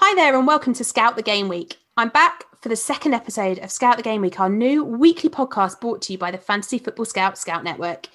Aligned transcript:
Hi 0.00 0.14
there, 0.14 0.38
and 0.38 0.46
welcome 0.46 0.74
to 0.74 0.84
Scout 0.84 1.16
the 1.16 1.22
Game 1.22 1.48
Week. 1.48 1.76
I'm 1.96 2.10
back 2.10 2.44
for 2.62 2.68
the 2.68 2.76
second 2.76 3.14
episode 3.14 3.58
of 3.58 3.72
Scout 3.72 3.96
the 3.96 4.02
Game 4.04 4.20
Week, 4.20 4.38
our 4.38 4.48
new 4.48 4.84
weekly 4.84 5.28
podcast 5.28 5.80
brought 5.80 6.00
to 6.02 6.12
you 6.12 6.18
by 6.18 6.30
the 6.30 6.38
Fantasy 6.38 6.78
Football 6.78 7.04
Scout 7.04 7.36
Scout 7.36 7.64
Network. 7.64 8.06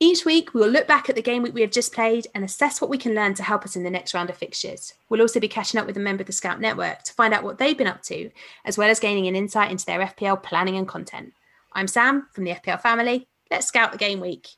Each 0.00 0.24
week, 0.24 0.52
we 0.52 0.60
will 0.60 0.68
look 0.68 0.88
back 0.88 1.08
at 1.08 1.14
the 1.14 1.22
game 1.22 1.44
week 1.44 1.54
we 1.54 1.60
have 1.60 1.70
just 1.70 1.94
played 1.94 2.26
and 2.34 2.44
assess 2.44 2.80
what 2.80 2.90
we 2.90 2.98
can 2.98 3.14
learn 3.14 3.34
to 3.34 3.44
help 3.44 3.64
us 3.64 3.76
in 3.76 3.84
the 3.84 3.90
next 3.90 4.12
round 4.12 4.28
of 4.28 4.36
fixtures. 4.36 4.94
We'll 5.08 5.20
also 5.20 5.38
be 5.38 5.46
catching 5.46 5.78
up 5.78 5.86
with 5.86 5.96
a 5.96 6.00
member 6.00 6.22
of 6.22 6.26
the 6.26 6.32
Scout 6.32 6.60
Network 6.60 7.04
to 7.04 7.14
find 7.14 7.32
out 7.32 7.44
what 7.44 7.58
they've 7.58 7.78
been 7.78 7.86
up 7.86 8.02
to, 8.02 8.28
as 8.64 8.76
well 8.76 8.90
as 8.90 8.98
gaining 8.98 9.28
an 9.28 9.36
insight 9.36 9.70
into 9.70 9.86
their 9.86 10.00
FPL 10.00 10.42
planning 10.42 10.76
and 10.76 10.88
content. 10.88 11.32
I'm 11.72 11.86
Sam 11.86 12.26
from 12.32 12.42
the 12.42 12.54
FPL 12.54 12.82
family. 12.82 13.28
Let's 13.52 13.68
scout 13.68 13.92
the 13.92 13.98
game 13.98 14.18
week. 14.18 14.48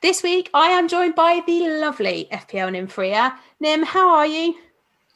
This 0.00 0.22
week, 0.22 0.48
I 0.54 0.68
am 0.68 0.88
joined 0.88 1.16
by 1.16 1.42
the 1.46 1.68
lovely 1.68 2.28
FPL 2.32 2.74
Nymphria. 2.74 3.36
Nim, 3.60 3.82
how 3.82 4.08
are 4.08 4.26
you? 4.26 4.54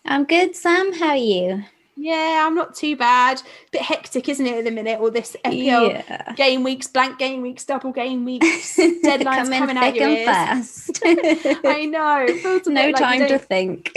I'm 0.06 0.24
good, 0.24 0.54
Sam. 0.54 0.92
How 0.92 1.08
are 1.08 1.16
you? 1.16 1.64
Yeah, 1.98 2.44
I'm 2.46 2.54
not 2.54 2.74
too 2.74 2.94
bad. 2.94 3.40
Bit 3.72 3.80
hectic, 3.80 4.28
isn't 4.28 4.46
it, 4.46 4.58
at 4.58 4.64
the 4.64 4.70
minute? 4.70 5.00
All 5.00 5.10
this 5.10 5.34
FPL 5.44 5.88
Yeah. 5.92 6.34
game 6.34 6.62
weeks, 6.62 6.86
blank 6.86 7.18
game 7.18 7.40
weeks, 7.40 7.64
double 7.64 7.90
game 7.90 8.24
weeks, 8.26 8.76
deadlines 8.76 9.48
coming 9.58 9.78
out 9.78 9.96
your 9.96 10.10
ears. 10.10 10.26
fast. 10.26 11.00
I 11.04 11.86
know. 11.86 12.26
A 12.66 12.70
no 12.70 12.86
like 12.88 12.96
time 12.96 13.26
to 13.26 13.38
think. 13.38 13.92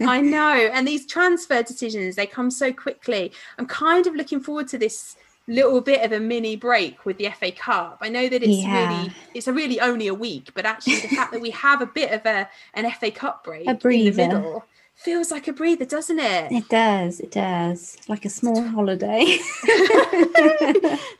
I 0.00 0.20
know. 0.22 0.70
And 0.72 0.88
these 0.88 1.06
transfer 1.06 1.62
decisions, 1.62 2.16
they 2.16 2.26
come 2.26 2.50
so 2.50 2.72
quickly. 2.72 3.30
I'm 3.58 3.66
kind 3.66 4.08
of 4.08 4.16
looking 4.16 4.40
forward 4.40 4.66
to 4.68 4.78
this 4.78 5.14
little 5.46 5.80
bit 5.80 6.04
of 6.04 6.10
a 6.10 6.18
mini 6.18 6.56
break 6.56 7.06
with 7.06 7.16
the 7.18 7.30
FA 7.30 7.52
Cup. 7.52 7.98
I 8.00 8.08
know 8.08 8.28
that 8.28 8.42
it's 8.42 8.58
Yeah. 8.64 8.88
really 8.88 9.12
it's 9.34 9.46
a 9.46 9.52
really 9.52 9.80
only 9.80 10.08
a 10.08 10.14
week, 10.14 10.50
but 10.54 10.66
actually 10.66 10.96
the 10.98 11.14
fact 11.14 11.30
that 11.30 11.40
we 11.40 11.50
have 11.50 11.80
a 11.80 11.86
bit 11.86 12.10
of 12.10 12.26
a 12.26 12.48
an 12.74 12.90
FA 12.90 13.12
Cup 13.12 13.44
break 13.44 13.64
in 13.68 13.78
the 13.78 14.10
middle 14.10 14.64
feels 14.96 15.30
like 15.30 15.46
a 15.46 15.52
breather, 15.52 15.84
doesn't 15.84 16.18
it? 16.18 16.52
It 16.52 16.68
does. 16.68 17.20
It 17.20 17.30
does. 17.30 17.96
Like 18.08 18.24
a 18.24 18.30
small 18.30 18.62
holiday. 18.62 19.24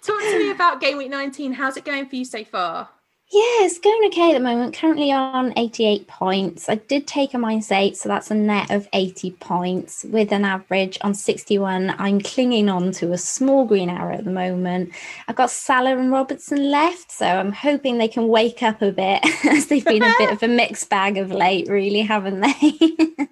Talk 0.03 0.21
to 0.21 0.39
me 0.39 0.51
about 0.51 0.81
game 0.81 0.99
week 0.99 1.11
19. 1.11 1.53
How's 1.53 1.77
it 1.77 1.85
going 1.85 2.09
for 2.09 2.17
you 2.17 2.25
so 2.25 2.45
far? 2.45 2.89
Yeah, 3.33 3.65
it's 3.65 3.81
going 3.81 4.07
okay 4.07 4.31
at 4.31 4.35
the 4.35 4.41
moment. 4.41 4.77
Currently 4.77 5.11
on 5.11 5.53
88 5.57 6.07
points. 6.07 6.69
I 6.69 6.77
did 6.77 7.09
take 7.09 7.35
a 7.35 7.39
minus 7.39 7.73
eight, 7.73 7.97
so 7.97 8.09
that's 8.09 8.31
a 8.31 8.37
net 8.37 8.71
of 8.71 8.89
80 8.93 9.33
points 9.33 10.05
with 10.05 10.31
an 10.31 10.45
average 10.45 10.97
on 11.01 11.13
61. 11.13 11.97
I'm 11.99 12.21
clinging 12.21 12.69
on 12.69 12.93
to 12.93 13.13
a 13.13 13.19
small 13.19 13.65
green 13.65 13.91
arrow 13.91 14.15
at 14.15 14.25
the 14.25 14.31
moment. 14.31 14.93
I've 15.27 15.35
got 15.35 15.51
Salah 15.51 15.99
and 15.99 16.13
Robertson 16.13 16.71
left, 16.71 17.11
so 17.11 17.27
I'm 17.27 17.51
hoping 17.51 17.99
they 17.99 18.07
can 18.07 18.29
wake 18.29 18.63
up 18.63 18.81
a 18.81 18.93
bit 18.93 19.25
as 19.45 19.67
they've 19.67 19.85
been 19.85 20.05
a 20.05 20.15
bit 20.19 20.31
of 20.31 20.45
a 20.45 20.49
mixed 20.49 20.89
bag 20.89 21.19
of 21.19 21.33
late, 21.33 21.69
really, 21.69 22.03
haven't 22.03 22.41
they? 22.41 23.29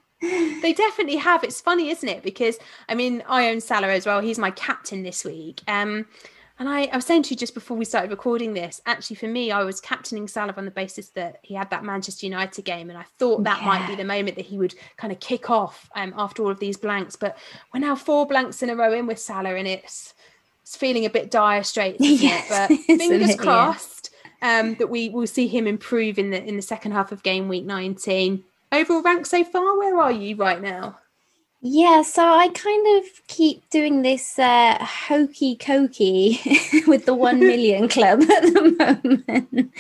They 0.63 0.73
definitely 0.73 1.17
have. 1.17 1.45
It's 1.45 1.61
funny, 1.61 1.91
isn't 1.91 2.09
it? 2.09 2.23
Because 2.23 2.59
I 2.89 2.95
mean, 2.95 3.23
I 3.29 3.51
own 3.51 3.61
Salah 3.61 3.89
as 3.89 4.07
well. 4.07 4.21
He's 4.21 4.39
my 4.39 4.51
captain 4.51 5.03
this 5.03 5.25
week. 5.25 5.61
Um, 5.69 6.07
and 6.59 6.69
I, 6.69 6.85
I 6.85 6.97
was 6.97 7.05
saying 7.05 7.25
to 7.25 7.31
you 7.31 7.37
just 7.37 7.53
before 7.53 7.77
we 7.77 7.85
started 7.85 8.11
recording 8.13 8.55
this, 8.55 8.81
actually, 8.87 9.17
for 9.17 9.27
me, 9.27 9.51
I 9.51 9.65
was 9.65 9.81
captaining 9.81 10.29
Salah 10.29 10.55
on 10.57 10.65
the 10.65 10.71
basis 10.71 11.09
that 11.11 11.41
he 11.43 11.55
had 11.55 11.69
that 11.71 11.83
Manchester 11.83 12.27
United 12.27 12.65
game, 12.65 12.91
and 12.91 12.99
I 12.99 13.05
thought 13.19 13.43
that 13.43 13.65
might 13.65 13.89
be 13.89 13.97
the 13.97 14.05
moment 14.05 14.37
that 14.37 14.47
he 14.47 14.57
would 14.57 14.75
kind 14.97 15.13
of 15.13 15.19
kick 15.19 15.51
off 15.51 15.91
um, 15.97 16.15
after 16.17 16.45
all 16.45 16.51
of 16.51 16.61
these 16.61 16.77
blanks. 16.77 17.17
But 17.17 17.37
we're 17.73 17.81
now 17.81 17.97
four 17.97 18.25
blanks 18.25 18.63
in 18.63 18.71
a 18.71 18.77
row 18.77 18.93
in 18.93 19.07
with 19.07 19.19
Salah, 19.19 19.57
and 19.57 19.67
it's 19.67 20.15
it's 20.63 20.77
feeling 20.77 21.05
a 21.05 21.11
bit 21.11 21.31
dire 21.31 21.65
straits, 21.65 22.01
isn't 22.01 22.25
Yes. 22.25 22.49
But 22.49 22.79
fingers? 22.87 23.31
Yeah. 23.31 23.37
crossed 23.37 24.11
um, 24.41 24.77
that 24.77 24.89
we 24.89 25.09
will 25.09 25.27
see 25.27 25.49
him 25.49 25.67
improve 25.67 26.19
in 26.19 26.31
the 26.31 26.43
in 26.43 26.55
the 26.55 26.63
second 26.63 26.93
half 26.93 27.11
of 27.11 27.25
game 27.25 27.49
week 27.49 27.65
19. 27.65 28.45
Overall 28.75 29.03
rank 29.03 29.25
so 29.25 29.45
far, 29.45 29.79
where 29.79 30.01
are 30.01 30.11
you 30.11 30.35
right 30.35 30.61
now? 30.61 30.99
Yeah, 31.61 32.03
so 32.03 32.23
I 32.23 32.49
kind 32.49 32.99
of 32.99 33.05
keep 33.29 33.71
doing 33.71 34.03
this 34.03 34.37
uh, 34.37 34.77
hokey 34.81 35.57
cokey 35.57 36.87
with 36.89 37.07
the 37.07 37.15
1 37.15 37.39
million 37.53 37.89
club 37.89 38.23
at 38.23 38.43
the 38.43 38.75
moment. 38.77 39.73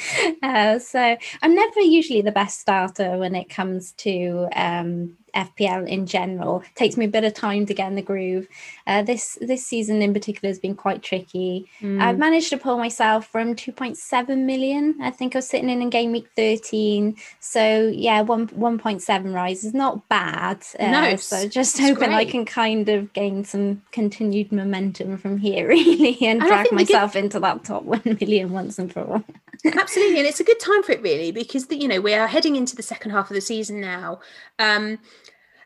Uh, 0.42 0.78
so 0.78 1.16
I'm 1.42 1.54
never 1.56 1.80
usually 1.80 2.22
the 2.22 2.30
best 2.30 2.60
starter 2.60 3.18
when 3.18 3.34
it 3.34 3.50
comes 3.50 3.92
to 3.98 4.48
um, 4.54 5.18
FPL 5.34 5.86
in 5.88 6.06
general. 6.06 6.60
It 6.60 6.76
takes 6.76 6.96
me 6.96 7.04
a 7.04 7.08
bit 7.08 7.24
of 7.24 7.34
time 7.34 7.66
to 7.66 7.74
get 7.74 7.88
in 7.88 7.94
the 7.94 8.02
groove. 8.02 8.46
Uh, 8.86 9.02
this 9.02 9.38
this 9.40 9.66
season 9.66 10.02
in 10.02 10.12
particular 10.12 10.48
has 10.50 10.58
been 10.58 10.74
quite 10.74 11.02
tricky. 11.02 11.68
I've 11.82 12.18
managed 12.18 12.50
to 12.50 12.58
pull 12.58 12.76
myself 12.78 13.26
from 13.26 13.54
2.7 13.54 14.44
million. 14.44 14.96
I 15.00 15.10
think 15.10 15.34
I 15.34 15.38
was 15.38 15.48
sitting 15.48 15.70
in 15.70 15.82
in 15.82 15.90
game 15.90 16.12
week 16.12 16.28
13. 16.36 17.16
So 17.40 17.92
yeah, 17.94 18.20
one 18.22 18.48
1.7 18.48 19.34
rise 19.34 19.64
is 19.64 19.74
not 19.74 20.08
bad. 20.08 20.64
Uh, 20.78 20.90
No, 20.90 21.16
so 21.16 21.48
just 21.48 21.78
hoping 21.80 22.10
I 22.12 22.24
can 22.24 22.44
kind 22.44 22.88
of 22.88 23.12
gain 23.12 23.44
some 23.44 23.82
continued 23.92 24.52
momentum 24.52 25.16
from 25.18 25.38
here, 25.38 25.68
really, 25.74 26.16
and, 26.20 26.40
And 26.40 26.48
drag 26.48 26.68
think 26.68 26.78
the 26.78 26.84
good- 26.84 26.92
myself 26.94 27.16
into 27.16 27.40
that 27.40 27.64
top 27.64 27.82
1 27.84 28.02
million 28.20 28.52
once 28.52 28.78
and 28.78 28.92
for 28.92 29.00
all. 29.02 29.24
Absolutely, 29.64 30.18
and 30.18 30.26
it's 30.26 30.40
a 30.40 30.44
good 30.44 30.60
time 30.60 30.82
for 30.82 30.92
it 30.92 31.02
really 31.02 31.32
because 31.32 31.66
the, 31.66 31.76
you 31.76 31.88
know 31.88 32.00
we 32.00 32.14
are 32.14 32.26
heading 32.26 32.56
into 32.56 32.76
the 32.76 32.82
second 32.82 33.10
half 33.12 33.30
of 33.30 33.34
the 33.34 33.40
season 33.40 33.80
now. 33.80 34.20
Um, 34.58 34.98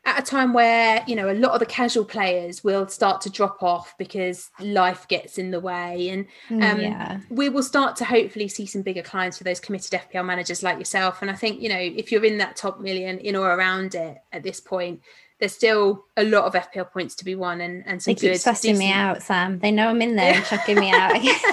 at 0.05 0.19
a 0.19 0.23
time 0.23 0.53
where 0.55 1.05
you 1.07 1.15
know 1.15 1.31
a 1.31 1.35
lot 1.35 1.53
of 1.53 1.61
the 1.61 1.67
casual 1.67 2.05
players 2.05 2.65
will 2.65 2.89
start 2.89 3.21
to 3.21 3.31
drop 3.31 3.63
off 3.63 3.95
because 3.99 4.51
life 4.59 5.07
gets 5.09 5.37
in 5.37 5.51
the 5.51 5.61
way 5.61 6.09
and 6.09 6.27
um, 6.63 6.81
yeah. 6.81 7.21
we 7.29 7.49
will 7.49 7.63
start 7.63 7.95
to 7.97 8.05
hopefully 8.05 8.49
see 8.49 8.65
some 8.65 8.81
bigger 8.81 9.03
clients 9.03 9.37
for 9.37 9.45
those 9.45 9.61
committed 9.61 9.93
FPL 9.93 10.25
managers 10.25 10.63
like 10.63 10.79
yourself. 10.79 11.21
And 11.21 11.31
I 11.31 11.35
think, 11.35 11.61
you 11.61 11.69
know, 11.69 11.79
if 11.79 12.11
you're 12.11 12.25
in 12.25 12.39
that 12.39 12.57
top 12.57 12.81
million 12.81 13.19
in 13.19 13.37
or 13.37 13.53
around 13.53 13.95
it 13.95 14.19
at 14.33 14.43
this 14.43 14.61
point, 14.61 15.03
there's 15.39 15.55
still 15.55 16.05
a 16.17 16.25
lot 16.25 16.45
of 16.45 16.55
FPL 16.55 16.91
points 16.91 17.15
to 17.17 17.25
be 17.25 17.35
won 17.35 17.61
and, 17.61 17.85
and 17.87 18.03
some 18.03 18.13
They 18.13 18.21
keep 18.21 18.33
good 18.33 18.41
sussing 18.41 18.77
me 18.77 18.91
out, 18.91 19.23
Sam. 19.23 19.61
They 19.61 19.71
know 19.71 19.89
I'm 19.89 20.03
in 20.03 20.17
there 20.17 20.35
and 20.35 20.45
chucking 20.45 20.79
me 20.79 20.91
out. 20.91 21.23
You 21.23 21.33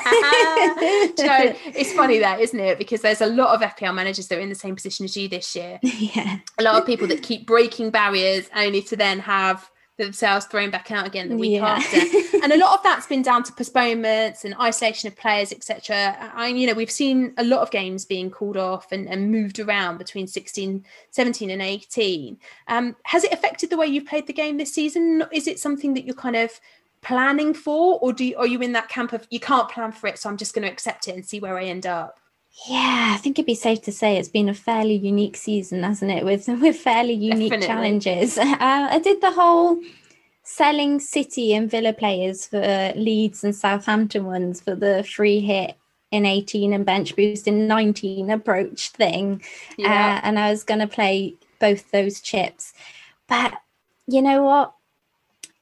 know, 1.25 1.55
it's 1.65 1.93
funny 1.93 2.19
that, 2.19 2.39
isn't 2.39 2.59
it? 2.59 2.77
Because 2.77 3.01
there's 3.01 3.21
a 3.21 3.27
lot 3.27 3.53
of 3.53 3.61
FPL 3.75 3.93
managers 3.93 4.27
that 4.27 4.37
are 4.37 4.41
in 4.41 4.49
the 4.49 4.55
same 4.55 4.75
position 4.75 5.05
as 5.05 5.15
you 5.15 5.27
this 5.27 5.55
year. 5.55 5.79
yeah. 5.81 6.37
A 6.57 6.63
lot 6.63 6.79
of 6.79 6.85
people 6.85 7.07
that 7.07 7.23
keep 7.23 7.45
breaking 7.45 7.91
barriers 7.91 8.49
only 8.55 8.81
to 8.83 8.95
then 8.95 9.19
have 9.19 9.69
themselves 9.97 10.45
thrown 10.45 10.69
back 10.69 10.91
out 10.91 11.07
again 11.07 11.29
the 11.29 11.37
week 11.37 11.53
yeah. 11.53 11.65
after. 11.65 11.97
and 12.43 12.51
a 12.51 12.57
lot 12.57 12.77
of 12.77 12.83
that's 12.83 13.07
been 13.07 13.21
down 13.21 13.43
to 13.43 13.53
postponements 13.53 14.43
and 14.43 14.55
isolation 14.59 15.07
of 15.07 15.15
players, 15.15 15.51
etc. 15.51 16.31
I 16.33 16.47
you 16.47 16.67
know, 16.67 16.73
we've 16.73 16.91
seen 16.91 17.33
a 17.37 17.43
lot 17.43 17.61
of 17.61 17.71
games 17.71 18.05
being 18.05 18.29
called 18.29 18.57
off 18.57 18.91
and, 18.91 19.07
and 19.07 19.31
moved 19.31 19.59
around 19.59 19.97
between 19.97 20.27
16, 20.27 20.85
17 21.11 21.49
and 21.49 21.61
18. 21.61 22.37
Um, 22.67 22.95
has 23.03 23.23
it 23.23 23.31
affected 23.33 23.69
the 23.69 23.77
way 23.77 23.87
you've 23.87 24.05
played 24.05 24.27
the 24.27 24.33
game 24.33 24.57
this 24.57 24.73
season? 24.73 25.23
Is 25.31 25.47
it 25.47 25.59
something 25.59 25.93
that 25.93 26.05
you're 26.05 26.15
kind 26.15 26.35
of 26.35 26.59
planning 27.01 27.53
for 27.53 27.99
or 27.99 28.11
do 28.11 28.25
you, 28.25 28.35
are 28.35 28.47
you 28.47 28.59
in 28.61 28.71
that 28.71 28.89
camp 28.89 29.13
of 29.13 29.27
you 29.29 29.39
can't 29.39 29.69
plan 29.69 29.91
for 29.91 30.07
it 30.07 30.17
so 30.17 30.27
I'm 30.27 30.37
just 30.37 30.55
going 30.55 30.65
to 30.65 30.71
accept 30.71 31.07
it 31.07 31.13
and 31.13 31.23
see 31.23 31.39
where 31.39 31.57
I 31.57 31.65
end 31.65 31.85
up? 31.85 32.19
Yeah, 32.67 33.11
I 33.13 33.17
think 33.17 33.37
it'd 33.37 33.45
be 33.45 33.55
safe 33.55 33.81
to 33.83 33.91
say 33.91 34.17
it's 34.17 34.29
been 34.29 34.47
a 34.47 34.53
fairly 34.53 34.95
unique 34.95 35.35
season, 35.35 35.83
hasn't 35.83 36.11
it? 36.11 36.23
With 36.23 36.47
with 36.61 36.77
fairly 36.77 37.13
unique 37.13 37.51
Definitely. 37.51 37.67
challenges. 37.67 38.37
Uh, 38.65 38.87
I 38.91 38.99
did 38.99 39.21
the 39.21 39.31
whole 39.31 39.79
selling 40.43 40.99
City 40.99 41.53
and 41.53 41.69
Villa 41.69 41.91
players 41.91 42.45
for 42.45 42.93
Leeds 42.95 43.43
and 43.43 43.55
Southampton 43.55 44.25
ones 44.25 44.61
for 44.61 44.75
the 44.75 45.03
free 45.03 45.39
hit 45.41 45.75
in 46.11 46.25
18 46.25 46.71
and 46.71 46.85
bench 46.85 47.15
boost 47.15 47.47
in 47.47 47.67
19 47.67 48.29
approach 48.29 48.89
thing. 48.89 49.41
Yeah. 49.77 50.19
Uh, 50.23 50.27
and 50.27 50.39
I 50.39 50.51
was 50.51 50.63
going 50.63 50.79
to 50.79 50.87
play 50.87 51.33
both 51.59 51.91
those 51.91 52.21
chips. 52.21 52.73
But 53.27 53.53
you 54.07 54.21
know 54.21 54.43
what? 54.43 54.74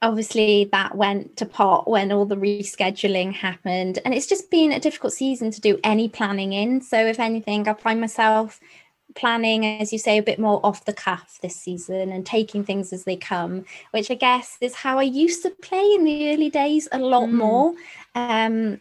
Obviously 0.04 0.68
that 0.70 0.94
went 0.94 1.36
to 1.38 1.46
pot 1.46 1.88
when 1.88 2.12
all 2.12 2.26
the 2.26 2.36
rescheduling 2.36 3.32
happened 3.32 3.98
and 4.04 4.12
it's 4.12 4.26
just 4.26 4.50
been 4.50 4.70
a 4.70 4.78
difficult 4.78 5.12
season 5.12 5.50
to 5.50 5.60
do 5.60 5.80
any 5.82 6.08
planning 6.08 6.52
in. 6.52 6.80
So 6.80 6.98
if 7.06 7.18
anything 7.18 7.66
i 7.66 7.74
find 7.74 8.00
myself 8.00 8.60
planning 9.14 9.64
as 9.64 9.92
you 9.92 9.98
say 9.98 10.18
a 10.18 10.22
bit 10.22 10.38
more 10.38 10.60
off 10.64 10.84
the 10.84 10.92
cuff 10.92 11.38
this 11.40 11.56
season 11.56 12.10
and 12.10 12.26
taking 12.26 12.64
things 12.64 12.92
as 12.92 13.04
they 13.04 13.14
come 13.14 13.64
which 13.92 14.10
i 14.10 14.14
guess 14.14 14.58
is 14.60 14.74
how 14.74 14.98
i 14.98 15.04
used 15.04 15.40
to 15.40 15.50
play 15.50 15.92
in 15.94 16.02
the 16.02 16.32
early 16.32 16.50
days 16.50 16.88
a 16.90 16.98
lot 16.98 17.28
mm. 17.28 17.32
more. 17.32 17.74
Um 18.14 18.80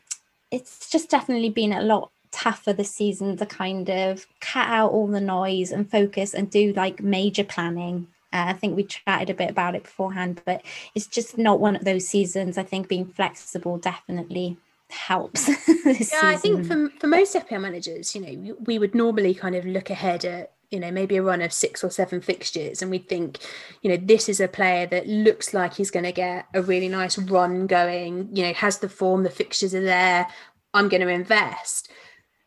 it's 0.51 0.89
just 0.89 1.09
definitely 1.09 1.49
been 1.49 1.73
a 1.73 1.81
lot 1.81 2.11
tougher 2.31 2.73
this 2.73 2.91
season 2.91 3.37
to 3.37 3.45
kind 3.45 3.89
of 3.89 4.25
cut 4.39 4.67
out 4.67 4.91
all 4.91 5.07
the 5.07 5.21
noise 5.21 5.71
and 5.71 5.89
focus 5.89 6.33
and 6.33 6.49
do 6.49 6.73
like 6.73 7.01
major 7.01 7.43
planning 7.43 8.07
uh, 8.33 8.45
I 8.47 8.53
think 8.53 8.75
we 8.75 8.83
chatted 8.83 9.29
a 9.29 9.33
bit 9.33 9.51
about 9.51 9.75
it 9.75 9.83
beforehand, 9.83 10.41
but 10.45 10.63
it's 10.95 11.07
just 11.07 11.37
not 11.37 11.59
one 11.59 11.75
of 11.75 11.85
those 11.85 12.07
seasons. 12.07 12.57
I 12.57 12.63
think 12.63 12.87
being 12.87 13.05
flexible 13.05 13.77
definitely 13.77 14.57
helps. 14.89 15.47
yeah, 15.85 15.93
season. 15.93 16.19
I 16.23 16.35
think 16.35 16.65
for, 16.65 16.89
for 16.99 17.07
most 17.07 17.35
FPL 17.35 17.61
managers, 17.61 18.15
you 18.15 18.21
know, 18.21 18.55
we 18.65 18.79
would 18.79 18.95
normally 18.95 19.33
kind 19.33 19.55
of 19.55 19.65
look 19.65 19.89
ahead 19.89 20.25
at 20.25 20.51
you 20.71 20.79
know 20.79 20.89
maybe 20.89 21.15
a 21.15 21.21
run 21.21 21.41
of 21.43 21.53
six 21.53 21.83
or 21.83 21.91
seven 21.91 22.19
fixtures 22.19 22.81
and 22.81 22.89
we 22.89 22.97
think 22.97 23.37
you 23.83 23.91
know 23.91 23.97
this 23.97 24.27
is 24.27 24.39
a 24.39 24.47
player 24.47 24.87
that 24.87 25.07
looks 25.07 25.53
like 25.53 25.75
he's 25.75 25.91
going 25.91 26.03
to 26.03 26.11
get 26.11 26.47
a 26.55 26.63
really 26.63 26.89
nice 26.89 27.15
run 27.15 27.67
going 27.67 28.27
you 28.33 28.43
know 28.43 28.53
has 28.53 28.79
the 28.79 28.89
form 28.89 29.21
the 29.21 29.29
fixtures 29.29 29.75
are 29.75 29.83
there 29.83 30.27
i'm 30.73 30.89
going 30.89 31.01
to 31.01 31.07
invest 31.07 31.91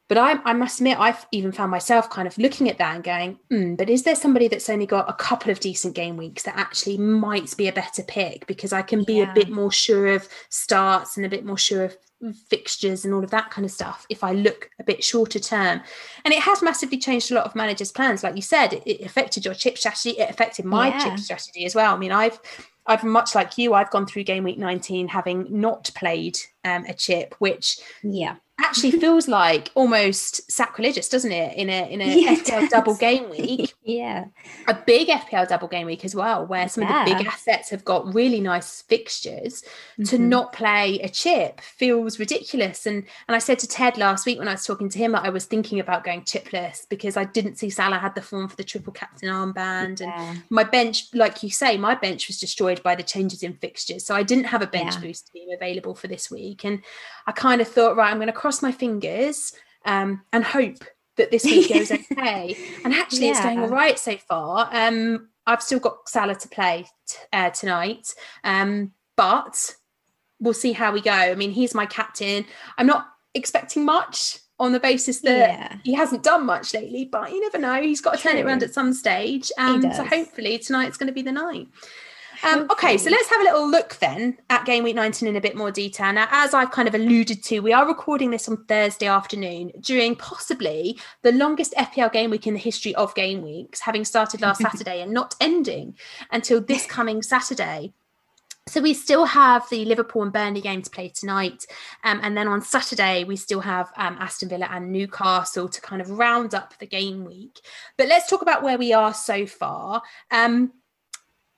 but 0.09 0.19
I, 0.19 0.39
I 0.45 0.53
must 0.53 0.81
admit, 0.81 0.99
I've 0.99 1.27
even 1.33 1.51
found 1.53 1.71
myself 1.71 2.09
kind 2.11 2.29
of 2.29 2.39
looking 2.39 2.71
at 2.71 2.79
that 2.79 2.95
and 2.95 3.05
going, 3.05 3.39
mm, 3.51 3.77
but 3.77 3.91
is 3.91 4.05
there 4.05 4.15
somebody 4.15 4.47
that's 4.47 4.71
only 4.71 4.87
got 4.87 5.11
a 5.11 5.15
couple 5.15 5.51
of 5.51 5.59
decent 5.59 5.95
game 5.95 6.17
weeks 6.17 6.45
that 6.45 6.57
actually 6.57 6.99
might 6.99 7.57
be 7.57 7.67
a 7.67 7.73
better 7.73 8.03
pick 8.05 8.47
because 8.47 8.73
I 8.73 8.83
can 8.83 9.03
be 9.03 9.19
yeah. 9.19 9.31
a 9.31 9.35
bit 9.35 9.51
more 9.51 9.73
sure 9.73 10.07
of 10.07 10.29
starts 10.49 11.17
and 11.17 11.27
a 11.27 11.29
bit 11.29 11.45
more 11.45 11.59
sure 11.59 11.85
of 11.85 11.97
fixtures 12.49 13.05
and 13.05 13.13
all 13.13 13.23
of 13.23 13.31
that 13.31 13.51
kind 13.51 13.65
of 13.65 13.71
stuff 13.71 14.07
if 14.09 14.25
I 14.25 14.33
look 14.33 14.71
a 14.79 14.85
bit 14.85 15.03
shorter 15.03 15.39
term. 15.39 15.83
And 16.25 16.33
it 16.33 16.41
has 16.41 16.63
massively 16.63 16.99
changed 16.99 17.31
a 17.31 17.35
lot 17.35 17.45
of 17.45 17.57
managers' 17.57 17.93
plans. 17.93 18.23
Like 18.23 18.37
you 18.37 18.43
said, 18.43 18.75
it, 18.75 18.87
it 18.87 19.01
affected 19.03 19.45
your 19.45 19.55
chip 19.55 19.77
strategy, 19.77 20.11
it 20.11 20.31
affected 20.31 20.65
my 20.65 20.89
yeah. 20.89 21.05
chip 21.05 21.19
strategy 21.19 21.65
as 21.65 21.75
well. 21.75 21.95
I 21.95 21.99
mean, 21.99 22.13
I've 22.13 22.39
I've 22.87 23.03
much 23.03 23.35
like 23.35 23.59
you, 23.59 23.75
I've 23.75 23.91
gone 23.91 24.07
through 24.07 24.23
game 24.23 24.45
week 24.45 24.59
19 24.59 25.09
having 25.09 25.49
not 25.51 25.91
played 25.97 26.39
um, 26.65 26.85
a 26.85 26.95
chip, 26.95 27.35
which 27.41 27.79
yeah 28.05 28.37
actually 28.59 28.93
feels 28.93 29.29
like 29.29 29.71
almost 29.75 30.51
sacrilegious, 30.51 31.09
doesn't 31.09 31.33
it? 31.33 31.57
In 31.57 31.69
a 31.69 31.91
in 31.91 32.01
a 32.01 32.05
yeah, 32.21 32.35
FPL 32.35 32.69
double 32.69 32.97
game 32.97 33.29
week. 33.31 33.75
yeah. 33.85 34.27
A 34.69 34.75
big 34.75 35.09
FPL 35.09 35.49
double 35.49 35.69
game 35.69 35.87
week 35.87 36.05
as 36.05 36.15
well, 36.15 36.47
where 36.47 36.69
some 36.69 36.85
yeah. 36.85 37.03
of 37.03 37.09
the 37.09 37.15
big 37.15 37.27
assets 37.27 37.71
have 37.71 37.85
got 37.85 38.15
really 38.15 38.41
nice 38.41 38.83
fixtures. 38.83 39.63
Mm-hmm. 39.99 40.05
To 40.05 40.19
not 40.19 40.53
play 40.53 40.99
a 41.01 41.09
chip 41.09 41.61
feels 41.61 42.19
ridiculous. 42.19 42.87
And 42.87 43.05
and 43.29 43.37
I 43.37 43.39
said 43.39 43.59
to 43.61 43.69
Ted 43.69 43.99
last 43.99 44.27
week 44.27 44.39
when 44.39 44.49
I 44.49 44.53
was 44.53 44.65
talking 44.65 44.89
to 44.89 44.99
him 44.99 45.13
that 45.13 45.25
I 45.25 45.31
was 45.31 45.45
thinking 45.45 45.81
about 45.81 46.05
going 46.05 46.23
chipless 46.23 46.89
because 46.89 47.17
I 47.17 47.25
didn't 47.25 47.57
see 47.57 47.71
Salah 47.71 47.99
had 47.99 48.15
the 48.15 48.23
form 48.23 48.49
for 48.49 48.57
the 48.57 48.65
triple 48.65 48.93
captain 48.93 49.29
armband. 49.29 50.01
Yeah. 50.01 50.31
And 50.31 50.43
my 50.51 50.65
bench, 50.65 51.09
like 51.15 51.43
you 51.43 51.51
say, 51.51 51.77
my 51.77 51.95
bench 51.95 52.29
was 52.29 52.39
destroyed 52.39 52.83
by 52.83 52.95
the 52.95 53.03
changes 53.03 53.43
in 53.43 53.55
fixtures. 53.55 54.05
So 54.07 54.15
I 54.15 54.23
didn't 54.23 54.45
have 54.45 54.63
a 54.63 54.67
bench 54.67 55.01
boost 55.01 55.31
team 55.33 55.49
available 55.55 55.95
for 55.95 56.09
this 56.09 56.31
week. 56.31 56.65
And 56.65 56.83
I 57.27 57.33
kind 57.33 57.61
of 57.61 57.69
thought, 57.69 57.97
right, 57.97 58.11
I'm 58.11 58.19
going 58.19 58.29
to 58.29 58.33
cross 58.47 58.63
my 58.63 58.71
fingers 58.71 59.53
um, 59.87 60.23
and 60.33 60.45
hope 60.45 60.85
that 61.17 61.33
this 61.33 61.45
week 61.47 61.69
goes 61.69 61.91
okay. 61.91 62.57
and 62.85 62.95
actually, 62.95 63.27
yeah. 63.27 63.33
it's 63.33 63.41
going 63.41 63.59
all 63.59 63.69
right 63.69 63.99
so 63.99 64.17
far. 64.17 64.69
Um, 64.71 65.31
I've 65.49 65.63
still 65.63 65.81
got 65.81 66.09
Salah 66.09 66.37
to 66.37 66.49
play 66.49 66.87
t- 67.09 67.17
uh, 67.33 67.51
tonight, 67.51 68.15
um, 68.45 68.93
but 69.17 69.75
we'll 70.39 70.55
see 70.55 70.71
how 70.71 70.93
we 70.93 71.01
go. 71.01 71.11
I 71.11 71.35
mean, 71.35 71.51
he's 71.51 71.75
my 71.75 71.87
captain. 71.87 72.47
I'm 72.79 72.87
not 72.87 73.09
expecting 73.35 73.85
much 73.85 74.39
on 74.61 74.71
the 74.71 74.79
basis 74.79 75.23
that 75.23 75.51
yeah. 75.51 75.77
he 75.83 75.93
hasn't 75.95 76.23
done 76.23 76.47
much 76.47 76.73
lately, 76.73 77.05
but 77.05 77.33
you 77.33 77.41
never 77.41 77.59
know. 77.59 77.83
He's 77.83 78.01
got 78.01 78.13
to 78.13 78.19
True. 78.21 78.31
turn 78.31 78.39
it 78.39 78.47
around 78.47 78.63
at 78.63 78.73
some 78.73 78.93
stage. 78.93 79.51
Um, 79.59 79.83
so 79.93 80.05
hopefully 80.05 80.57
tonight's 80.59 80.97
going 80.97 81.09
to 81.09 81.13
be 81.13 81.23
the 81.23 81.33
night. 81.33 81.67
Um, 82.43 82.67
okay, 82.71 82.99
so 82.99 83.11
let's 83.11 83.29
have 83.31 83.41
a 83.41 83.45
little 83.45 83.69
look 83.69 83.97
then 83.97 84.39
at 84.51 84.65
game 84.65 84.85
week 84.85 84.97
19 84.97 85.29
in 85.29 85.37
a 85.37 85.41
bit 85.41 85.57
more 85.57 85.71
detail. 85.71 86.13
Now, 86.13 86.29
as 86.31 86.55
I've 86.55 86.71
kind 86.71 86.89
of 86.89 86.95
alluded 86.95 87.43
to, 87.45 87.61
we 87.61 87.73
are 87.73 87.87
recording 87.87 88.31
this 88.31 88.49
on 88.49 88.65
Thursday 88.65 89.07
afternoon 89.07 89.73
during 89.81 90.17
possibly 90.17 90.99
the 91.23 91.33
longest 91.33 91.75
FPL 91.75 92.13
game 92.13 92.31
week 92.31 92.47
in 92.47 92.55
the 92.55 92.61
history 92.61 92.95
of 92.95 93.15
game 93.15 93.43
weeks, 93.43 93.81
having 93.81 94.05
started 94.05 94.41
last 94.41 94.61
Saturday 94.63 95.03
and 95.03 95.13
not 95.13 95.35
ending 95.41 95.97
until 96.31 96.61
this 96.61 96.87
coming 96.87 97.23
Saturday. 97.23 97.93
So 98.69 98.81
we 98.81 98.95
still 98.95 99.27
have 99.27 99.69
the 99.71 99.85
Liverpool 99.85 100.25
and 100.25 100.33
Burnley 100.33 100.61
game 100.61 100.83
to 100.83 100.91
play 100.91 101.09
tonight, 101.09 101.65
um, 102.03 102.19
and 102.25 102.37
then 102.37 102.49
on 102.49 102.61
Saturday 102.63 103.23
we 103.23 103.37
still 103.37 103.61
have 103.61 103.93
um, 103.97 104.17
Aston 104.19 104.49
Villa 104.49 104.67
and 104.69 104.91
Newcastle 104.91 105.69
to 105.69 105.81
kind 105.81 106.03
of 106.03 106.11
round 106.11 106.53
up 106.53 106.75
the 106.81 106.87
game 106.87 107.25
week. 107.25 107.61
But 107.97 108.09
let's 108.09 108.29
talk 108.29 108.43
about 108.43 108.65
where 108.65 108.77
we 108.77 108.93
are 108.93 109.15
so 109.15 109.47
far. 109.47 110.03
Um, 110.33 110.73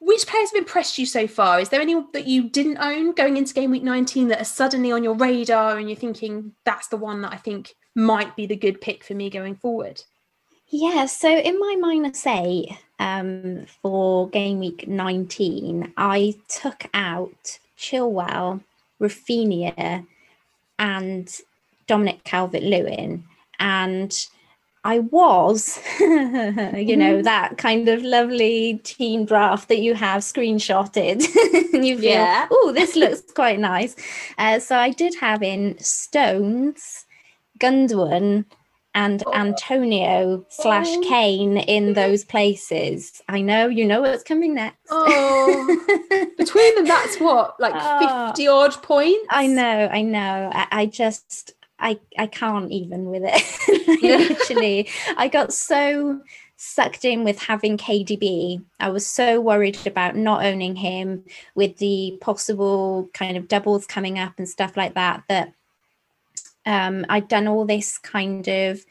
which 0.00 0.26
players 0.26 0.50
have 0.50 0.58
impressed 0.58 0.98
you 0.98 1.06
so 1.06 1.26
far? 1.26 1.60
Is 1.60 1.70
there 1.70 1.80
any 1.80 1.94
that 2.12 2.26
you 2.26 2.48
didn't 2.48 2.78
own 2.78 3.12
going 3.12 3.36
into 3.36 3.54
game 3.54 3.70
week 3.70 3.82
19 3.82 4.28
that 4.28 4.40
are 4.40 4.44
suddenly 4.44 4.92
on 4.92 5.02
your 5.02 5.14
radar 5.14 5.76
and 5.76 5.88
you're 5.88 5.98
thinking 5.98 6.52
that's 6.64 6.88
the 6.88 6.96
one 6.96 7.22
that 7.22 7.32
I 7.32 7.36
think 7.36 7.74
might 7.94 8.36
be 8.36 8.46
the 8.46 8.56
good 8.56 8.80
pick 8.80 9.02
for 9.02 9.14
me 9.14 9.28
going 9.28 9.56
forward? 9.56 10.02
Yeah, 10.68 11.06
so 11.06 11.28
in 11.28 11.58
my 11.58 11.76
minus 11.80 12.26
eight 12.26 12.70
um, 12.98 13.64
for 13.82 14.28
game 14.28 14.60
week 14.60 14.86
19, 14.86 15.94
I 15.96 16.34
took 16.46 16.86
out 16.94 17.58
Chilwell, 17.78 18.62
Raphinha, 19.00 20.06
and 20.78 21.40
Dominic 21.86 22.22
Calvert 22.24 22.62
Lewin. 22.62 23.24
And 23.58 24.14
I 24.88 25.00
was, 25.00 25.78
you 26.00 26.08
know, 26.96 27.16
mm-hmm. 27.16 27.22
that 27.24 27.58
kind 27.58 27.90
of 27.90 28.02
lovely 28.02 28.80
team 28.84 29.26
draft 29.26 29.68
that 29.68 29.80
you 29.80 29.92
have 29.92 30.22
screenshotted. 30.22 31.20
you 31.84 31.98
feel, 31.98 32.12
yeah. 32.12 32.48
oh, 32.50 32.72
this 32.72 32.96
looks 33.02 33.20
quite 33.32 33.58
nice. 33.58 33.94
Uh, 34.38 34.58
so 34.58 34.78
I 34.78 34.88
did 34.88 35.14
have 35.20 35.42
in 35.42 35.78
Stones, 35.78 37.04
Gundogan, 37.60 38.46
and 38.94 39.22
oh. 39.26 39.34
Antonio 39.34 40.46
slash 40.48 40.88
oh. 40.88 41.04
Kane 41.06 41.58
in 41.58 41.92
those 41.92 42.24
places. 42.24 43.20
I 43.28 43.42
know, 43.42 43.66
you 43.66 43.84
know 43.84 44.00
what's 44.00 44.22
coming 44.22 44.54
next. 44.54 44.78
Oh, 44.88 46.30
between 46.38 46.74
them, 46.76 46.86
that's 46.86 47.20
what, 47.20 47.60
like 47.60 47.74
oh. 47.76 48.28
50 48.28 48.48
odd 48.48 48.82
points? 48.82 49.26
I 49.28 49.48
know, 49.48 49.90
I 49.92 50.00
know. 50.00 50.50
I, 50.50 50.66
I 50.70 50.86
just, 50.86 51.52
I 51.78 52.00
I 52.16 52.26
can't 52.26 52.70
even 52.70 53.06
with 53.06 53.22
it. 53.24 54.02
Literally, 54.02 54.88
I 55.16 55.28
got 55.28 55.52
so 55.52 56.20
sucked 56.56 57.04
in 57.04 57.22
with 57.22 57.40
having 57.40 57.78
KDB. 57.78 58.64
I 58.80 58.88
was 58.90 59.06
so 59.06 59.40
worried 59.40 59.86
about 59.86 60.16
not 60.16 60.44
owning 60.44 60.76
him 60.76 61.24
with 61.54 61.76
the 61.78 62.18
possible 62.20 63.08
kind 63.14 63.36
of 63.36 63.46
doubles 63.46 63.86
coming 63.86 64.18
up 64.18 64.34
and 64.38 64.48
stuff 64.48 64.76
like 64.76 64.94
that 64.94 65.22
that 65.28 65.52
um, 66.66 67.06
I'd 67.08 67.28
done 67.28 67.46
all 67.46 67.64
this 67.64 67.96
kind 67.98 68.46
of 68.48 68.84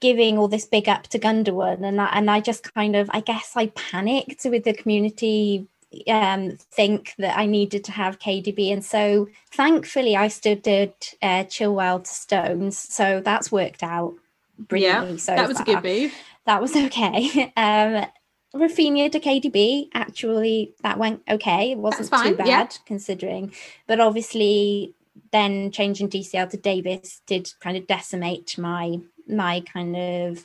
giving 0.00 0.36
all 0.36 0.48
this 0.48 0.66
big 0.66 0.88
up 0.88 1.04
to 1.04 1.18
Gundogan 1.18 1.84
and 1.84 2.00
I, 2.00 2.06
and 2.06 2.30
I 2.30 2.40
just 2.40 2.74
kind 2.74 2.96
of 2.96 3.08
I 3.12 3.20
guess 3.20 3.52
I 3.54 3.68
panicked 3.68 4.44
with 4.44 4.64
the 4.64 4.74
community 4.74 5.68
um, 6.08 6.56
think 6.72 7.14
that 7.18 7.36
I 7.36 7.46
needed 7.46 7.84
to 7.84 7.92
have 7.92 8.18
KDB. 8.18 8.72
And 8.72 8.84
so 8.84 9.28
thankfully, 9.52 10.16
I 10.16 10.28
still 10.28 10.56
did 10.56 10.92
uh, 11.22 11.44
Chilwell 11.44 12.02
to 12.04 12.10
Stones. 12.10 12.78
So 12.78 13.20
that's 13.24 13.52
worked 13.52 13.82
out 13.82 14.14
brilliantly. 14.58 15.12
Yeah, 15.12 15.16
so 15.18 15.36
that 15.36 15.48
was 15.48 15.58
far. 15.58 15.62
a 15.62 15.80
good 15.80 15.84
move. 15.84 16.14
That 16.46 16.60
was 16.60 16.76
okay. 16.76 17.52
Um, 17.56 18.06
Raphinha 18.54 19.10
to 19.10 19.18
KDB, 19.18 19.88
actually, 19.94 20.74
that 20.82 20.98
went 20.98 21.22
okay. 21.28 21.72
It 21.72 21.78
wasn't 21.78 22.08
too 22.08 22.36
bad 22.36 22.46
yeah. 22.46 22.68
considering. 22.86 23.52
But 23.88 23.98
obviously, 23.98 24.94
then 25.32 25.72
changing 25.72 26.08
DCL 26.08 26.50
to 26.50 26.56
Davis 26.56 27.20
did 27.26 27.52
kind 27.60 27.76
of 27.76 27.86
decimate 27.86 28.56
my 28.56 28.98
my 29.26 29.60
kind 29.60 29.96
of 29.96 30.44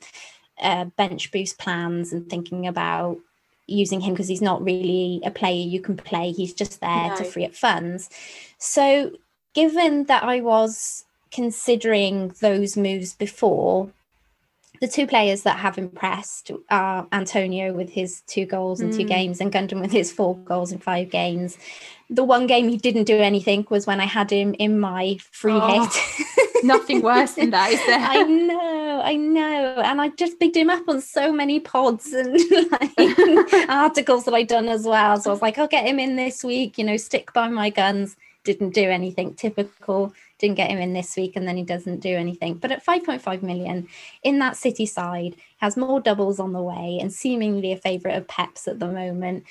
uh, 0.59 0.85
bench 0.85 1.31
boost 1.31 1.59
plans 1.59 2.11
and 2.11 2.29
thinking 2.29 2.67
about 2.67 3.17
using 3.69 4.01
him 4.01 4.13
because 4.13 4.27
he's 4.27 4.41
not 4.41 4.63
really 4.63 5.21
a 5.23 5.31
player 5.31 5.65
you 5.65 5.81
can 5.81 5.97
play. 5.97 6.31
He's 6.31 6.53
just 6.53 6.81
there 6.81 7.09
no. 7.09 7.15
to 7.15 7.23
free 7.23 7.45
up 7.45 7.55
funds. 7.55 8.09
So, 8.57 9.11
given 9.53 10.05
that 10.05 10.23
I 10.23 10.41
was 10.41 11.05
considering 11.31 12.33
those 12.41 12.75
moves 12.75 13.13
before, 13.13 13.91
the 14.79 14.87
two 14.87 15.05
players 15.05 15.43
that 15.43 15.59
have 15.59 15.77
impressed 15.77 16.51
are 16.69 17.07
Antonio 17.11 17.73
with 17.73 17.89
his 17.89 18.21
two 18.21 18.45
goals 18.45 18.81
in 18.81 18.89
mm. 18.89 18.97
two 18.97 19.03
games 19.03 19.41
and 19.41 19.51
Gundogan 19.51 19.81
with 19.81 19.91
his 19.91 20.11
four 20.11 20.37
goals 20.37 20.71
in 20.71 20.79
five 20.79 21.09
games. 21.09 21.57
The 22.09 22.23
one 22.23 22.47
game 22.47 22.69
he 22.69 22.77
didn't 22.77 23.03
do 23.03 23.17
anything 23.17 23.67
was 23.69 23.85
when 23.85 23.99
I 23.99 24.05
had 24.05 24.31
him 24.31 24.55
in 24.57 24.79
my 24.79 25.17
free 25.31 25.53
oh, 25.53 25.85
hit. 25.85 26.27
nothing 26.63 27.01
worse 27.01 27.33
than 27.33 27.49
that, 27.51 27.71
is 27.71 27.85
there? 27.85 27.99
I 28.01 28.23
know, 28.23 29.01
I 29.03 29.15
know. 29.15 29.81
And 29.83 30.01
I 30.01 30.09
just 30.09 30.39
picked 30.39 30.55
him 30.55 30.69
up 30.69 30.87
on 30.87 31.01
so 31.01 31.31
many 31.31 31.59
pods 31.59 32.13
and 32.13 32.39
like 32.71 33.69
articles 33.69 34.25
that 34.25 34.33
I'd 34.33 34.47
done 34.47 34.67
as 34.67 34.85
well. 34.85 35.19
So 35.19 35.29
I 35.29 35.33
was 35.33 35.41
like, 35.41 35.57
I'll 35.57 35.67
get 35.67 35.85
him 35.85 35.99
in 35.99 36.15
this 36.15 36.43
week, 36.43 36.77
you 36.77 36.83
know, 36.83 36.97
stick 36.97 37.33
by 37.33 37.47
my 37.47 37.69
guns. 37.69 38.15
Didn't 38.43 38.73
do 38.73 38.83
anything. 38.83 39.33
Typical 39.35 40.13
didn't 40.39 40.55
get 40.55 40.71
him 40.71 40.79
in 40.79 40.93
this 40.93 41.15
week 41.15 41.35
and 41.35 41.47
then 41.47 41.57
he 41.57 41.63
doesn't 41.63 41.99
do 41.99 42.15
anything. 42.15 42.55
But 42.55 42.71
at 42.71 42.85
5.5 42.85 43.43
million 43.43 43.87
in 44.23 44.39
that 44.39 44.57
City 44.57 44.85
side, 44.85 45.35
has 45.57 45.77
more 45.77 45.99
doubles 45.99 46.39
on 46.39 46.53
the 46.53 46.61
way 46.61 46.97
and 47.01 47.13
seemingly 47.13 47.73
a 47.73 47.77
favourite 47.77 48.15
of 48.15 48.27
Pep's 48.27 48.67
at 48.67 48.79
the 48.79 48.87
moment. 48.87 49.43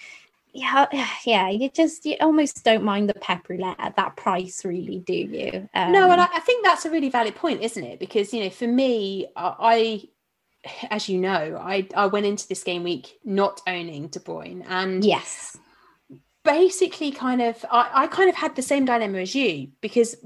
Yeah, 0.52 0.86
yeah, 1.24 1.50
you 1.50 1.68
just 1.68 2.06
you 2.06 2.16
almost 2.20 2.64
don't 2.64 2.82
mind 2.82 3.08
the 3.08 3.14
pep 3.14 3.48
roulette 3.48 3.76
at 3.78 3.96
that 3.96 4.16
price, 4.16 4.64
really, 4.64 4.98
do 4.98 5.12
you? 5.12 5.68
Um, 5.74 5.92
no, 5.92 6.10
and 6.10 6.20
I, 6.20 6.28
I 6.34 6.40
think 6.40 6.64
that's 6.64 6.86
a 6.86 6.90
really 6.90 7.10
valid 7.10 7.36
point, 7.36 7.60
isn't 7.60 7.84
it? 7.84 8.00
Because 8.00 8.32
you 8.32 8.42
know, 8.42 8.50
for 8.50 8.66
me, 8.66 9.26
I 9.36 10.08
as 10.90 11.08
you 11.08 11.18
know, 11.18 11.60
I 11.62 11.86
I 11.94 12.06
went 12.06 12.24
into 12.24 12.48
this 12.48 12.64
game 12.64 12.82
week 12.82 13.18
not 13.24 13.60
owning 13.66 14.08
De 14.08 14.20
Bruyne, 14.20 14.64
and 14.68 15.04
yes, 15.04 15.56
basically, 16.48 17.10
kind 17.10 17.42
of, 17.42 17.64
I, 17.70 17.90
I 17.92 18.06
kind 18.06 18.28
of 18.28 18.34
had 18.34 18.56
the 18.56 18.62
same 18.62 18.84
dilemma 18.84 19.18
as 19.18 19.34
you 19.34 19.68
because 19.80 20.16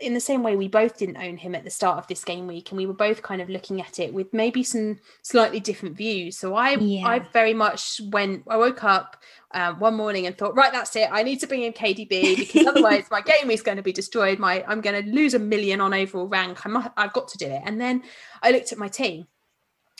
in 0.00 0.14
the 0.14 0.20
same 0.20 0.42
way 0.42 0.56
we 0.56 0.68
both 0.68 0.98
didn't 0.98 1.16
own 1.16 1.36
him 1.36 1.54
at 1.54 1.64
the 1.64 1.70
start 1.70 1.98
of 1.98 2.06
this 2.06 2.24
game 2.24 2.46
week 2.46 2.70
and 2.70 2.78
we 2.78 2.86
were 2.86 2.94
both 2.94 3.22
kind 3.22 3.42
of 3.42 3.50
looking 3.50 3.80
at 3.80 3.98
it 3.98 4.12
with 4.14 4.32
maybe 4.32 4.62
some 4.62 4.98
slightly 5.22 5.60
different 5.60 5.96
views. 5.96 6.36
So 6.36 6.54
i 6.54 6.70
yeah. 6.76 7.06
i 7.06 7.18
very 7.18 7.54
much 7.54 8.00
when 8.10 8.42
i 8.48 8.56
woke 8.56 8.82
up 8.84 9.22
um, 9.52 9.78
one 9.78 9.94
morning 9.94 10.26
and 10.26 10.36
thought 10.36 10.56
right 10.56 10.72
that's 10.72 10.96
it. 10.96 11.08
I 11.12 11.22
need 11.22 11.40
to 11.40 11.46
bring 11.46 11.62
in 11.62 11.72
kdb 11.72 12.36
because 12.36 12.66
otherwise 12.66 13.06
my 13.10 13.20
game 13.20 13.50
is 13.50 13.62
going 13.62 13.76
to 13.76 13.82
be 13.82 13.92
destroyed. 13.92 14.38
My 14.38 14.64
i'm 14.66 14.80
going 14.80 15.04
to 15.04 15.10
lose 15.10 15.34
a 15.34 15.38
million 15.38 15.80
on 15.80 15.92
overall 15.92 16.26
rank. 16.26 16.64
I 16.64 16.68
must, 16.68 16.90
i've 16.96 17.12
got 17.12 17.28
to 17.28 17.38
do 17.38 17.46
it. 17.46 17.62
And 17.64 17.80
then 17.80 18.02
i 18.42 18.50
looked 18.50 18.72
at 18.72 18.78
my 18.78 18.88
team 18.88 19.26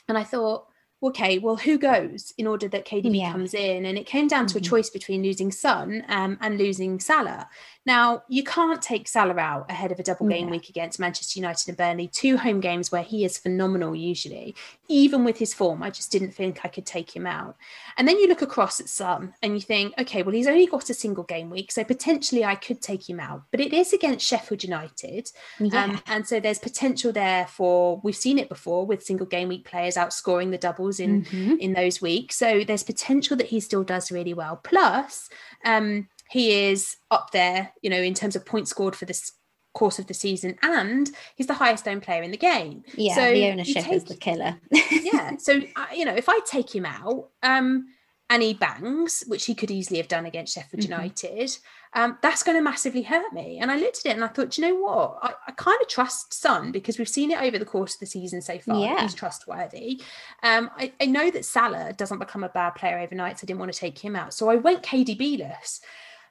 and 0.09 0.17
i 0.17 0.25
thought 0.25 0.67
okay, 1.03 1.39
well, 1.39 1.57
who 1.57 1.79
goes 1.79 2.33
in 2.39 2.47
order 2.47 2.67
that 2.69 2.87
KDB 2.87 3.19
yeah. 3.19 3.33
comes 3.33 3.55
in? 3.55 3.85
And 3.85 3.99
it 3.99 4.07
came 4.07 4.27
down 4.27 4.47
to 4.47 4.55
mm-hmm. 4.55 4.65
a 4.65 4.69
choice 4.69 4.91
between 4.91 5.23
losing 5.23 5.53
Son 5.53 6.05
um, 6.09 6.39
and 6.41 6.57
losing 6.59 6.99
Salah. 7.01 7.49
Now, 7.87 8.23
you 8.29 8.43
can't 8.43 8.81
take 8.81 9.07
Salah 9.07 9.39
out 9.39 9.71
ahead 9.71 9.93
of 9.93 9.99
a 9.99 10.03
double 10.03 10.27
game 10.27 10.47
yeah. 10.47 10.53
week 10.53 10.71
against 10.71 10.99
Manchester 10.99 11.39
United 11.39 11.69
and 11.69 11.77
Burnley, 11.77 12.09
two 12.09 12.39
home 12.39 12.61
games 12.61 12.91
where 12.91 13.03
he 13.03 13.25
is 13.25 13.37
phenomenal 13.37 13.95
usually. 13.95 14.55
Even 14.89 15.25
with 15.25 15.39
his 15.39 15.55
form, 15.55 15.83
I 15.83 15.89
just 15.89 16.13
didn't 16.13 16.33
think 16.33 16.61
I 16.63 16.69
could 16.69 16.85
take 16.85 17.17
him 17.17 17.27
out. 17.27 17.57
And 17.97 18.07
then 18.07 18.19
you 18.19 18.29
look 18.29 18.43
across 18.43 18.81
at 18.81 18.89
Son 18.89 19.33
and 19.43 19.55
you 19.55 19.61
think, 19.61 19.95
okay, 19.99 20.23
well, 20.23 20.35
he's 20.35 20.47
only 20.47 20.67
got 20.67 20.91
a 20.91 20.95
single 20.95 21.25
game 21.25 21.49
week, 21.49 21.73
so 21.73 21.85
potentially 21.85 22.45
I 22.45 22.55
could 22.55 22.83
take 22.83 23.09
him 23.09 23.19
out. 23.19 23.45
But 23.51 23.61
it 23.61 23.73
is 23.73 23.95
against 23.95 24.27
Sheffield 24.27 24.63
United. 24.63 25.31
Yeah. 25.59 25.85
Um, 25.85 26.03
and 26.07 26.29
so 26.29 26.39
there's 26.39 26.59
potential 26.59 27.13
there 27.13 27.47
for, 27.47 28.01
we've 28.05 28.15
seen 28.15 28.39
it 28.39 28.51
before 28.51 28.85
with 28.85 29.03
single 29.03 29.27
game 29.27 29.49
week 29.49 29.65
players 29.65 29.95
outscoring 29.95 30.51
the 30.51 30.59
doubles 30.59 31.01
in, 31.01 31.25
mm-hmm. 31.25 31.55
in 31.61 31.73
those 31.73 32.03
weeks. 32.03 32.37
So 32.37 32.63
there's 32.63 32.83
potential 32.83 33.37
that 33.39 33.47
he 33.47 33.61
still 33.61 33.85
does 33.85 34.13
really 34.13 34.35
well. 34.35 34.61
Plus, 34.63 35.31
um, 35.65 36.09
he 36.29 36.69
is 36.69 36.97
up 37.11 37.31
there, 37.31 37.73
you 37.81 37.89
know, 37.89 38.01
in 38.01 38.13
terms 38.13 38.37
of 38.37 38.45
points 38.45 38.71
scored 38.71 38.97
for 38.97 39.07
this 39.07 39.33
course 39.75 39.99
of 39.99 40.07
the 40.07 40.15
season, 40.15 40.57
and 40.63 41.11
he's 41.37 41.47
the 41.47 41.55
highest 41.55 41.87
owned 41.87 42.03
player 42.03 42.23
in 42.23 42.31
the 42.31 42.37
game. 42.37 42.85
Yeah, 42.97 43.15
so 43.15 43.31
the 43.31 43.47
ownership 43.51 43.85
take, 43.85 43.93
is 43.93 44.05
the 44.05 44.17
killer. 44.17 44.57
yeah, 44.91 45.37
so 45.37 45.61
uh, 45.77 45.87
you 45.95 46.05
know, 46.05 46.15
if 46.15 46.29
I 46.29 46.41
take 46.47 46.75
him 46.75 46.87
out, 46.87 47.29
um, 47.43 47.87
and 48.31 48.43
he 48.43 48.55
bangs, 48.55 49.23
which 49.27 49.45
he 49.45 49.55
could 49.55 49.71
easily 49.71 49.99
have 49.99 50.09
done 50.09 50.25
against 50.25 50.55
Sheffield 50.55 50.83
mm-hmm. 50.83 50.93
United, 50.93 51.57
um, 51.93 52.19
that's 52.23 52.43
going 52.43 52.57
to 52.57 52.63
massively 52.63 53.03
hurt 53.03 53.33
me. 53.33 53.59
And 53.61 53.71
I 53.71 53.77
looked 53.77 53.99
at 53.99 54.07
it 54.07 54.15
and 54.15 54.25
I 54.25 54.29
thought, 54.29 54.57
you 54.57 54.65
know 54.67 54.75
what? 54.75 55.19
I, 55.23 55.35
I 55.49 55.53
kind 55.53 55.81
of 55.81 55.89
trust 55.89 56.33
Son 56.33 56.73
because 56.73 56.99
we've 56.99 57.09
seen 57.09 57.31
it 57.31 57.41
over 57.41 57.59
the 57.59 57.67
course 57.67 57.95
of 57.95 58.01
the 58.01 58.07
season 58.07 58.41
so 58.41 58.59
far. 58.59 58.81
Yeah. 58.81 59.03
He's 59.03 59.15
trustworthy. 59.15 60.03
Um, 60.43 60.71
I, 60.77 60.93
I, 61.01 61.07
know 61.07 61.31
that 61.31 61.45
Salah 61.45 61.93
doesn't 61.93 62.19
become 62.19 62.43
a 62.43 62.49
bad 62.49 62.71
player 62.71 62.99
overnight, 62.99 63.39
so 63.39 63.45
I 63.45 63.47
didn't 63.47 63.61
want 63.61 63.73
to 63.73 63.79
take 63.79 63.99
him 63.99 64.17
out. 64.17 64.33
So 64.33 64.49
I 64.49 64.57
went 64.57 64.83
KDB 64.83 65.39
less 65.39 65.81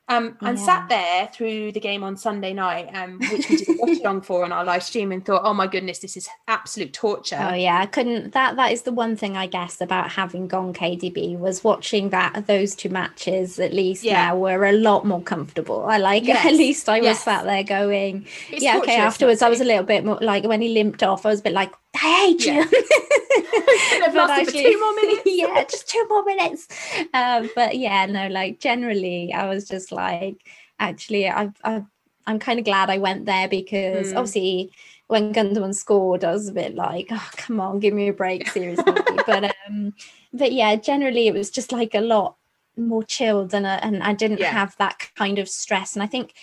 um, 0.09 0.37
and 0.41 0.57
yeah. 0.57 0.65
sat 0.65 0.89
there 0.89 1.29
through 1.33 1.71
the 1.71 1.79
game 1.79 2.03
on 2.03 2.17
Sunday 2.17 2.53
night, 2.53 2.89
um, 2.93 3.19
which 3.19 3.49
we 3.49 3.57
did 3.57 3.79
watch 3.79 3.99
along 3.99 4.21
for 4.21 4.43
on 4.43 4.51
our 4.51 4.65
live 4.65 4.83
stream, 4.83 5.13
and 5.13 5.25
thought, 5.25 5.43
"Oh 5.45 5.53
my 5.53 5.65
goodness, 5.65 5.99
this 5.99 6.17
is 6.17 6.27
absolute 6.49 6.91
torture." 6.91 7.37
Oh 7.39 7.53
yeah, 7.53 7.79
I 7.79 7.85
couldn't. 7.85 8.33
That 8.33 8.57
that 8.57 8.73
is 8.73 8.81
the 8.81 8.91
one 8.91 9.15
thing 9.15 9.37
I 9.37 9.47
guess 9.47 9.79
about 9.79 10.11
having 10.11 10.49
gone 10.49 10.73
KDB 10.73 11.39
was 11.39 11.63
watching 11.63 12.09
that 12.09 12.47
those 12.47 12.75
two 12.75 12.89
matches. 12.89 13.59
At 13.59 13.73
least 13.73 14.03
yeah. 14.03 14.25
now 14.25 14.37
were 14.37 14.65
a 14.65 14.73
lot 14.73 15.05
more 15.05 15.21
comfortable. 15.21 15.85
I 15.85 15.99
like 15.99 16.23
yes. 16.27 16.45
at 16.45 16.53
least 16.53 16.89
I 16.89 16.99
was 16.99 17.05
yes. 17.05 17.23
sat 17.23 17.45
there 17.45 17.63
going, 17.63 18.25
it's 18.49 18.61
"Yeah, 18.61 18.79
okay." 18.79 18.97
Afterwards, 18.97 19.41
I 19.41 19.47
was 19.47 19.61
a 19.61 19.65
little 19.65 19.85
bit 19.85 20.03
more 20.03 20.17
like 20.21 20.43
when 20.43 20.61
he 20.61 20.69
limped 20.69 21.01
off. 21.01 21.25
I 21.25 21.29
was 21.29 21.39
a 21.39 21.43
bit 21.43 21.53
like, 21.53 21.71
"I 21.95 21.97
hate 21.97 22.45
you." 22.45 22.65
but 24.13 24.29
actually, 24.29 24.63
two 24.63 24.79
more 24.79 24.95
minutes. 24.95 25.21
yeah, 25.25 25.63
just 25.63 25.89
two 25.89 26.05
more 26.09 26.23
minutes. 26.23 26.67
Um, 27.13 27.49
but 27.55 27.77
yeah, 27.77 28.05
no, 28.05 28.27
like 28.27 28.59
generally, 28.59 29.33
I 29.33 29.47
was 29.47 29.67
just 29.67 29.91
like, 29.91 30.37
actually, 30.79 31.27
I, 31.29 31.51
I, 31.63 31.83
I'm 32.25 32.39
kind 32.39 32.59
of 32.59 32.65
glad 32.65 32.89
I 32.89 32.97
went 32.97 33.25
there 33.25 33.47
because 33.47 34.13
mm. 34.13 34.17
obviously 34.17 34.71
when 35.07 35.33
Gundogan 35.33 35.75
scored, 35.75 36.23
I 36.23 36.31
was 36.31 36.47
a 36.47 36.53
bit 36.53 36.75
like, 36.75 37.07
oh, 37.11 37.29
come 37.35 37.59
on, 37.59 37.79
give 37.79 37.93
me 37.93 38.07
a 38.07 38.13
break, 38.13 38.47
seriously. 38.49 38.93
but 39.27 39.53
um, 39.67 39.93
but 40.33 40.51
yeah, 40.51 40.75
generally 40.75 41.27
it 41.27 41.33
was 41.33 41.49
just 41.49 41.71
like 41.71 41.93
a 41.93 42.01
lot 42.01 42.35
more 42.75 43.03
chilled 43.03 43.53
and 43.53 43.65
uh, 43.65 43.79
and 43.83 44.01
I 44.01 44.13
didn't 44.13 44.39
yeah. 44.39 44.51
have 44.51 44.75
that 44.77 45.09
kind 45.15 45.39
of 45.39 45.47
stress. 45.47 45.93
And 45.93 46.03
I 46.03 46.07
think 46.07 46.33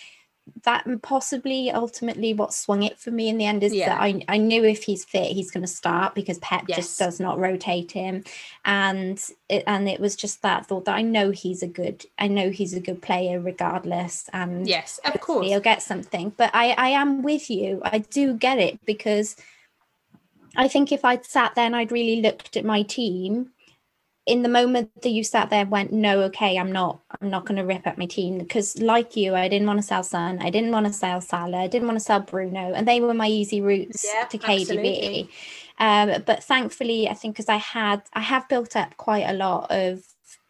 that 0.63 0.85
possibly 1.01 1.71
ultimately 1.71 2.33
what 2.33 2.53
swung 2.53 2.83
it 2.83 2.99
for 2.99 3.11
me 3.11 3.29
in 3.29 3.37
the 3.37 3.45
end 3.45 3.63
is 3.63 3.73
yeah. 3.73 3.89
that 3.89 4.01
I, 4.01 4.23
I 4.27 4.37
knew 4.37 4.63
if 4.63 4.83
he's 4.83 5.05
fit 5.05 5.31
he's 5.31 5.51
going 5.51 5.63
to 5.63 5.67
start 5.67 6.15
because 6.15 6.39
Pep 6.39 6.65
yes. 6.67 6.77
just 6.77 6.99
does 6.99 7.19
not 7.19 7.39
rotate 7.39 7.91
him 7.91 8.23
and 8.65 9.23
it, 9.49 9.63
and 9.67 9.87
it 9.87 9.99
was 9.99 10.15
just 10.15 10.41
that 10.41 10.65
thought 10.65 10.85
that 10.85 10.95
I 10.95 11.03
know 11.03 11.31
he's 11.31 11.63
a 11.63 11.67
good 11.67 12.05
I 12.17 12.27
know 12.27 12.49
he's 12.49 12.73
a 12.73 12.79
good 12.79 13.01
player 13.01 13.39
regardless 13.39 14.29
and 14.33 14.67
yes 14.67 14.99
of 15.05 15.19
course 15.21 15.47
he'll 15.47 15.59
get 15.59 15.83
something 15.83 16.33
but 16.35 16.51
I 16.53 16.71
I 16.71 16.89
am 16.89 17.21
with 17.21 17.49
you 17.49 17.81
I 17.83 17.99
do 17.99 18.33
get 18.33 18.57
it 18.57 18.83
because 18.85 19.35
I 20.55 20.67
think 20.67 20.91
if 20.91 21.05
I'd 21.05 21.25
sat 21.25 21.55
there 21.55 21.65
and 21.65 21.75
I'd 21.75 21.91
really 21.91 22.21
looked 22.21 22.57
at 22.57 22.65
my 22.65 22.81
team 22.83 23.51
in 24.25 24.43
the 24.43 24.49
moment 24.49 24.89
that 25.01 25.09
you 25.09 25.23
sat 25.23 25.49
there 25.49 25.65
went 25.65 25.91
no 25.91 26.21
okay 26.21 26.57
i'm 26.57 26.71
not 26.71 26.99
i'm 27.19 27.29
not 27.29 27.45
going 27.45 27.57
to 27.57 27.63
rip 27.63 27.85
up 27.87 27.97
my 27.97 28.05
team 28.05 28.37
because 28.37 28.79
like 28.79 29.15
you 29.15 29.33
i 29.35 29.47
didn't 29.47 29.67
want 29.67 29.79
to 29.79 29.83
sell 29.83 30.03
Son 30.03 30.39
i 30.41 30.49
didn't 30.49 30.71
want 30.71 30.85
to 30.85 30.93
sell 30.93 31.19
Salah 31.21 31.63
i 31.63 31.67
didn't 31.67 31.87
want 31.87 31.97
to 31.97 32.03
sell 32.03 32.19
Bruno 32.19 32.73
and 32.73 32.87
they 32.87 32.99
were 32.99 33.13
my 33.13 33.27
easy 33.27 33.61
routes 33.61 34.05
yeah, 34.05 34.25
to 34.25 34.37
KDB 34.37 35.27
um, 35.79 36.21
but 36.25 36.43
thankfully 36.43 37.09
I 37.09 37.15
think 37.15 37.35
because 37.35 37.49
I 37.49 37.57
had 37.57 38.03
I 38.13 38.21
have 38.21 38.47
built 38.47 38.75
up 38.75 38.95
quite 38.97 39.27
a 39.27 39.33
lot 39.33 39.71
of 39.71 40.03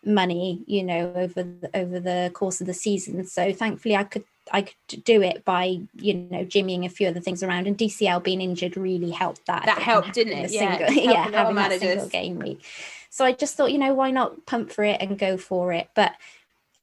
money 0.03 0.63
you 0.65 0.83
know 0.83 1.13
over 1.15 1.43
the, 1.43 1.69
over 1.73 1.99
the 1.99 2.31
course 2.33 2.59
of 2.59 2.67
the 2.67 2.73
season 2.73 3.25
so 3.25 3.53
thankfully 3.53 3.95
I 3.95 4.03
could 4.03 4.25
I 4.51 4.63
could 4.63 5.03
do 5.03 5.21
it 5.21 5.43
by 5.45 5.79
you 5.95 6.13
know 6.13 6.45
jimmying 6.45 6.85
a 6.85 6.89
few 6.89 7.07
other 7.07 7.19
things 7.19 7.43
around 7.43 7.67
and 7.67 7.77
DCL 7.77 8.23
being 8.23 8.41
injured 8.41 8.77
really 8.77 9.11
helped 9.11 9.45
that. 9.47 9.65
That 9.65 9.79
helped 9.79 10.13
didn't 10.13 10.33
it? 10.33 10.51
yeah. 10.51 10.87
Single, 10.87 11.03
yeah 11.03 11.31
having 11.31 11.55
that 11.55 11.79
single 11.79 12.07
game 12.07 12.39
week. 12.39 12.63
So 13.09 13.25
I 13.25 13.33
just 13.33 13.55
thought, 13.57 13.71
you 13.71 13.77
know, 13.77 13.93
why 13.93 14.11
not 14.11 14.45
pump 14.45 14.71
for 14.71 14.83
it 14.83 15.01
and 15.01 15.19
go 15.19 15.37
for 15.37 15.73
it? 15.73 15.89
But 15.95 16.13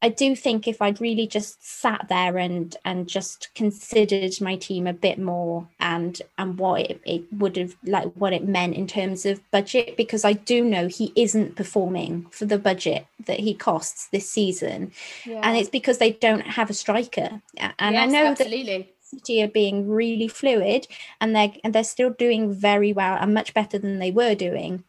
I 0.00 0.10
do 0.10 0.36
think 0.36 0.68
if 0.68 0.80
I'd 0.80 1.00
really 1.00 1.26
just 1.26 1.64
sat 1.64 2.06
there 2.08 2.38
and 2.38 2.76
and 2.84 3.08
just 3.08 3.48
considered 3.54 4.40
my 4.40 4.54
team 4.54 4.86
a 4.86 4.92
bit 4.92 5.18
more 5.18 5.68
and 5.80 6.20
and 6.36 6.56
what 6.56 6.82
it, 6.82 7.00
it 7.04 7.24
would 7.32 7.56
have 7.56 7.74
like 7.84 8.12
what 8.14 8.32
it 8.32 8.46
meant 8.46 8.76
in 8.76 8.86
terms 8.86 9.26
of 9.26 9.40
budget 9.50 9.96
because 9.96 10.24
I 10.24 10.34
do 10.34 10.64
know 10.64 10.86
he 10.86 11.12
isn't 11.16 11.56
performing 11.56 12.26
for 12.30 12.44
the 12.44 12.58
budget 12.58 13.06
that 13.26 13.40
he 13.40 13.54
costs 13.54 14.06
this 14.08 14.30
season 14.30 14.92
yeah. 15.26 15.40
and 15.42 15.56
it's 15.56 15.70
because 15.70 15.98
they 15.98 16.12
don't 16.12 16.46
have 16.46 16.70
a 16.70 16.74
striker 16.74 17.42
and 17.56 17.94
yes, 17.94 18.02
I 18.02 18.06
know 18.06 18.26
absolutely. 18.26 18.78
that 18.78 18.94
City 19.02 19.42
are 19.42 19.48
being 19.48 19.88
really 19.88 20.28
fluid 20.28 20.86
and 21.20 21.34
they're 21.34 21.52
and 21.64 21.74
they're 21.74 21.82
still 21.82 22.10
doing 22.10 22.52
very 22.52 22.92
well 22.92 23.16
and 23.20 23.34
much 23.34 23.52
better 23.52 23.78
than 23.78 23.98
they 23.98 24.12
were 24.12 24.36
doing 24.36 24.84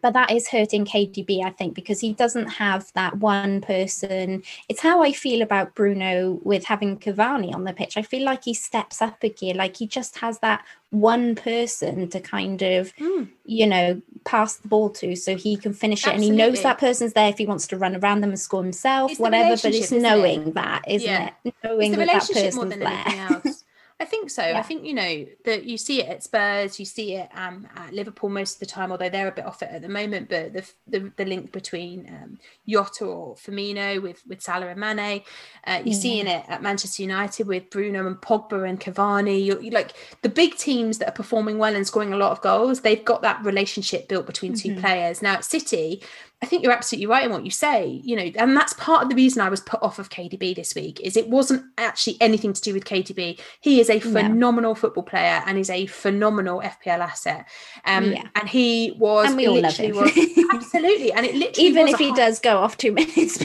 but 0.00 0.12
that 0.14 0.30
is 0.30 0.48
hurting 0.48 0.84
KDB, 0.84 1.44
I 1.44 1.50
think, 1.50 1.74
because 1.74 2.00
he 2.00 2.12
doesn't 2.12 2.48
have 2.48 2.92
that 2.94 3.18
one 3.18 3.60
person. 3.60 4.42
It's 4.68 4.80
how 4.80 5.02
I 5.02 5.12
feel 5.12 5.42
about 5.42 5.74
Bruno 5.74 6.40
with 6.42 6.64
having 6.64 6.98
Cavani 6.98 7.54
on 7.54 7.64
the 7.64 7.72
pitch. 7.72 7.96
I 7.96 8.02
feel 8.02 8.24
like 8.24 8.44
he 8.44 8.54
steps 8.54 9.02
up 9.02 9.22
a 9.22 9.28
gear, 9.28 9.54
like 9.54 9.76
he 9.76 9.86
just 9.86 10.18
has 10.18 10.38
that 10.40 10.64
one 10.90 11.34
person 11.34 12.08
to 12.08 12.20
kind 12.20 12.62
of, 12.62 12.94
mm. 12.96 13.28
you 13.44 13.66
know, 13.66 14.00
pass 14.24 14.56
the 14.56 14.68
ball 14.68 14.90
to 14.90 15.16
so 15.16 15.36
he 15.36 15.56
can 15.56 15.74
finish 15.74 16.06
Absolutely. 16.06 16.26
it. 16.26 16.30
And 16.30 16.40
he 16.40 16.46
knows 16.46 16.62
that 16.62 16.78
person's 16.78 17.12
there 17.12 17.28
if 17.28 17.38
he 17.38 17.46
wants 17.46 17.66
to 17.68 17.76
run 17.76 17.96
around 17.96 18.22
them 18.22 18.30
and 18.30 18.40
score 18.40 18.62
himself, 18.62 19.12
it's 19.12 19.20
whatever. 19.20 19.56
But 19.62 19.74
it's 19.74 19.92
knowing 19.92 20.48
it? 20.48 20.54
that, 20.54 20.84
isn't 20.88 21.08
yeah. 21.08 21.30
it? 21.44 21.54
Knowing 21.62 21.92
that 21.92 22.06
that 22.06 22.28
person's 22.32 22.76
there. 22.76 23.54
I 24.00 24.04
think 24.04 24.30
so. 24.30 24.46
Yeah. 24.46 24.58
I 24.58 24.62
think 24.62 24.84
you 24.84 24.94
know 24.94 25.26
that 25.44 25.64
you 25.64 25.76
see 25.76 26.00
it 26.00 26.08
at 26.08 26.22
Spurs, 26.22 26.78
you 26.78 26.86
see 26.86 27.16
it 27.16 27.28
um, 27.34 27.66
at 27.74 27.92
Liverpool 27.92 28.30
most 28.30 28.54
of 28.54 28.60
the 28.60 28.66
time, 28.66 28.92
although 28.92 29.08
they're 29.08 29.26
a 29.26 29.32
bit 29.32 29.44
off 29.44 29.60
it 29.60 29.70
at 29.72 29.82
the 29.82 29.88
moment. 29.88 30.28
But 30.28 30.52
the 30.52 30.70
the, 30.86 31.12
the 31.16 31.24
link 31.24 31.50
between 31.50 32.08
um, 32.08 32.38
Jota 32.68 33.06
or 33.06 33.34
Firmino 33.34 34.00
with 34.00 34.22
with 34.28 34.40
Salah 34.40 34.68
and 34.68 34.78
Mane, 34.78 35.22
uh, 35.66 35.82
you're 35.84 35.94
seeing 35.94 36.28
it 36.28 36.44
at 36.48 36.62
Manchester 36.62 37.02
United 37.02 37.48
with 37.48 37.70
Bruno 37.70 38.06
and 38.06 38.16
Pogba 38.16 38.68
and 38.68 38.78
Cavani. 38.78 39.44
You're, 39.44 39.60
you're, 39.60 39.72
like 39.72 39.94
the 40.22 40.28
big 40.28 40.54
teams 40.54 40.98
that 40.98 41.08
are 41.08 41.12
performing 41.12 41.58
well 41.58 41.74
and 41.74 41.84
scoring 41.84 42.12
a 42.12 42.16
lot 42.16 42.30
of 42.30 42.40
goals. 42.40 42.82
They've 42.82 43.04
got 43.04 43.22
that 43.22 43.44
relationship 43.44 44.08
built 44.08 44.26
between 44.26 44.52
mm-hmm. 44.52 44.74
two 44.76 44.80
players. 44.80 45.22
Now 45.22 45.34
at 45.34 45.44
City, 45.44 46.02
I 46.40 46.46
think 46.46 46.62
you're 46.62 46.72
absolutely 46.72 47.06
right 47.06 47.24
in 47.24 47.32
what 47.32 47.44
you 47.44 47.50
say, 47.50 48.00
you 48.04 48.14
know, 48.14 48.30
and 48.36 48.56
that's 48.56 48.72
part 48.74 49.02
of 49.02 49.08
the 49.08 49.16
reason 49.16 49.42
I 49.42 49.48
was 49.48 49.60
put 49.60 49.82
off 49.82 49.98
of 49.98 50.08
KDB 50.08 50.54
this 50.54 50.72
week 50.72 51.00
is 51.00 51.16
it 51.16 51.28
wasn't 51.28 51.64
actually 51.78 52.16
anything 52.20 52.52
to 52.52 52.60
do 52.60 52.72
with 52.72 52.84
KDB. 52.84 53.40
He 53.60 53.80
is 53.80 53.87
a 53.90 54.00
phenomenal 54.00 54.74
football 54.74 55.02
player 55.02 55.42
and 55.46 55.58
is 55.58 55.70
a 55.70 55.86
phenomenal 55.86 56.60
FPL 56.60 56.98
asset. 56.98 57.48
Um, 57.84 58.12
yeah. 58.12 58.28
and 58.34 58.48
he 58.48 58.94
was 58.98 59.28
and 59.28 59.36
we 59.36 59.46
all 59.46 59.60
love 59.60 59.76
him. 59.76 59.96
was, 59.96 60.10
absolutely. 60.52 61.12
And 61.12 61.26
it 61.26 61.34
literally 61.34 61.68
even 61.68 61.88
if 61.88 61.98
he 61.98 62.10
high... 62.10 62.16
does 62.16 62.38
go 62.40 62.58
off 62.58 62.76
two 62.76 62.92
minutes, 62.98 63.38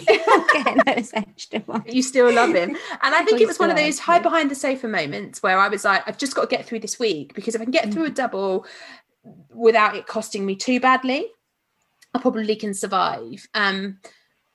those 0.86 1.14
extra 1.14 1.60
ones. 1.68 1.94
You 1.94 2.02
still 2.02 2.34
love 2.34 2.54
him. 2.54 2.78
And 3.02 3.16
I 3.16 3.24
think 3.24 3.42
it 3.42 3.48
was 3.48 3.60
one 3.60 3.70
of 3.70 3.78
those 3.78 4.00
high 4.00 4.20
behind 4.20 4.52
the 4.52 4.56
sofa 4.56 4.88
moments 4.88 5.44
where 5.44 5.60
I 5.60 5.68
was 5.68 5.84
like, 5.84 6.04
I've 6.08 6.18
just 6.18 6.36
got 6.36 6.50
to 6.50 6.56
get 6.56 6.66
through 6.66 6.80
this 6.80 7.00
week 7.00 7.34
because 7.34 7.56
if 7.56 7.62
I 7.62 7.66
can 7.66 7.72
get 7.72 7.92
through 7.92 8.06
a 8.06 8.12
mm. 8.12 8.16
double 8.16 8.66
without 9.50 9.96
it 9.96 10.06
costing 10.06 10.46
me 10.46 10.56
too 10.56 10.82
badly 10.82 11.28
I 12.14 12.20
probably 12.20 12.56
can 12.56 12.74
survive. 12.74 13.48
Um, 13.54 14.00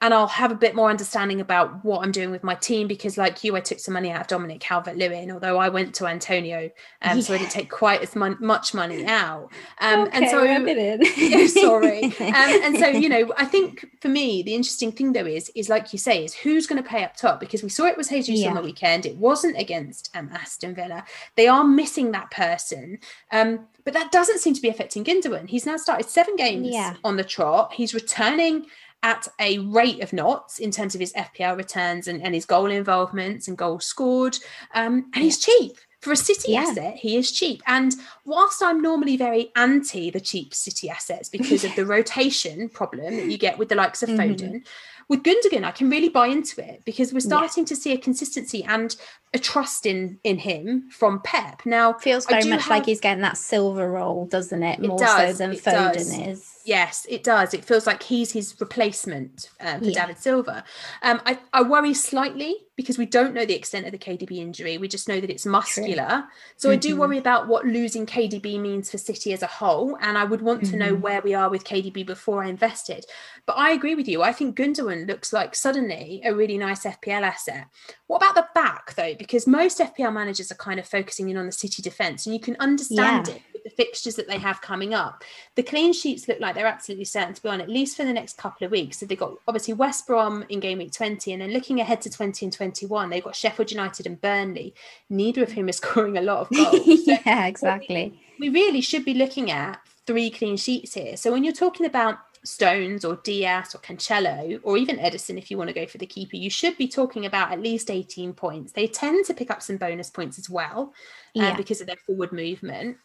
and 0.00 0.14
I'll 0.14 0.28
have 0.28 0.52
a 0.52 0.54
bit 0.54 0.76
more 0.76 0.90
understanding 0.90 1.40
about 1.40 1.84
what 1.84 2.04
I'm 2.04 2.12
doing 2.12 2.30
with 2.30 2.44
my 2.44 2.54
team 2.54 2.86
because, 2.86 3.18
like 3.18 3.42
you, 3.42 3.56
I 3.56 3.60
took 3.60 3.80
some 3.80 3.94
money 3.94 4.12
out 4.12 4.20
of 4.20 4.26
Dominic 4.28 4.60
Calvert 4.60 4.96
Lewin, 4.96 5.30
although 5.32 5.58
I 5.58 5.68
went 5.68 5.92
to 5.96 6.06
Antonio, 6.06 6.70
um, 7.02 7.18
yeah. 7.18 7.22
so 7.22 7.34
I 7.34 7.38
didn't 7.38 7.50
take 7.50 7.68
quite 7.68 8.00
as 8.02 8.14
mon- 8.14 8.36
much 8.38 8.74
money 8.74 9.04
out. 9.08 9.50
Um, 9.80 10.02
okay, 10.02 10.10
and 10.12 10.30
so, 10.30 10.42
yeah, 10.44 11.46
sorry. 11.48 12.04
Um, 12.04 12.12
and 12.20 12.78
so, 12.78 12.86
you 12.86 13.08
know, 13.08 13.32
I 13.36 13.44
think 13.44 13.86
for 14.00 14.08
me, 14.08 14.42
the 14.44 14.54
interesting 14.54 14.92
thing 14.92 15.14
though 15.14 15.26
is, 15.26 15.50
is 15.56 15.68
like 15.68 15.92
you 15.92 15.98
say, 15.98 16.24
is 16.24 16.32
who's 16.32 16.68
going 16.68 16.80
to 16.80 16.88
pay 16.88 17.02
up 17.02 17.16
top 17.16 17.40
because 17.40 17.64
we 17.64 17.68
saw 17.68 17.86
it 17.86 17.96
was 17.96 18.08
Jesus 18.08 18.40
yeah. 18.40 18.50
on 18.50 18.54
the 18.54 18.62
weekend. 18.62 19.04
It 19.04 19.16
wasn't 19.16 19.58
against 19.58 20.14
um, 20.14 20.30
Aston 20.32 20.76
Villa. 20.76 21.04
They 21.34 21.48
are 21.48 21.64
missing 21.64 22.12
that 22.12 22.30
person. 22.30 22.98
Um, 23.32 23.66
but 23.84 23.94
that 23.94 24.12
doesn't 24.12 24.40
seem 24.40 24.54
to 24.54 24.60
be 24.60 24.68
affecting 24.68 25.02
Gundogan. 25.02 25.48
He's 25.48 25.66
now 25.66 25.76
started 25.76 26.08
seven 26.08 26.36
games 26.36 26.68
yeah. 26.70 26.94
on 27.02 27.16
the 27.16 27.24
trot. 27.24 27.72
He's 27.72 27.94
returning 27.94 28.66
at 29.02 29.28
a 29.38 29.58
rate 29.58 30.02
of 30.02 30.12
knots 30.12 30.58
in 30.58 30.70
terms 30.70 30.94
of 30.94 31.00
his 31.00 31.12
FPL 31.12 31.56
returns 31.56 32.08
and, 32.08 32.22
and 32.22 32.34
his 32.34 32.44
goal 32.44 32.66
involvements 32.66 33.48
and 33.48 33.56
goals 33.56 33.84
scored. 33.84 34.36
Um, 34.74 35.10
and 35.14 35.24
he's 35.24 35.38
cheap. 35.38 35.76
For 36.00 36.12
a 36.12 36.16
City 36.16 36.52
yeah. 36.52 36.60
asset, 36.60 36.96
he 36.96 37.16
is 37.16 37.32
cheap. 37.32 37.60
And 37.66 37.92
whilst 38.24 38.62
I'm 38.62 38.80
normally 38.80 39.16
very 39.16 39.50
anti 39.56 40.10
the 40.10 40.20
cheap 40.20 40.54
City 40.54 40.88
assets 40.88 41.28
because 41.28 41.64
of 41.64 41.74
the 41.76 41.84
rotation 41.84 42.68
problem 42.68 43.16
that 43.16 43.26
you 43.26 43.36
get 43.36 43.58
with 43.58 43.68
the 43.68 43.74
likes 43.74 44.02
of 44.04 44.08
mm-hmm. 44.08 44.20
Foden, 44.20 44.66
with 45.08 45.22
Gundogan, 45.22 45.64
I 45.64 45.70
can 45.70 45.88
really 45.88 46.10
buy 46.10 46.26
into 46.26 46.62
it 46.62 46.82
because 46.84 47.12
we're 47.12 47.20
starting 47.20 47.64
yeah. 47.64 47.68
to 47.68 47.76
see 47.76 47.92
a 47.92 47.98
consistency 47.98 48.62
and 48.64 48.94
a 49.32 49.38
trust 49.38 49.86
in 49.86 50.18
in 50.22 50.38
him 50.38 50.88
from 50.90 51.20
Pep. 51.22 51.62
Now 51.64 51.94
feels 51.94 52.26
very 52.26 52.44
much 52.44 52.60
have... 52.60 52.70
like 52.70 52.86
he's 52.86 53.00
getting 53.00 53.22
that 53.22 53.38
Silva 53.38 53.88
role, 53.88 54.26
doesn't 54.26 54.62
it? 54.62 54.80
More 54.80 54.98
does, 54.98 55.38
so 55.38 55.46
than 55.46 55.56
Foden 55.56 55.94
does. 55.94 56.18
is. 56.18 56.57
Yes, 56.68 57.06
it 57.08 57.24
does. 57.24 57.54
It 57.54 57.64
feels 57.64 57.86
like 57.86 58.02
he's 58.02 58.32
his 58.32 58.54
replacement 58.60 59.48
uh, 59.58 59.78
for 59.78 59.86
yeah. 59.86 60.02
David 60.02 60.18
Silva. 60.18 60.64
Um, 61.02 61.18
I, 61.24 61.38
I 61.54 61.62
worry 61.62 61.94
slightly 61.94 62.56
because 62.76 62.98
we 62.98 63.06
don't 63.06 63.32
know 63.32 63.46
the 63.46 63.54
extent 63.54 63.86
of 63.86 63.92
the 63.92 63.98
KDB 63.98 64.32
injury. 64.32 64.76
We 64.76 64.86
just 64.86 65.08
know 65.08 65.18
that 65.18 65.30
it's 65.30 65.46
muscular. 65.46 66.06
True. 66.06 66.22
So 66.58 66.68
mm-hmm. 66.68 66.74
I 66.74 66.76
do 66.76 66.90
mm-hmm. 66.90 67.00
worry 67.00 67.18
about 67.18 67.48
what 67.48 67.64
losing 67.64 68.04
KDB 68.04 68.60
means 68.60 68.90
for 68.90 68.98
City 68.98 69.32
as 69.32 69.42
a 69.42 69.46
whole. 69.46 69.96
And 70.02 70.18
I 70.18 70.24
would 70.24 70.42
want 70.42 70.60
mm-hmm. 70.60 70.72
to 70.72 70.76
know 70.76 70.92
mm-hmm. 70.92 71.00
where 71.00 71.22
we 71.22 71.32
are 71.32 71.48
with 71.48 71.64
KDB 71.64 72.04
before 72.04 72.44
I 72.44 72.48
invested. 72.48 73.06
But 73.46 73.56
I 73.56 73.70
agree 73.70 73.94
with 73.94 74.06
you. 74.06 74.20
I 74.20 74.34
think 74.34 74.54
Gundogan 74.54 75.08
looks 75.08 75.32
like 75.32 75.54
suddenly 75.54 76.20
a 76.22 76.34
really 76.34 76.58
nice 76.58 76.84
FPL 76.84 77.22
asset. 77.22 77.64
What 78.08 78.18
about 78.18 78.34
the 78.34 78.48
back 78.54 78.94
though? 78.94 79.14
Because 79.18 79.46
most 79.46 79.78
FPL 79.78 80.12
managers 80.12 80.52
are 80.52 80.56
kind 80.56 80.78
of 80.78 80.86
focusing 80.86 81.30
in 81.30 81.38
on 81.38 81.46
the 81.46 81.52
City 81.52 81.80
defence, 81.80 82.26
and 82.26 82.34
you 82.34 82.40
can 82.40 82.56
understand 82.60 83.28
yeah. 83.28 83.34
it 83.34 83.57
the 83.68 83.74
fixtures 83.74 84.16
that 84.16 84.28
they 84.28 84.38
have 84.38 84.60
coming 84.60 84.94
up. 84.94 85.22
The 85.54 85.62
clean 85.62 85.92
sheets 85.92 86.26
look 86.26 86.40
like 86.40 86.54
they're 86.54 86.66
absolutely 86.66 87.04
certain 87.04 87.34
to 87.34 87.42
be 87.42 87.48
on 87.48 87.60
at 87.60 87.68
least 87.68 87.96
for 87.96 88.04
the 88.04 88.12
next 88.12 88.38
couple 88.38 88.64
of 88.64 88.70
weeks. 88.70 88.98
So 88.98 89.06
they've 89.06 89.18
got 89.18 89.34
obviously 89.46 89.74
West 89.74 90.06
Brom 90.06 90.44
in 90.48 90.60
game 90.60 90.78
week 90.78 90.92
20, 90.92 91.32
and 91.32 91.42
then 91.42 91.52
looking 91.52 91.80
ahead 91.80 92.00
to 92.02 92.10
20 92.10 92.46
and 92.46 92.52
21, 92.52 93.10
they've 93.10 93.24
got 93.24 93.36
Sheffield 93.36 93.70
United 93.70 94.06
and 94.06 94.20
Burnley, 94.20 94.74
neither 95.10 95.42
of 95.42 95.52
whom 95.52 95.68
is 95.68 95.76
scoring 95.82 96.16
a 96.16 96.22
lot 96.22 96.40
of 96.40 96.50
goals. 96.50 96.98
So 97.08 97.16
yeah, 97.24 97.46
exactly. 97.46 98.18
We, 98.38 98.50
we 98.50 98.60
really 98.60 98.80
should 98.80 99.04
be 99.04 99.14
looking 99.14 99.50
at 99.50 99.80
three 100.06 100.30
clean 100.30 100.56
sheets 100.56 100.94
here. 100.94 101.16
So 101.16 101.30
when 101.32 101.44
you're 101.44 101.52
talking 101.52 101.86
about 101.86 102.18
Stones 102.44 103.04
or 103.04 103.16
Dias 103.16 103.74
or 103.74 103.78
Cancelo 103.78 104.58
or 104.62 104.76
even 104.76 104.96
Ederson, 104.96 105.38
if 105.38 105.50
you 105.50 105.58
want 105.58 105.68
to 105.68 105.74
go 105.74 105.86
for 105.86 105.98
the 105.98 106.06
keeper, 106.06 106.36
you 106.36 106.50
should 106.50 106.76
be 106.76 106.88
talking 106.88 107.26
about 107.26 107.52
at 107.52 107.60
least 107.60 107.90
18 107.90 108.32
points. 108.32 108.72
They 108.72 108.86
tend 108.86 109.26
to 109.26 109.34
pick 109.34 109.50
up 109.50 109.62
some 109.62 109.76
bonus 109.76 110.10
points 110.10 110.38
as 110.38 110.48
well 110.48 110.94
uh, 111.36 111.42
yeah. 111.42 111.56
because 111.56 111.80
of 111.80 111.86
their 111.86 111.96
forward 112.06 112.32
movement. 112.32 112.96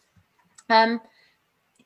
Um, 0.68 1.00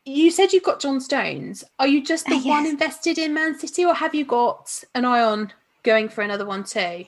you 0.04 0.30
said 0.30 0.52
you've 0.52 0.62
got 0.62 0.80
John 0.80 1.00
Stones. 1.00 1.64
Are 1.78 1.86
you 1.86 2.02
just 2.02 2.26
the 2.26 2.34
uh, 2.34 2.38
yes. 2.38 2.46
one 2.46 2.66
invested 2.66 3.18
in 3.18 3.34
Man 3.34 3.58
City 3.58 3.84
or 3.84 3.94
have 3.94 4.14
you 4.14 4.24
got 4.24 4.84
an 4.94 5.04
eye 5.04 5.20
on 5.20 5.52
going 5.82 6.08
for 6.08 6.22
another 6.22 6.46
one 6.46 6.64
too? 6.64 7.04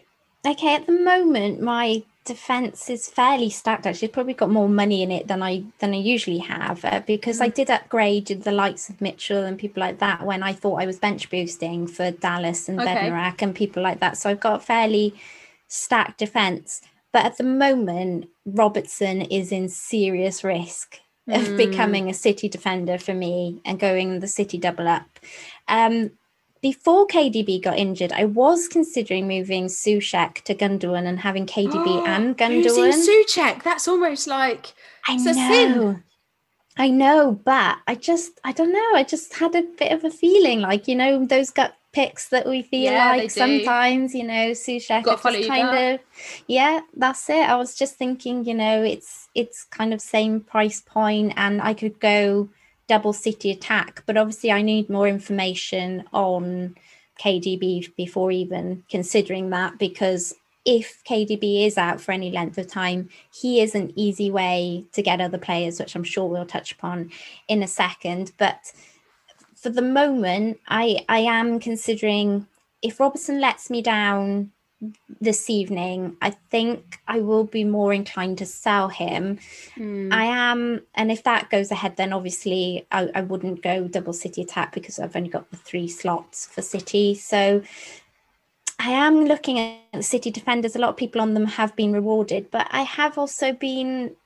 Okay, 0.47 0.75
at 0.75 0.87
the 0.87 0.93
moment, 0.93 1.61
my 1.61 2.03
defense 2.25 2.91
is 2.91 3.09
fairly 3.09 3.49
stacked 3.49 3.87
actually 3.87 4.07
it's 4.07 4.15
probably 4.15 4.35
got 4.35 4.51
more 4.51 4.69
money 4.69 5.03
in 5.03 5.11
it 5.11 5.27
than 5.27 5.43
i 5.43 5.65
than 5.79 5.95
i 5.95 5.97
usually 5.97 6.39
have 6.39 6.85
uh, 6.85 7.01
because 7.07 7.39
mm. 7.39 7.45
i 7.45 7.49
did 7.49 7.71
upgrade 7.71 8.27
the 8.27 8.53
likes 8.53 8.91
of 8.91 9.01
mitchell 9.01 9.43
and 9.43 9.59
people 9.59 9.81
like 9.81 9.99
that 9.99 10.25
when 10.25 10.43
i 10.43 10.53
thought 10.53 10.83
i 10.83 10.87
was 10.87 10.99
bench 10.99 11.31
boosting 11.31 11.87
for 11.87 12.11
dallas 12.11 12.69
and 12.69 12.79
okay. 12.79 12.95
bednarek 12.95 13.41
and 13.41 13.55
people 13.55 13.83
like 13.83 14.01
that 14.01 14.19
so 14.19 14.29
i've 14.29 14.39
got 14.39 14.61
a 14.61 14.65
fairly 14.65 15.15
stacked 15.67 16.19
defense 16.19 16.83
but 17.11 17.25
at 17.25 17.39
the 17.39 17.45
moment 17.45 18.29
robertson 18.45 19.23
is 19.23 19.51
in 19.51 19.69
serious 19.69 20.45
risk 20.45 21.01
mm. 21.29 21.41
of 21.41 21.57
becoming 21.57 22.09
a 22.09 22.15
city 22.15 22.49
defender 22.49 22.99
for 22.99 23.15
me 23.15 23.61
and 23.65 23.81
going 23.81 24.21
the 24.21 24.29
city 24.29 24.59
double 24.59 24.89
up 24.89 25.21
um 25.69 26.11
before 26.63 27.07
KDB 27.07 27.63
got 27.63 27.79
injured, 27.79 28.13
I 28.13 28.27
was 28.27 28.69
considering 28.69 29.27
moving 29.27 29.67
Soucek 29.67 30.43
to 30.43 30.55
Gundogan 30.55 31.07
and 31.07 31.19
having 31.19 31.47
KDB 31.47 31.73
oh, 31.73 32.05
and 32.05 32.37
Gundogan. 32.37 32.93
Soucek, 32.93 33.63
that's 33.63 33.89
almost 33.89 34.27
like 34.27 34.75
I 35.09 35.17
know. 35.17 36.01
I 36.77 36.89
know, 36.89 37.33
but 37.33 37.79
I 37.87 37.95
just 37.95 38.41
I 38.45 38.53
don't 38.53 38.73
know. 38.73 38.95
I 38.95 39.05
just 39.05 39.35
had 39.35 39.55
a 39.55 39.63
bit 39.63 39.93
of 39.93 40.05
a 40.05 40.11
feeling 40.11 40.61
like 40.61 40.87
you 40.89 40.97
know 40.97 41.25
those 41.25 41.51
gut 41.51 41.75
picks 41.93 42.29
that 42.29 42.47
we 42.47 42.63
feel 42.63 42.93
yeah, 42.93 43.11
like 43.11 43.31
sometimes 43.31 44.15
you 44.15 44.25
know 44.25 44.51
Soucek 44.53 45.07
is 45.35 45.47
kind 45.47 45.95
of 45.95 46.01
yeah 46.47 46.81
that's 46.97 47.29
it. 47.29 47.49
I 47.49 47.57
was 47.57 47.75
just 47.75 47.97
thinking 47.97 48.45
you 48.45 48.55
know 48.55 48.83
it's 48.83 49.29
it's 49.35 49.65
kind 49.65 49.93
of 49.93 50.01
same 50.01 50.41
price 50.41 50.81
point 50.81 51.33
and 51.37 51.61
I 51.61 51.75
could 51.75 51.99
go 52.01 52.49
double 52.91 53.13
city 53.13 53.53
attack. 53.53 54.03
But 54.05 54.17
obviously, 54.17 54.51
I 54.51 54.63
need 54.63 54.91
more 54.91 55.07
information 55.07 56.05
on 56.13 56.75
KDB 57.21 57.95
before 57.97 58.33
even 58.33 58.83
considering 58.91 59.51
that 59.51 59.79
because 59.79 60.35
if 60.65 61.03
KDB 61.09 61.67
is 61.67 61.79
out 61.79 62.01
for 62.01 62.13
any 62.13 62.31
length 62.33 62.59
of 62.59 62.67
time, 62.67 63.09
he 63.33 63.61
is 63.61 63.75
an 63.77 63.93
easy 63.97 64.31
way 64.31 64.85
to 64.93 65.03
get 65.03 65.21
other 65.21 65.39
players, 65.39 65.79
which 65.79 65.95
I'm 65.95 66.05
sure 66.05 66.27
we'll 66.27 66.45
touch 66.45 66.73
upon 66.73 67.11
in 67.47 67.63
a 67.63 67.69
second. 67.69 68.33
But 68.39 68.73
for 69.61 69.71
the 69.71 69.83
moment, 69.83 70.59
I 70.69 71.05
I 71.09 71.19
am 71.21 71.61
considering 71.61 72.47
if 72.83 72.99
Robertson 72.99 73.41
lets 73.41 73.71
me 73.71 73.83
down 73.83 74.53
this 75.21 75.51
evening, 75.51 76.17
I 76.23 76.31
think 76.31 76.99
I 77.07 77.21
will 77.21 77.45
be 77.45 77.65
more 77.65 77.93
inclined 77.93 78.39
to 78.39 78.47
sell 78.47 78.89
him. 78.89 79.39
Mm. 79.77 80.11
I 80.13 80.25
am, 80.25 80.81
and 80.95 81.13
if 81.13 81.23
that 81.25 81.51
goes 81.51 81.71
ahead, 81.71 81.97
then 81.97 82.15
obviously 82.15 82.87
I, 82.91 83.11
I, 83.15 83.21
wouldn't 83.21 83.63
go 83.63 83.89
double 83.89 84.15
City 84.15 84.41
attack 84.41 84.73
because 84.73 84.99
I've 84.99 85.15
only 85.15 85.29
got 85.29 85.51
the 85.51 85.59
three 85.59 85.87
slots 85.87 86.47
for 86.47 86.63
City. 86.63 87.15
So 87.15 87.63
I 88.79 88.91
am 88.91 89.27
looking 89.27 89.59
at 89.59 90.03
City 90.03 90.31
defenders. 90.31 90.75
A 90.75 90.79
lot 90.79 90.91
of 90.91 90.97
people 90.97 91.21
on 91.21 91.35
them 91.35 91.45
have 91.45 91.77
been 91.77 91.93
rewarded, 91.93 92.51
but 92.51 92.67
I 92.71 92.83
have 92.83 93.19
also 93.19 93.53
been 93.53 94.17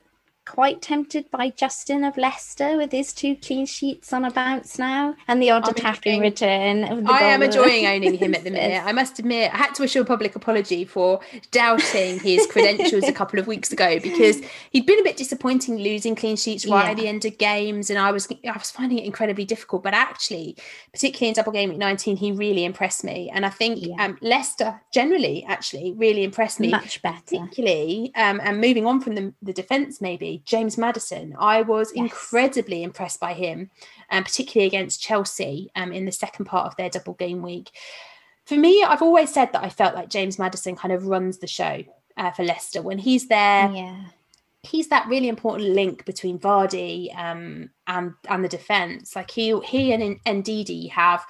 quite 0.46 0.83
tempted 0.83 1.30
by 1.30 1.50
Justin 1.50 2.04
of 2.04 2.16
Leicester 2.16 2.76
with 2.76 2.92
his 2.92 3.12
two 3.12 3.37
clean 3.37 3.66
sheets 3.66 4.12
on 4.12 4.24
a 4.24 4.30
bounce 4.30 4.78
now 4.78 5.14
and 5.26 5.42
the 5.42 5.50
odd 5.50 5.64
I'm 5.64 5.70
attacking 5.70 6.20
return. 6.20 6.85
I 7.09 7.20
am 7.20 7.42
enjoying 7.42 7.87
owning 7.87 8.14
him 8.14 8.35
at 8.35 8.44
the 8.44 8.50
minute. 8.52 8.85
I 8.85 8.92
must 8.92 9.18
admit, 9.18 9.52
I 9.52 9.57
had 9.57 9.74
to 9.76 9.85
issue 9.85 10.00
a 10.00 10.04
public 10.04 10.37
apology 10.37 10.85
for 10.85 11.20
doubting 11.50 12.20
his 12.20 12.46
credentials 12.50 13.04
a 13.04 13.12
couple 13.12 13.38
of 13.38 13.46
weeks 13.46 13.72
ago 13.72 13.98
because 14.00 14.40
he'd 14.70 14.87
been 14.87 15.00
a 15.00 15.02
bit 15.02 15.16
disappointing 15.16 15.78
losing 15.78 16.14
clean 16.14 16.37
sheets 16.37 16.66
right 16.66 16.85
yeah. 16.85 16.90
at 16.90 16.96
the 16.96 17.09
end 17.09 17.24
of 17.24 17.38
games, 17.38 17.90
and 17.90 17.98
I 17.98 18.11
was 18.11 18.28
I 18.30 18.52
was 18.52 18.70
finding 18.70 18.98
it 18.98 19.04
incredibly 19.04 19.44
difficult. 19.44 19.83
But 19.83 19.94
actually, 19.94 20.57
particularly 20.92 21.28
in 21.28 21.35
double 21.35 21.52
game 21.52 21.70
week 21.70 21.78
19, 21.78 22.16
he 22.16 22.33
really 22.33 22.64
impressed 22.64 23.04
me, 23.04 23.30
and 23.33 23.46
I 23.46 23.50
think 23.50 23.87
yeah. 23.87 24.04
um, 24.04 24.18
Leicester 24.20 24.80
generally 24.92 25.44
actually 25.48 25.92
really 25.96 26.24
impressed 26.24 26.61
me 26.61 26.68
much 26.68 27.02
better, 27.02 27.20
particularly 27.22 28.12
um, 28.14 28.40
and 28.42 28.61
moving 28.61 28.87
on 28.87 29.00
from 29.00 29.14
the, 29.14 29.33
the 29.42 29.52
defense 29.52 30.00
maybe 30.00 30.33
James 30.44 30.78
Maddison. 30.78 31.34
I 31.38 31.62
was 31.62 31.92
yes. 31.94 32.02
incredibly 32.02 32.82
impressed 32.82 33.20
by 33.20 33.32
him, 33.32 33.70
um, 34.10 34.24
particularly 34.24 34.66
against 34.66 35.02
Chelsea 35.02 35.70
um, 35.76 35.92
in 35.92 36.04
the 36.04 36.12
second 36.12 36.46
part 36.46 36.66
of 36.66 36.76
their 36.76 36.90
double 36.90 37.14
game 37.14 37.42
week. 37.42 37.70
For 38.46 38.56
me, 38.56 38.82
I've 38.82 39.02
always 39.02 39.32
said 39.32 39.52
that 39.52 39.64
I 39.64 39.68
felt 39.68 39.94
like 39.94 40.10
James 40.10 40.38
Maddison 40.38 40.76
kind 40.76 40.92
of 40.92 41.06
runs 41.06 41.38
the 41.38 41.46
show 41.46 41.82
uh, 42.16 42.30
for 42.30 42.44
Leicester. 42.44 42.82
When 42.82 42.98
he's 42.98 43.28
there, 43.28 43.70
yeah. 43.70 44.04
he's 44.62 44.88
that 44.88 45.08
really 45.08 45.28
important 45.28 45.70
link 45.70 46.04
between 46.04 46.38
Vardy 46.38 47.16
um, 47.16 47.70
and 47.86 48.12
and 48.28 48.44
the 48.44 48.48
defence. 48.48 49.16
Like 49.16 49.30
he 49.30 49.58
he 49.60 49.92
and 49.92 50.22
Ndidi 50.24 50.90
have 50.90 51.24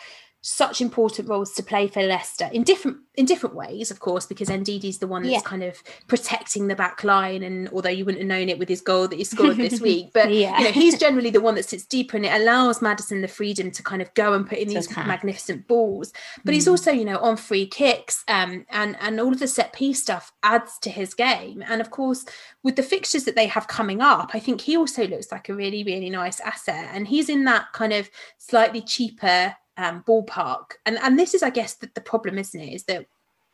such 0.47 0.83
important 0.83 1.27
roles 1.27 1.55
to 1.55 1.63
play 1.63 1.89
for 1.89 2.03
Leicester 2.03 2.51
in 2.53 2.65
different 2.65 2.99
in 3.15 3.25
different 3.25 3.55
ways, 3.55 3.91
of 3.91 4.01
course, 4.01 4.27
because 4.27 4.49
Ndidi's 4.49 4.99
the 4.99 5.07
one 5.07 5.23
that's 5.23 5.33
yeah. 5.33 5.41
kind 5.41 5.63
of 5.63 5.83
protecting 6.07 6.67
the 6.67 6.75
back 6.75 7.03
line. 7.03 7.43
And 7.43 7.69
although 7.71 7.89
you 7.89 8.05
wouldn't 8.05 8.21
have 8.21 8.29
known 8.29 8.51
it 8.51 8.59
with 8.59 8.69
his 8.69 8.83
goal 8.83 9.09
that 9.09 9.17
he 9.17 9.25
scored 9.25 9.57
this 9.57 9.81
week, 9.81 10.11
but 10.13 10.31
yeah. 10.31 10.59
you 10.59 10.65
know, 10.65 10.73
he's 10.73 10.99
generally 11.01 11.31
the 11.31 11.41
one 11.41 11.55
that 11.55 11.65
sits 11.65 11.87
deeper 11.87 12.19
and 12.19 12.27
it 12.27 12.33
allows 12.39 12.83
Maddison 12.83 13.23
the 13.23 13.29
freedom 13.29 13.71
to 13.71 13.83
kind 13.83 14.03
of 14.03 14.13
go 14.13 14.35
and 14.35 14.47
put 14.47 14.59
in 14.59 14.69
these 14.69 14.95
magnificent 14.95 15.67
balls. 15.67 16.13
But 16.45 16.51
mm. 16.51 16.55
he's 16.55 16.69
also, 16.69 16.91
you 16.91 17.07
know, 17.07 17.19
on 17.21 17.39
free 17.39 17.67
kicks 17.67 18.23
um, 18.29 18.67
and 18.69 18.97
and 19.01 19.21
all 19.21 19.33
of 19.33 19.39
the 19.39 19.49
set 19.49 19.73
piece 19.73 20.03
stuff 20.03 20.31
adds 20.43 20.79
to 20.81 20.91
his 20.91 21.15
game. 21.15 21.65
And 21.67 21.81
of 21.81 21.91
course, 21.91 22.27
with 22.63 22.77
the 22.77 22.83
fixtures 22.83 23.25
that 23.25 23.35
they 23.35 23.47
have 23.47 23.67
coming 23.67 24.03
up, 24.03 24.33
I 24.35 24.41
think 24.41 24.61
he 24.61 24.77
also 24.77 25.07
looks 25.07 25.33
like 25.33 25.49
a 25.49 25.55
really, 25.55 25.85
really 25.85 26.11
nice 26.11 26.41
asset. 26.41 26.91
And 26.93 27.09
he's 27.09 27.31
in 27.31 27.45
that 27.45 27.73
kind 27.73 27.95
of 27.95 28.11
slightly 28.37 28.83
cheaper 28.83 29.55
um, 29.77 30.03
ballpark. 30.07 30.73
And 30.87 30.99
and 30.99 31.19
this 31.19 31.35
is, 31.35 31.43
I 31.43 31.51
guess, 31.51 31.75
the, 31.75 31.91
the 31.95 32.01
problem, 32.01 32.39
isn't 32.39 32.61
it? 32.61 32.75
Is 32.75 32.85
that 32.85 33.07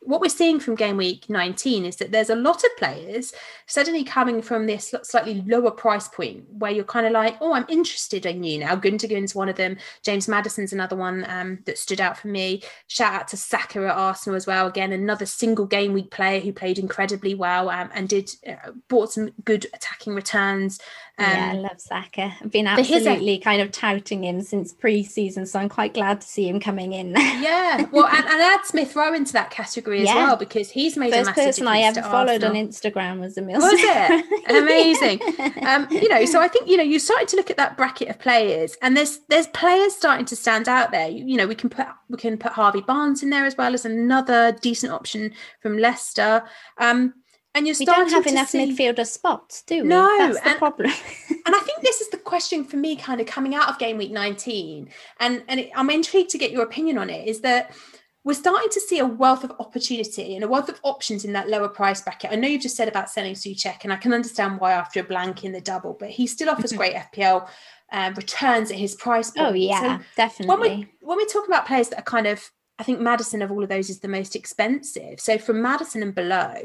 what 0.03 0.19
we're 0.19 0.29
seeing 0.29 0.59
from 0.59 0.73
game 0.73 0.97
week 0.97 1.29
19 1.29 1.85
is 1.85 1.97
that 1.97 2.11
there's 2.11 2.31
a 2.31 2.35
lot 2.35 2.63
of 2.63 2.77
players 2.77 3.33
suddenly 3.67 4.03
coming 4.03 4.41
from 4.41 4.65
this 4.65 4.95
slightly 5.03 5.43
lower 5.45 5.69
price 5.69 6.07
point 6.07 6.43
where 6.57 6.71
you're 6.71 6.83
kind 6.83 7.05
of 7.05 7.11
like, 7.11 7.37
oh, 7.39 7.53
I'm 7.53 7.67
interested 7.69 8.25
in 8.25 8.43
you 8.43 8.59
now. 8.59 8.75
Gundogan's 8.75 9.35
one 9.35 9.47
of 9.47 9.57
them. 9.57 9.77
James 10.03 10.27
Maddison's 10.27 10.73
another 10.73 10.95
one 10.95 11.23
um, 11.29 11.59
that 11.65 11.77
stood 11.77 12.01
out 12.01 12.17
for 12.17 12.29
me. 12.29 12.63
Shout 12.87 13.13
out 13.13 13.27
to 13.27 13.37
Saka 13.37 13.85
at 13.85 13.95
Arsenal 13.95 14.35
as 14.35 14.47
well. 14.47 14.65
Again, 14.65 14.91
another 14.91 15.27
single 15.27 15.67
game 15.67 15.93
week 15.93 16.09
player 16.09 16.39
who 16.39 16.51
played 16.51 16.79
incredibly 16.79 17.35
well 17.35 17.69
um, 17.69 17.91
and 17.93 18.09
did 18.09 18.31
uh, 18.47 18.71
brought 18.87 19.13
some 19.13 19.29
good 19.45 19.67
attacking 19.75 20.15
returns. 20.15 20.79
Um, 21.21 21.37
yeah, 21.37 21.51
I 21.53 21.57
love 21.57 21.79
Saka. 21.79 22.33
I've 22.41 22.51
been 22.51 22.67
absolutely 22.67 23.33
a, 23.35 23.39
kind 23.39 23.61
of 23.61 23.71
touting 23.71 24.23
him 24.23 24.41
since 24.41 24.73
pre-season, 24.73 25.45
so 25.45 25.59
I'm 25.59 25.69
quite 25.69 25.93
glad 25.93 26.21
to 26.21 26.27
see 26.27 26.47
him 26.47 26.59
coming 26.59 26.93
in. 26.93 27.11
yeah, 27.15 27.85
well, 27.91 28.07
and, 28.07 28.25
and 28.25 28.41
add 28.41 28.65
Smith 28.65 28.95
Rowe 28.95 29.13
into 29.13 29.33
that 29.33 29.51
category 29.51 30.03
yeah. 30.03 30.09
as 30.09 30.15
well 30.15 30.35
because 30.35 30.71
he's 30.71 30.97
made 30.97 31.13
first 31.13 31.27
a 31.27 31.31
massive 31.31 31.45
person 31.45 31.67
I 31.67 31.79
ever 31.81 32.01
followed 32.01 32.43
on 32.43 32.53
Instagram 32.53 33.19
was 33.19 33.37
Emile. 33.37 33.59
Was 33.59 33.73
it 33.75 34.49
amazing? 34.49 35.21
um, 35.65 35.87
you 35.91 36.09
know, 36.09 36.25
so 36.25 36.41
I 36.41 36.47
think 36.47 36.67
you 36.67 36.77
know 36.77 36.83
you 36.83 36.97
started 36.97 37.27
to 37.29 37.35
look 37.35 37.51
at 37.51 37.57
that 37.57 37.77
bracket 37.77 38.09
of 38.09 38.19
players, 38.19 38.75
and 38.81 38.97
there's 38.97 39.19
there's 39.29 39.47
players 39.47 39.95
starting 39.95 40.25
to 40.25 40.35
stand 40.35 40.67
out 40.67 40.91
there. 40.91 41.07
You, 41.07 41.25
you 41.25 41.37
know, 41.37 41.47
we 41.47 41.55
can 41.55 41.69
put 41.69 41.87
we 42.09 42.17
can 42.17 42.37
put 42.37 42.53
Harvey 42.53 42.81
Barnes 42.81 43.21
in 43.21 43.29
there 43.29 43.45
as 43.45 43.55
well 43.57 43.73
as 43.73 43.85
another 43.85 44.57
decent 44.61 44.91
option 44.91 45.33
from 45.61 45.77
Leicester. 45.77 46.43
Um, 46.77 47.13
and 47.53 47.67
you're 47.67 47.75
we 47.79 47.85
don't 47.85 48.09
have 48.09 48.27
enough 48.27 48.49
see... 48.49 48.59
midfielder 48.59 49.05
spots, 49.05 49.63
do 49.63 49.83
we? 49.83 49.89
No, 49.89 50.07
that's 50.17 50.39
the 50.39 50.49
and, 50.49 50.57
problem. 50.57 50.89
and 51.45 51.55
I 51.55 51.59
think 51.59 51.81
this 51.81 52.01
is 52.01 52.09
the 52.09 52.17
question 52.17 52.63
for 52.63 52.77
me, 52.77 52.95
kind 52.95 53.19
of 53.19 53.27
coming 53.27 53.55
out 53.55 53.69
of 53.69 53.77
game 53.77 53.97
week 53.97 54.11
19, 54.11 54.89
and 55.19 55.43
and 55.47 55.59
it, 55.59 55.71
I'm 55.75 55.89
intrigued 55.89 56.29
to 56.31 56.37
get 56.37 56.51
your 56.51 56.63
opinion 56.63 56.97
on 56.97 57.09
it. 57.09 57.27
Is 57.27 57.41
that 57.41 57.75
we're 58.23 58.33
starting 58.33 58.69
to 58.69 58.79
see 58.79 58.99
a 58.99 59.05
wealth 59.05 59.43
of 59.43 59.51
opportunity 59.59 60.35
and 60.35 60.43
a 60.43 60.47
wealth 60.47 60.69
of 60.69 60.79
options 60.83 61.25
in 61.25 61.33
that 61.33 61.49
lower 61.49 61.67
price 61.67 62.01
bracket. 62.01 62.31
I 62.31 62.35
know 62.35 62.47
you've 62.47 62.61
just 62.61 62.75
said 62.75 62.87
about 62.87 63.09
selling 63.09 63.33
Soucek, 63.33 63.83
and 63.83 63.91
I 63.91 63.95
can 63.95 64.13
understand 64.13 64.59
why 64.59 64.73
after 64.73 64.99
a 64.99 65.03
blank 65.03 65.43
in 65.43 65.51
the 65.51 65.61
double, 65.61 65.93
but 65.99 66.09
he 66.09 66.27
still 66.27 66.49
offers 66.49 66.71
great 66.77 66.95
FPL 66.95 67.47
uh, 67.91 68.11
returns 68.15 68.71
at 68.71 68.77
his 68.77 68.95
price 68.95 69.31
point. 69.31 69.47
Oh 69.47 69.53
yeah, 69.53 69.97
so 69.97 70.03
definitely. 70.15 70.55
When 70.55 70.61
we 70.61 70.87
when 71.01 71.17
we 71.17 71.25
talk 71.25 71.47
about 71.47 71.67
players 71.67 71.89
that 71.89 71.99
are 71.99 72.03
kind 72.03 72.27
of 72.27 72.49
I 72.81 72.83
think 72.83 72.99
Maddison 72.99 73.43
of 73.43 73.51
all 73.51 73.61
of 73.61 73.69
those 73.69 73.91
is 73.91 73.99
the 73.99 74.07
most 74.07 74.35
expensive. 74.35 75.19
So 75.19 75.37
from 75.37 75.61
Maddison 75.61 76.01
and 76.01 76.15
below, 76.15 76.55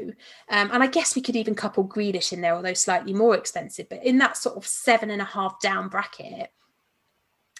um, 0.49 0.71
and 0.73 0.81
I 0.81 0.87
guess 0.87 1.15
we 1.15 1.21
could 1.21 1.35
even 1.35 1.53
couple 1.53 1.87
Grealish 1.87 2.33
in 2.33 2.41
there, 2.41 2.55
although 2.55 2.73
slightly 2.73 3.13
more 3.13 3.37
expensive. 3.37 3.87
But 3.87 4.03
in 4.03 4.17
that 4.17 4.35
sort 4.35 4.57
of 4.57 4.65
seven 4.65 5.11
and 5.11 5.21
a 5.21 5.25
half 5.25 5.61
down 5.61 5.89
bracket, 5.89 6.51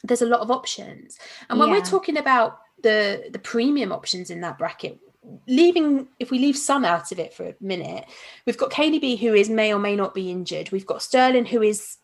there's 0.03 0.23
a 0.23 0.25
lot 0.25 0.39
of 0.39 0.49
options. 0.49 1.19
And 1.51 1.59
when 1.59 1.69
yeah. 1.69 1.75
we're 1.75 1.85
talking 1.85 2.17
about 2.17 2.57
the 2.81 3.29
the 3.31 3.37
premium 3.37 3.91
options 3.91 4.31
in 4.31 4.41
that 4.41 4.57
bracket, 4.57 4.97
leaving 5.47 6.07
if 6.17 6.31
we 6.31 6.39
leave 6.39 6.57
some 6.57 6.83
out 6.83 7.11
of 7.11 7.19
it 7.19 7.35
for 7.35 7.49
a 7.49 7.55
minute, 7.61 8.05
we've 8.47 8.57
got 8.57 8.71
KDB 8.71 9.19
who 9.19 9.35
is 9.35 9.51
may 9.51 9.71
or 9.71 9.79
may 9.79 9.95
not 9.95 10.15
be 10.15 10.31
injured. 10.31 10.71
We've 10.71 10.83
got 10.83 11.03
Sterling 11.03 11.45
who 11.45 11.61
is 11.61 11.97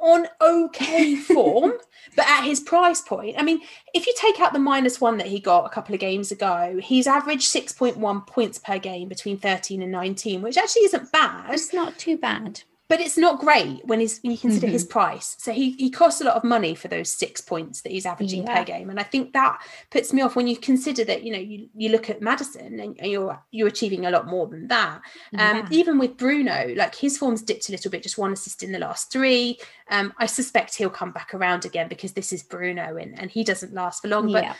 on 0.00 0.26
okay 0.40 1.16
form, 1.16 1.72
but 2.16 2.26
at 2.28 2.44
his 2.44 2.60
price 2.60 3.00
point. 3.00 3.36
I 3.38 3.42
mean, 3.42 3.60
if 3.94 4.06
you 4.06 4.14
take 4.16 4.40
out 4.40 4.52
the 4.52 4.58
minus 4.58 5.00
one 5.00 5.18
that 5.18 5.26
he 5.26 5.40
got 5.40 5.66
a 5.66 5.70
couple 5.70 5.94
of 5.94 6.00
games 6.00 6.30
ago, 6.30 6.78
he's 6.82 7.06
averaged 7.06 7.52
6.1 7.52 8.26
points 8.26 8.58
per 8.58 8.78
game 8.78 9.08
between 9.08 9.38
13 9.38 9.82
and 9.82 9.92
19, 9.92 10.42
which 10.42 10.56
actually 10.56 10.82
isn't 10.82 11.12
bad. 11.12 11.52
It's 11.52 11.72
not 11.72 11.98
too 11.98 12.16
bad 12.16 12.62
but 12.88 13.00
it's 13.00 13.18
not 13.18 13.38
great 13.38 13.84
when 13.84 14.00
he's 14.00 14.18
when 14.20 14.32
you 14.32 14.38
consider 14.38 14.66
mm-hmm. 14.66 14.72
his 14.72 14.84
price. 14.84 15.36
So 15.38 15.52
he 15.52 15.72
he 15.72 15.90
costs 15.90 16.20
a 16.20 16.24
lot 16.24 16.36
of 16.36 16.44
money 16.44 16.74
for 16.74 16.88
those 16.88 17.10
six 17.10 17.40
points 17.40 17.82
that 17.82 17.92
he's 17.92 18.06
averaging 18.06 18.44
yeah. 18.44 18.58
per 18.58 18.64
game, 18.64 18.88
and 18.88 18.98
I 18.98 19.02
think 19.02 19.34
that 19.34 19.58
puts 19.90 20.12
me 20.12 20.22
off 20.22 20.36
when 20.36 20.46
you 20.46 20.56
consider 20.56 21.04
that 21.04 21.22
you 21.22 21.32
know 21.32 21.38
you, 21.38 21.68
you 21.74 21.90
look 21.90 22.08
at 22.08 22.22
Maddison 22.22 22.80
and 22.80 22.96
you're 23.02 23.38
you're 23.50 23.68
achieving 23.68 24.06
a 24.06 24.10
lot 24.10 24.26
more 24.26 24.46
than 24.46 24.68
that. 24.68 25.02
Um, 25.34 25.58
yeah. 25.58 25.68
Even 25.70 25.98
with 25.98 26.16
Bruno, 26.16 26.72
like 26.76 26.94
his 26.94 27.18
form's 27.18 27.42
dipped 27.42 27.68
a 27.68 27.72
little 27.72 27.90
bit, 27.90 28.02
just 28.02 28.18
one 28.18 28.32
assist 28.32 28.62
in 28.62 28.72
the 28.72 28.78
last 28.78 29.12
three. 29.12 29.58
Um, 29.90 30.12
I 30.18 30.26
suspect 30.26 30.74
he'll 30.74 30.90
come 30.90 31.12
back 31.12 31.34
around 31.34 31.64
again 31.66 31.88
because 31.88 32.12
this 32.12 32.32
is 32.32 32.42
Bruno 32.42 32.96
and 32.96 33.18
and 33.18 33.30
he 33.30 33.44
doesn't 33.44 33.74
last 33.74 34.02
for 34.02 34.08
long. 34.08 34.30
Yeah. 34.30 34.54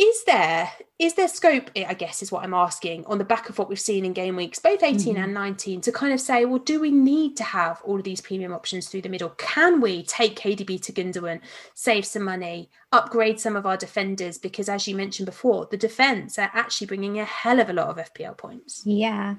Is 0.00 0.24
there 0.24 0.72
is 0.98 1.12
there 1.14 1.28
scope 1.28 1.70
i 1.76 1.94
guess 1.94 2.22
is 2.22 2.32
what 2.32 2.42
i'm 2.42 2.54
asking 2.54 3.04
on 3.06 3.18
the 3.18 3.24
back 3.24 3.48
of 3.48 3.58
what 3.58 3.68
we've 3.68 3.80
seen 3.80 4.04
in 4.04 4.14
game 4.14 4.36
weeks 4.36 4.58
both 4.58 4.82
18 4.82 5.14
mm-hmm. 5.14 5.24
and 5.24 5.34
19 5.34 5.80
to 5.82 5.92
kind 5.92 6.12
of 6.12 6.20
say 6.20 6.44
well 6.46 6.58
do 6.58 6.80
we 6.80 6.90
need 6.90 7.36
to 7.36 7.42
have 7.42 7.80
all 7.84 7.96
of 7.96 8.04
these 8.04 8.20
premium 8.20 8.52
options 8.52 8.88
through 8.88 9.02
the 9.02 9.08
middle? 9.10 9.30
Can 9.36 9.82
we 9.82 10.02
take 10.04 10.38
kdb 10.38 10.80
to 10.82 10.92
gundogan 10.92 11.40
save 11.74 12.06
some 12.06 12.22
money 12.22 12.70
upgrade 12.92 13.38
some 13.38 13.56
of 13.56 13.66
our 13.66 13.76
defenders? 13.76 14.38
Because 14.38 14.70
as 14.70 14.88
you 14.88 14.96
mentioned 14.96 15.26
before 15.26 15.68
the 15.70 15.76
defense 15.76 16.38
are 16.38 16.50
actually 16.54 16.86
bringing 16.86 17.18
a 17.18 17.24
hell 17.24 17.60
of 17.60 17.68
a 17.68 17.74
lot 17.74 17.88
of 17.88 18.12
fpl 18.14 18.36
points. 18.38 18.82
Yeah 18.86 19.34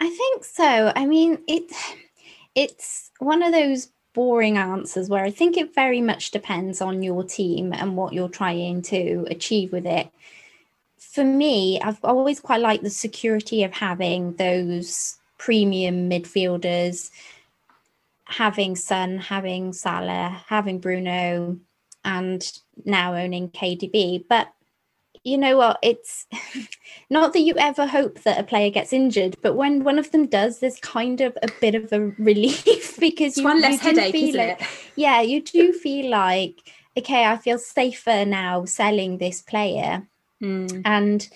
i 0.00 0.08
think 0.08 0.44
so. 0.44 0.92
I 0.94 1.06
mean 1.06 1.38
it 1.48 1.72
it's 2.54 3.10
one 3.18 3.42
of 3.42 3.52
those 3.52 3.88
boring 4.14 4.56
answers 4.56 5.08
where 5.08 5.24
I 5.24 5.30
think 5.30 5.56
it 5.56 5.74
very 5.74 6.00
much 6.00 6.30
depends 6.30 6.80
on 6.80 7.02
your 7.02 7.24
team 7.24 7.72
and 7.72 7.96
what 7.96 8.12
you're 8.12 8.28
trying 8.28 8.80
to 8.82 9.26
achieve 9.28 9.72
with 9.72 9.84
it. 9.84 10.08
For 10.98 11.24
me, 11.24 11.80
I've 11.80 12.02
always 12.04 12.40
quite 12.40 12.60
liked 12.60 12.84
the 12.84 12.90
security 12.90 13.62
of 13.64 13.72
having 13.72 14.34
those 14.34 15.16
premium 15.36 16.08
midfielders, 16.08 17.10
having 18.24 18.76
Son, 18.76 19.18
having 19.18 19.72
Salah, 19.72 20.42
having 20.48 20.78
Bruno, 20.78 21.58
and 22.04 22.52
now 22.84 23.14
owning 23.14 23.50
KDB. 23.50 24.24
But 24.28 24.52
you 25.24 25.38
know 25.38 25.56
what? 25.56 25.78
It's 25.82 26.26
not 27.10 27.32
that 27.32 27.40
you 27.40 27.54
ever 27.56 27.86
hope 27.86 28.22
that 28.22 28.38
a 28.38 28.44
player 28.44 28.70
gets 28.70 28.92
injured, 28.92 29.36
but 29.42 29.54
when 29.56 29.82
one 29.82 29.98
of 29.98 30.10
them 30.12 30.26
does, 30.26 30.60
there's 30.60 30.78
kind 30.80 31.20
of 31.20 31.36
a 31.42 31.48
bit 31.60 31.74
of 31.74 31.92
a 31.92 32.00
relief 32.18 32.98
because 33.00 33.28
it's 33.28 33.38
you, 33.38 33.44
one 33.44 33.60
less 33.60 33.82
you 33.82 33.90
headache, 33.90 34.14
isn't 34.14 34.36
like, 34.36 34.60
it? 34.60 34.66
Yeah, 34.96 35.20
you 35.22 35.42
do 35.42 35.72
feel 35.72 36.10
like 36.10 36.60
okay, 36.96 37.24
I 37.24 37.36
feel 37.36 37.58
safer 37.58 38.24
now 38.24 38.64
selling 38.66 39.18
this 39.18 39.42
player 39.42 40.06
mm. 40.42 40.82
and 40.84 41.28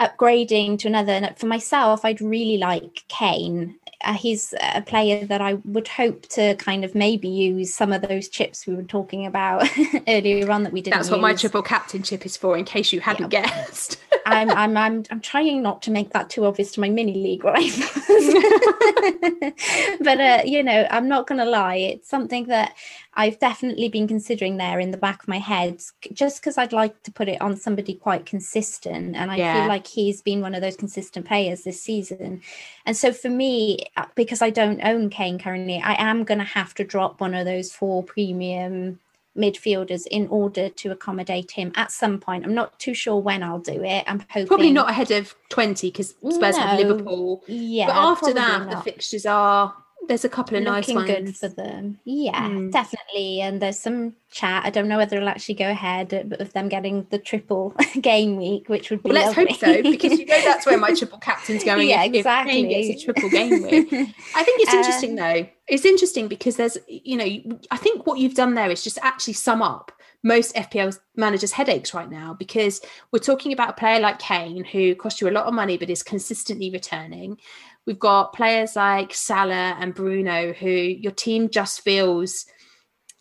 upgrading 0.00 0.78
to 0.80 0.88
another. 0.88 1.12
And 1.12 1.38
for 1.38 1.46
myself, 1.46 2.04
I'd 2.04 2.20
really 2.20 2.58
like 2.58 3.04
Kane 3.08 3.78
uh, 4.04 4.14
he's 4.14 4.54
a 4.60 4.80
player 4.80 5.26
that 5.26 5.40
I 5.40 5.54
would 5.64 5.88
hope 5.88 6.28
to 6.28 6.54
kind 6.54 6.84
of 6.84 6.94
maybe 6.94 7.28
use 7.28 7.74
some 7.74 7.92
of 7.92 8.02
those 8.02 8.28
chips 8.28 8.64
we 8.66 8.74
were 8.74 8.84
talking 8.84 9.26
about 9.26 9.68
earlier 10.08 10.50
on 10.50 10.62
that 10.62 10.72
we 10.72 10.80
didn't. 10.80 10.96
That's 10.96 11.10
what 11.10 11.20
my 11.20 11.34
triple 11.34 11.62
captain 11.62 12.04
chip 12.04 12.24
is 12.24 12.36
for, 12.36 12.56
in 12.56 12.64
case 12.64 12.92
you 12.92 13.00
hadn't 13.00 13.32
yeah. 13.32 13.42
guessed. 13.42 13.98
I'm, 14.26 14.50
I'm 14.50 14.76
I'm 14.76 15.04
I'm 15.10 15.20
trying 15.20 15.62
not 15.62 15.82
to 15.82 15.90
make 15.90 16.10
that 16.10 16.30
too 16.30 16.44
obvious 16.44 16.72
to 16.72 16.80
my 16.80 16.90
mini 16.90 17.14
league 17.14 17.44
rivals. 17.44 17.78
but 20.00 20.20
uh, 20.20 20.42
you 20.44 20.62
know, 20.62 20.86
I'm 20.90 21.08
not 21.08 21.26
going 21.26 21.38
to 21.38 21.44
lie. 21.44 21.76
It's 21.76 22.08
something 22.08 22.46
that 22.46 22.74
I've 23.14 23.38
definitely 23.38 23.88
been 23.88 24.06
considering 24.06 24.58
there 24.58 24.78
in 24.78 24.90
the 24.90 24.96
back 24.96 25.22
of 25.22 25.28
my 25.28 25.38
head, 25.38 25.82
just 26.12 26.40
because 26.40 26.58
I'd 26.58 26.72
like 26.72 27.02
to 27.04 27.10
put 27.10 27.28
it 27.28 27.40
on 27.40 27.56
somebody 27.56 27.94
quite 27.94 28.26
consistent, 28.26 29.16
and 29.16 29.30
I 29.30 29.36
yeah. 29.36 29.60
feel 29.60 29.68
like 29.68 29.86
he's 29.86 30.22
been 30.22 30.40
one 30.40 30.54
of 30.54 30.60
those 30.60 30.76
consistent 30.76 31.26
players 31.26 31.64
this 31.64 31.82
season. 31.82 32.42
And 32.86 32.96
so 32.96 33.12
for 33.12 33.30
me, 33.30 33.86
Uh, 33.96 34.06
because 34.14 34.42
I 34.42 34.50
don't 34.50 34.80
own 34.82 35.10
Kane 35.10 35.38
currently, 35.38 35.80
I 35.82 35.94
am 36.02 36.24
going 36.24 36.38
to 36.38 36.44
have 36.44 36.74
to 36.74 36.84
drop 36.84 37.20
one 37.20 37.34
of 37.34 37.44
those 37.44 37.72
four 37.72 38.02
premium 38.02 39.00
midfielders 39.36 40.06
in 40.10 40.26
order 40.28 40.68
to 40.68 40.90
accommodate 40.90 41.52
him 41.52 41.72
at 41.76 41.92
some 41.92 42.18
point. 42.18 42.44
I'm 42.44 42.54
not 42.54 42.78
too 42.78 42.94
sure 42.94 43.16
when 43.16 43.42
I'll 43.42 43.60
do 43.60 43.82
it. 43.84 44.04
I'm 44.06 44.20
hoping 44.28 44.46
probably 44.46 44.72
not 44.72 44.90
ahead 44.90 45.10
of 45.10 45.34
20 45.50 45.88
because 45.90 46.10
Spurs 46.10 46.56
no, 46.56 46.62
have 46.62 46.78
Liverpool. 46.78 47.44
Yeah, 47.46 47.86
but 47.86 47.96
after 47.96 48.32
that, 48.32 48.66
not. 48.66 48.70
the 48.70 48.76
fixtures 48.82 49.26
are 49.26 49.74
there's 50.06 50.24
a 50.24 50.28
couple 50.28 50.56
of 50.56 50.64
Looking 50.64 50.94
nice 50.94 50.94
ones. 50.94 51.10
good 51.10 51.36
for 51.36 51.48
them. 51.48 51.98
Yeah, 52.04 52.48
mm. 52.48 52.72
definitely. 52.72 53.40
And 53.40 53.60
there's 53.60 53.78
some 53.78 54.14
chat. 54.30 54.64
I 54.64 54.70
don't 54.70 54.88
know 54.88 54.96
whether 54.96 55.16
it'll 55.16 55.28
actually 55.28 55.56
go 55.56 55.70
ahead 55.70 56.12
of 56.12 56.52
them 56.52 56.68
getting 56.68 57.06
the 57.10 57.18
triple 57.18 57.74
game 58.00 58.36
week, 58.36 58.68
which 58.68 58.90
would 58.90 59.02
be. 59.02 59.10
Well, 59.10 59.22
let's 59.22 59.36
lovely. 59.36 59.52
hope 59.52 59.60
so 59.60 59.82
because 59.82 60.18
you 60.18 60.26
know 60.26 60.42
that's 60.44 60.66
where 60.66 60.78
my 60.78 60.94
triple 60.94 61.18
captain's 61.18 61.64
going. 61.64 61.88
yeah, 61.88 62.04
exactly. 62.04 62.72
If 62.72 62.86
gets 62.88 63.02
a 63.02 63.04
triple 63.04 63.30
game 63.30 63.62
week. 63.62 63.92
I 64.34 64.42
think 64.42 64.60
it's 64.62 64.74
interesting 64.74 65.18
uh, 65.18 65.22
though. 65.22 65.48
It's 65.68 65.84
interesting 65.84 66.28
because 66.28 66.56
there's, 66.56 66.78
you 66.88 67.16
know, 67.16 67.58
I 67.70 67.76
think 67.76 68.06
what 68.06 68.18
you've 68.18 68.34
done 68.34 68.54
there 68.54 68.70
is 68.70 68.82
just 68.82 68.98
actually 69.02 69.34
sum 69.34 69.60
up 69.60 69.92
most 70.22 70.54
FPL 70.54 70.98
managers' 71.16 71.52
headaches 71.52 71.94
right 71.94 72.10
now 72.10 72.34
because 72.34 72.80
we're 73.12 73.18
talking 73.18 73.52
about 73.52 73.70
a 73.70 73.72
player 73.74 74.00
like 74.00 74.18
Kane 74.18 74.64
who 74.64 74.94
cost 74.94 75.20
you 75.20 75.28
a 75.28 75.30
lot 75.30 75.46
of 75.46 75.54
money 75.54 75.76
but 75.76 75.90
is 75.90 76.02
consistently 76.02 76.70
returning. 76.70 77.38
We've 77.88 77.98
got 77.98 78.34
players 78.34 78.76
like 78.76 79.14
Salah 79.14 79.74
and 79.80 79.94
Bruno 79.94 80.52
who 80.52 80.68
your 80.68 81.10
team 81.10 81.48
just 81.48 81.80
feels 81.80 82.44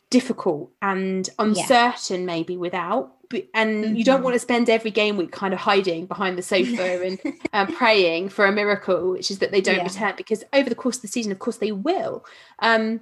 difficult 0.10 0.74
and 0.82 1.30
uncertain, 1.40 2.20
yeah. 2.20 2.26
maybe 2.26 2.58
without. 2.58 3.14
And 3.54 3.86
mm-hmm. 3.86 3.96
you 3.96 4.04
don't 4.04 4.18
mm-hmm. 4.18 4.26
want 4.26 4.34
to 4.34 4.40
spend 4.40 4.70
every 4.70 4.92
game 4.92 5.16
week 5.16 5.32
kind 5.32 5.54
of 5.54 5.62
hiding 5.62 6.06
behind 6.06 6.38
the 6.38 6.42
sofa 6.42 7.02
and 7.06 7.18
um, 7.54 7.74
praying 7.76 8.28
for 8.28 8.46
a 8.46 8.52
miracle, 8.52 9.12
which 9.12 9.32
is 9.32 9.40
that 9.40 9.54
they 9.54 9.62
don't 9.62 9.78
yeah. 9.78 9.84
return 9.84 10.16
because 10.18 10.44
over 10.52 10.68
the 10.68 10.76
course 10.76 10.98
of 10.98 11.04
the 11.04 11.08
season, 11.08 11.32
of 11.32 11.40
course, 11.40 11.60
they 11.60 11.72
will. 11.72 12.26
Um, 12.60 13.00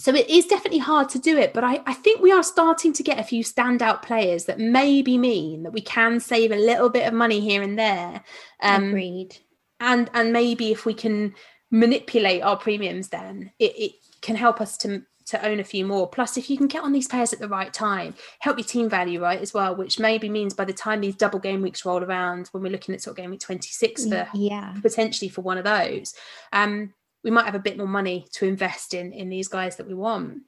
so 0.00 0.12
it 0.12 0.28
is 0.28 0.46
definitely 0.46 0.80
hard 0.80 1.08
to 1.10 1.20
do 1.20 1.38
it, 1.38 1.54
but 1.54 1.62
I, 1.62 1.82
I, 1.86 1.94
think 1.94 2.20
we 2.20 2.32
are 2.32 2.42
starting 2.42 2.92
to 2.94 3.02
get 3.04 3.20
a 3.20 3.22
few 3.22 3.44
standout 3.44 4.02
players 4.02 4.46
that 4.46 4.58
maybe 4.58 5.18
mean 5.18 5.62
that 5.62 5.72
we 5.72 5.82
can 5.82 6.18
save 6.18 6.50
a 6.50 6.56
little 6.56 6.88
bit 6.88 7.06
of 7.06 7.14
money 7.14 7.38
here 7.38 7.62
and 7.62 7.78
there. 7.78 8.24
Um, 8.60 8.88
Agreed 8.88 9.36
and 9.80 10.10
and 10.14 10.32
maybe 10.32 10.70
if 10.70 10.84
we 10.84 10.94
can 10.94 11.34
manipulate 11.70 12.42
our 12.42 12.56
premiums 12.56 13.08
then 13.08 13.50
it, 13.58 13.72
it 13.76 13.92
can 14.20 14.36
help 14.36 14.60
us 14.60 14.76
to 14.76 15.02
to 15.26 15.46
own 15.46 15.60
a 15.60 15.64
few 15.64 15.86
more. 15.86 16.08
Plus 16.08 16.36
if 16.36 16.50
you 16.50 16.56
can 16.56 16.66
get 16.66 16.82
on 16.82 16.92
these 16.92 17.06
players 17.06 17.32
at 17.32 17.38
the 17.38 17.48
right 17.48 17.72
time 17.72 18.14
help 18.40 18.58
your 18.58 18.66
team 18.66 18.88
value 18.88 19.20
right 19.20 19.40
as 19.40 19.54
well 19.54 19.74
which 19.74 19.98
maybe 19.98 20.28
means 20.28 20.54
by 20.54 20.64
the 20.64 20.72
time 20.72 21.00
these 21.00 21.16
double 21.16 21.38
game 21.38 21.62
weeks 21.62 21.84
roll 21.84 22.02
around 22.02 22.48
when 22.48 22.62
we're 22.62 22.72
looking 22.72 22.94
at 22.94 23.00
sort 23.00 23.12
of 23.12 23.22
game 23.22 23.30
week 23.30 23.40
26 23.40 24.08
for 24.08 24.28
yeah. 24.34 24.74
potentially 24.82 25.28
for 25.28 25.42
one 25.42 25.58
of 25.58 25.64
those 25.64 26.14
um 26.52 26.92
we 27.22 27.30
might 27.30 27.44
have 27.44 27.54
a 27.54 27.60
bit 27.60 27.76
more 27.76 27.86
money 27.86 28.26
to 28.32 28.46
invest 28.46 28.94
in 28.94 29.12
in 29.12 29.28
these 29.28 29.46
guys 29.46 29.76
that 29.76 29.86
we 29.86 29.94
want. 29.94 30.38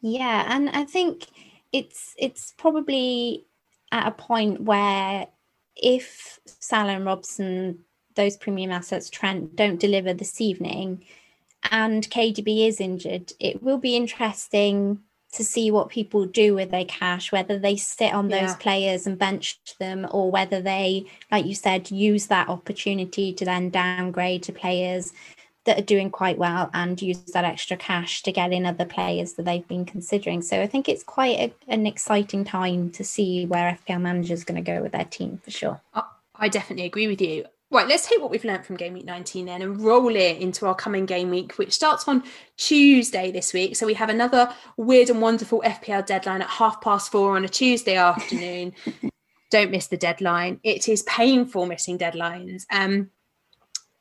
Yeah 0.00 0.44
and 0.48 0.70
i 0.70 0.84
think 0.84 1.26
it's 1.72 2.14
it's 2.18 2.54
probably 2.56 3.46
at 3.92 4.08
a 4.08 4.10
point 4.10 4.62
where 4.62 5.26
if 5.76 6.40
Salah 6.46 6.94
and 6.94 7.04
Robson 7.04 7.80
those 8.16 8.36
premium 8.36 8.72
assets 8.72 9.08
Trent 9.08 9.54
don't 9.54 9.80
deliver 9.80 10.12
this 10.12 10.40
evening 10.40 11.04
and 11.70 12.08
KDB 12.08 12.66
is 12.66 12.80
injured, 12.80 13.32
it 13.40 13.62
will 13.62 13.78
be 13.78 13.96
interesting 13.96 15.00
to 15.32 15.44
see 15.44 15.70
what 15.70 15.88
people 15.88 16.24
do 16.24 16.54
with 16.54 16.70
their 16.70 16.84
cash, 16.84 17.30
whether 17.30 17.58
they 17.58 17.76
sit 17.76 18.14
on 18.14 18.28
those 18.28 18.40
yeah. 18.40 18.56
players 18.56 19.06
and 19.06 19.18
bench 19.18 19.58
them, 19.78 20.06
or 20.10 20.30
whether 20.30 20.60
they, 20.62 21.06
like 21.30 21.44
you 21.44 21.54
said, 21.54 21.90
use 21.90 22.26
that 22.28 22.48
opportunity 22.48 23.32
to 23.34 23.44
then 23.44 23.68
downgrade 23.68 24.42
to 24.44 24.52
players 24.52 25.12
that 25.64 25.78
are 25.78 25.82
doing 25.82 26.10
quite 26.10 26.38
well 26.38 26.70
and 26.72 27.02
use 27.02 27.18
that 27.24 27.44
extra 27.44 27.76
cash 27.76 28.22
to 28.22 28.30
get 28.30 28.52
in 28.52 28.64
other 28.64 28.84
players 28.84 29.32
that 29.34 29.44
they've 29.44 29.66
been 29.66 29.84
considering. 29.84 30.40
So 30.40 30.62
I 30.62 30.66
think 30.66 30.88
it's 30.88 31.02
quite 31.02 31.38
a, 31.38 31.52
an 31.66 31.86
exciting 31.86 32.44
time 32.44 32.90
to 32.90 33.02
see 33.02 33.44
where 33.46 33.76
FPL 33.86 34.00
manager 34.00 34.32
is 34.32 34.44
going 34.44 34.64
to 34.64 34.72
go 34.72 34.80
with 34.80 34.92
their 34.92 35.04
team 35.04 35.40
for 35.42 35.50
sure. 35.50 35.80
I 36.36 36.48
definitely 36.48 36.84
agree 36.84 37.08
with 37.08 37.20
you. 37.20 37.46
Right, 37.68 37.88
let's 37.88 38.06
take 38.06 38.20
what 38.20 38.30
we've 38.30 38.44
learned 38.44 38.64
from 38.64 38.76
game 38.76 38.94
week 38.94 39.04
19 39.04 39.46
then 39.46 39.60
and 39.60 39.80
roll 39.80 40.14
it 40.14 40.38
into 40.38 40.66
our 40.66 40.74
coming 40.74 41.04
game 41.04 41.30
week, 41.30 41.54
which 41.54 41.72
starts 41.72 42.06
on 42.06 42.22
Tuesday 42.56 43.32
this 43.32 43.52
week. 43.52 43.74
So 43.74 43.86
we 43.86 43.94
have 43.94 44.08
another 44.08 44.54
weird 44.76 45.10
and 45.10 45.20
wonderful 45.20 45.62
FPL 45.66 46.06
deadline 46.06 46.42
at 46.42 46.48
half 46.48 46.80
past 46.80 47.10
four 47.10 47.34
on 47.34 47.44
a 47.44 47.48
Tuesday 47.48 47.96
afternoon. 47.96 48.72
Don't 49.50 49.72
miss 49.72 49.88
the 49.88 49.96
deadline. 49.96 50.60
It 50.62 50.88
is 50.88 51.02
painful 51.02 51.66
missing 51.66 51.98
deadlines. 51.98 52.66
Um, 52.70 53.10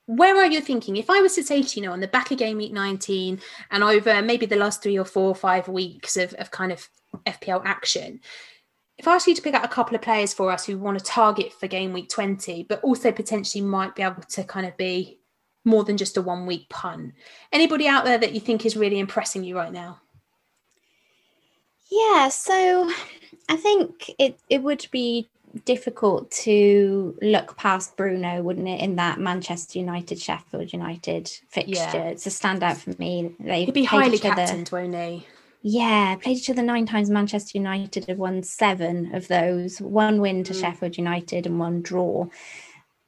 where 0.05 0.35
are 0.37 0.45
you 0.45 0.61
thinking? 0.61 0.95
If 0.97 1.09
I 1.09 1.21
was 1.21 1.33
to 1.33 1.43
say 1.43 1.63
to 1.63 1.79
you 1.79 1.85
know 1.87 1.93
on 1.93 2.01
the 2.01 2.07
back 2.07 2.29
of 2.29 2.37
game 2.37 2.57
week 2.57 2.71
19 2.71 3.39
and 3.71 3.83
over 3.83 4.21
maybe 4.21 4.45
the 4.45 4.55
last 4.55 4.83
three 4.83 4.99
or 4.99 5.05
four 5.05 5.29
or 5.29 5.35
five 5.35 5.67
weeks 5.67 6.17
of, 6.17 6.33
of 6.35 6.51
kind 6.51 6.71
of 6.71 6.87
FPL 7.25 7.63
action, 7.65 8.19
if 8.97 9.07
I 9.07 9.15
ask 9.15 9.27
you 9.27 9.35
to 9.35 9.41
pick 9.41 9.53
out 9.53 9.65
a 9.65 9.69
couple 9.69 9.95
of 9.95 10.01
players 10.01 10.33
for 10.33 10.51
us 10.51 10.65
who 10.65 10.77
want 10.77 10.97
to 10.97 11.03
target 11.03 11.51
for 11.53 11.67
game 11.67 11.91
week 11.91 12.09
20, 12.09 12.63
but 12.63 12.81
also 12.81 13.11
potentially 13.11 13.63
might 13.63 13.95
be 13.95 14.03
able 14.03 14.23
to 14.23 14.43
kind 14.43 14.65
of 14.65 14.77
be 14.77 15.19
more 15.65 15.83
than 15.83 15.97
just 15.97 16.15
a 16.15 16.21
one 16.21 16.45
week 16.45 16.69
punt, 16.69 17.13
anybody 17.51 17.87
out 17.87 18.05
there 18.05 18.17
that 18.17 18.33
you 18.33 18.39
think 18.39 18.65
is 18.65 18.77
really 18.77 18.99
impressing 18.99 19.43
you 19.43 19.57
right 19.57 19.73
now? 19.73 19.99
Yeah, 21.91 22.29
so 22.29 22.89
I 23.49 23.57
think 23.57 24.11
it, 24.17 24.39
it 24.49 24.63
would 24.63 24.87
be 24.91 25.29
difficult 25.65 26.29
to 26.31 27.17
look 27.21 27.57
past 27.57 27.95
Bruno, 27.95 28.41
wouldn't 28.41 28.67
it, 28.67 28.81
in 28.81 28.95
that 28.97 29.19
Manchester 29.19 29.79
United 29.79 30.19
Sheffield 30.19 30.73
United 30.73 31.29
fixture? 31.49 31.73
Yeah. 31.73 32.03
It's 32.03 32.27
a 32.27 32.29
standout 32.29 32.77
for 32.77 32.93
me. 32.99 33.35
They 33.39 33.65
He'd 33.65 33.73
be 33.73 33.83
highly 33.83 34.19
captained, 34.19 34.69
won't 34.71 34.95
he? 34.95 35.25
Yeah, 35.67 36.15
played 36.17 36.37
each 36.37 36.49
other 36.51 36.61
nine 36.61 36.85
times. 36.85 37.09
Manchester 37.09 37.57
United 37.57 38.05
have 38.05 38.19
won 38.19 38.43
seven 38.43 39.15
of 39.15 39.27
those, 39.27 39.81
one 39.81 40.21
win 40.21 40.43
to 40.43 40.53
mm. 40.53 40.61
Sheffield 40.61 40.95
United 40.95 41.47
and 41.47 41.57
one 41.57 41.81
draw. 41.81 42.27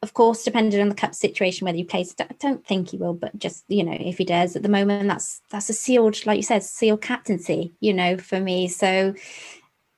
Of 0.01 0.15
course, 0.15 0.43
depending 0.43 0.81
on 0.81 0.89
the 0.89 0.95
cup 0.95 1.13
situation, 1.13 1.65
whether 1.65 1.77
he 1.77 1.83
plays, 1.83 2.15
I 2.19 2.25
don't 2.39 2.65
think 2.65 2.89
he 2.89 2.97
will, 2.97 3.13
but 3.13 3.37
just 3.37 3.63
you 3.67 3.83
know, 3.83 3.95
if 3.99 4.17
he 4.17 4.25
does 4.25 4.55
at 4.55 4.63
the 4.63 4.69
moment, 4.69 5.07
that's 5.07 5.39
that's 5.51 5.69
a 5.69 5.73
sealed, 5.73 6.25
like 6.25 6.37
you 6.37 6.41
said, 6.41 6.63
sealed 6.63 7.03
captaincy, 7.03 7.75
you 7.79 7.93
know, 7.93 8.17
for 8.17 8.39
me. 8.39 8.67
So 8.67 9.13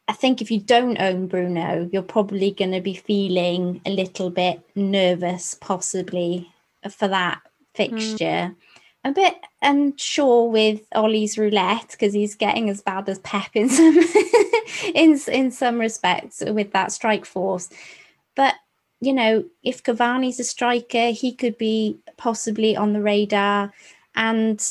I 0.10 0.14
think 0.14 0.42
if 0.42 0.52
you 0.52 0.60
don't 0.60 1.00
own 1.00 1.28
Bruno, 1.28 1.88
you're 1.94 2.02
probably 2.02 2.52
going 2.52 2.74
to 2.74 2.82
be 2.82 2.94
feeling 2.94 3.80
a 3.86 3.90
little 3.90 4.32
bit 4.32 4.60
nervous, 4.76 5.54
possibly 5.54 6.52
for 6.92 7.08
that 7.08 7.40
mm. 7.42 7.78
fixture. 7.78 8.52
Mm 8.52 8.56
a 9.04 9.12
bit 9.12 9.36
unsure 9.62 10.50
with 10.50 10.82
Ole's 10.94 11.38
roulette 11.38 11.92
because 11.92 12.14
he's 12.14 12.36
getting 12.36 12.70
as 12.70 12.82
bad 12.82 13.08
as 13.08 13.20
Pep 13.20 13.50
in 13.54 13.70
some 13.70 13.98
in 14.96 15.20
in 15.28 15.52
some 15.52 15.80
respects 15.80 16.44
with 16.46 16.72
that 16.74 16.92
strike 16.92 17.26
force. 17.26 17.70
But 18.36 18.56
you 19.02 19.14
know, 19.14 19.46
if 19.64 19.84
Cavani's 19.84 20.40
a 20.40 20.44
striker, 20.44 21.12
he 21.12 21.34
could 21.34 21.58
be 21.58 21.98
possibly 22.18 22.76
on 22.76 22.94
the 22.94 23.02
radar. 23.02 23.72
And 24.16 24.62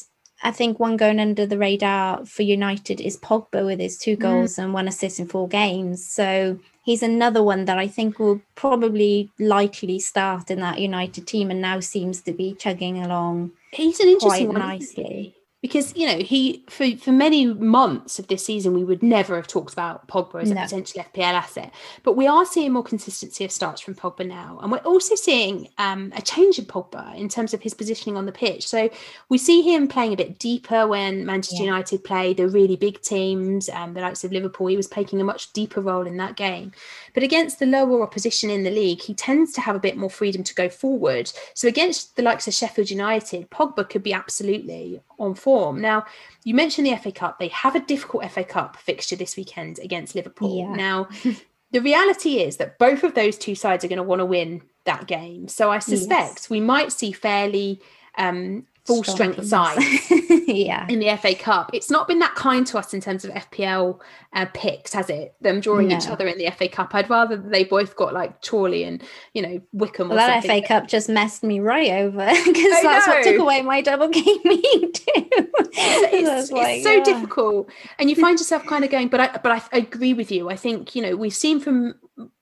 I 0.42 0.50
think 0.50 0.78
one 0.78 0.98
going 0.98 1.18
under 1.18 1.46
the 1.46 1.58
radar 1.58 2.24
for 2.26 2.42
United 2.42 3.00
is 3.00 3.16
Pogba 3.16 3.64
with 3.64 3.80
his 3.80 3.96
two 3.96 4.16
mm. 4.16 4.20
goals 4.20 4.56
mm. 4.56 4.64
and 4.64 4.74
one 4.74 4.88
assist 4.88 5.18
in 5.18 5.26
four 5.26 5.48
games. 5.48 6.06
So 6.06 6.58
he's 6.88 7.03
another 7.03 7.42
one 7.42 7.66
that 7.66 7.77
I 7.77 7.87
think 7.87 8.18
will 8.18 8.40
probably 8.55 9.31
likely 9.38 9.98
start 9.98 10.51
in 10.51 10.61
that 10.61 10.81
United 10.81 11.27
team 11.27 11.51
and 11.51 11.61
now 11.61 11.81
seems 11.81 12.22
to 12.22 12.33
be 12.33 12.55
chugging 12.55 13.05
along 13.05 13.51
He's 13.72 14.01
an 14.01 14.09
interesting 14.09 14.46
quite 14.46 14.61
one, 14.61 14.68
nicely. 14.68 15.35
Because 15.60 15.96
you 15.96 16.06
know 16.06 16.18
he 16.18 16.64
for 16.68 16.96
for 16.96 17.10
many 17.10 17.46
months 17.46 18.18
of 18.18 18.28
this 18.28 18.44
season 18.44 18.74
we 18.74 18.84
would 18.84 19.02
never 19.02 19.34
have 19.34 19.46
talked 19.46 19.72
about 19.72 20.06
Pogba 20.06 20.42
as 20.42 20.50
no. 20.50 20.60
a 20.60 20.64
potential 20.64 21.02
FPL 21.02 21.32
asset, 21.32 21.74
but 22.02 22.16
we 22.16 22.26
are 22.26 22.46
seeing 22.46 22.72
more 22.72 22.82
consistency 22.82 23.44
of 23.44 23.50
starts 23.50 23.80
from 23.80 23.94
Pogba 23.94 24.26
now, 24.26 24.58
and 24.62 24.70
we're 24.70 24.78
also 24.78 25.14
seeing 25.14 25.68
um, 25.78 26.12
a 26.16 26.22
change 26.22 26.58
in 26.58 26.64
Pogba 26.64 27.16
in 27.16 27.28
terms 27.28 27.54
of 27.54 27.62
his 27.62 27.74
positioning 27.74 28.16
on 28.16 28.26
the 28.26 28.32
pitch. 28.32 28.66
So 28.66 28.88
we 29.28 29.38
see 29.38 29.62
him 29.62 29.88
playing 29.88 30.12
a 30.12 30.16
bit 30.16 30.38
deeper 30.38 30.86
when 30.86 31.26
Manchester 31.26 31.64
yeah. 31.64 31.70
United 31.70 32.04
play 32.04 32.34
the 32.34 32.48
really 32.48 32.76
big 32.76 33.00
teams, 33.00 33.68
um, 33.70 33.94
the 33.94 34.00
likes 34.00 34.22
of 34.22 34.32
Liverpool. 34.32 34.68
He 34.68 34.76
was 34.76 34.86
taking 34.86 35.20
a 35.20 35.24
much 35.24 35.52
deeper 35.52 35.80
role 35.80 36.06
in 36.06 36.16
that 36.18 36.36
game, 36.36 36.72
but 37.14 37.22
against 37.22 37.58
the 37.58 37.66
lower 37.66 38.02
opposition 38.02 38.48
in 38.48 38.62
the 38.62 38.70
league, 38.70 39.00
he 39.00 39.14
tends 39.14 39.52
to 39.54 39.60
have 39.60 39.74
a 39.74 39.80
bit 39.80 39.96
more 39.96 40.10
freedom 40.10 40.44
to 40.44 40.54
go 40.54 40.68
forward. 40.68 41.32
So 41.54 41.66
against 41.66 42.14
the 42.14 42.22
likes 42.22 42.46
of 42.46 42.54
Sheffield 42.54 42.90
United, 42.90 43.50
Pogba 43.50 43.88
could 43.88 44.04
be 44.04 44.12
absolutely 44.12 45.00
on 45.18 45.34
form. 45.48 45.80
Now, 45.80 46.04
you 46.44 46.54
mentioned 46.54 46.87
the 46.87 46.94
FA 46.96 47.11
Cup. 47.11 47.38
They 47.38 47.48
have 47.48 47.74
a 47.74 47.80
difficult 47.80 48.30
FA 48.30 48.44
Cup 48.44 48.76
fixture 48.76 49.16
this 49.16 49.34
weekend 49.34 49.78
against 49.78 50.14
Liverpool. 50.14 50.58
Yeah. 50.58 50.74
Now, 50.74 51.08
the 51.70 51.80
reality 51.80 52.40
is 52.40 52.58
that 52.58 52.78
both 52.78 53.02
of 53.02 53.14
those 53.14 53.38
two 53.38 53.54
sides 53.54 53.82
are 53.82 53.88
going 53.88 53.96
to 53.96 54.02
want 54.02 54.20
to 54.20 54.26
win 54.26 54.61
that 54.84 55.06
game. 55.06 55.48
So 55.48 55.70
I 55.70 55.78
suspect 55.78 56.34
yes. 56.34 56.50
we 56.50 56.61
might 56.61 56.92
see 56.92 57.12
fairly 57.12 57.80
um, 58.18 58.66
full 58.88 59.05
strength 59.05 59.46
side 59.46 59.77
yeah 60.46 60.87
in 60.88 60.98
the 60.98 61.14
FA 61.18 61.35
Cup. 61.35 61.70
It's 61.74 61.90
not 61.90 62.09
been 62.09 62.20
that 62.20 62.35
kind 62.35 62.66
to 62.68 62.79
us 62.79 62.94
in 62.94 63.03
terms 63.03 63.22
of 63.22 63.31
FPL 63.33 64.01
uh, 64.33 64.46
picks, 64.55 64.94
has 64.94 65.11
it? 65.11 65.35
Them 65.42 65.61
drawing 65.61 65.88
no. 65.88 65.98
each 65.98 66.09
other 66.09 66.27
in 66.27 66.38
the 66.38 66.51
FA 66.51 66.68
Cup. 66.68 66.94
I'd 66.94 67.11
rather 67.11 67.37
they 67.37 67.64
both 67.64 67.96
got 67.96 68.14
like 68.14 68.42
Chorley 68.42 68.85
and 68.85 69.03
you 69.35 69.42
know 69.42 69.61
Wycombe 69.72 70.09
Well, 70.09 70.16
that 70.16 70.44
FA 70.44 70.62
Cup 70.66 70.88
just 70.88 71.11
messed 71.11 71.44
me 71.44 71.61
right 71.61 71.90
over 71.90 72.27
because 72.46 72.83
that's 72.83 73.07
know. 73.07 73.12
what 73.12 73.24
took 73.24 73.38
away 73.38 73.61
my 73.61 73.83
double 73.83 74.09
game 74.09 74.24
too. 74.24 75.03
it's, 75.05 76.51
like, 76.51 76.77
it's 76.77 76.85
so 76.85 76.92
yeah. 76.92 77.05
difficult, 77.05 77.70
and 77.98 78.09
you 78.09 78.16
find 78.16 78.38
yourself 78.38 78.64
kind 78.64 78.85
of 78.85 78.90
going. 78.90 79.09
But 79.09 79.20
I 79.20 79.38
but 79.42 79.53
I 79.53 79.62
agree 79.77 80.14
with 80.14 80.33
you. 80.33 80.48
I 80.48 80.57
think 80.57 80.94
you 80.94 81.03
know 81.03 81.14
we've 81.14 81.35
seen 81.35 81.61
from 81.61 81.94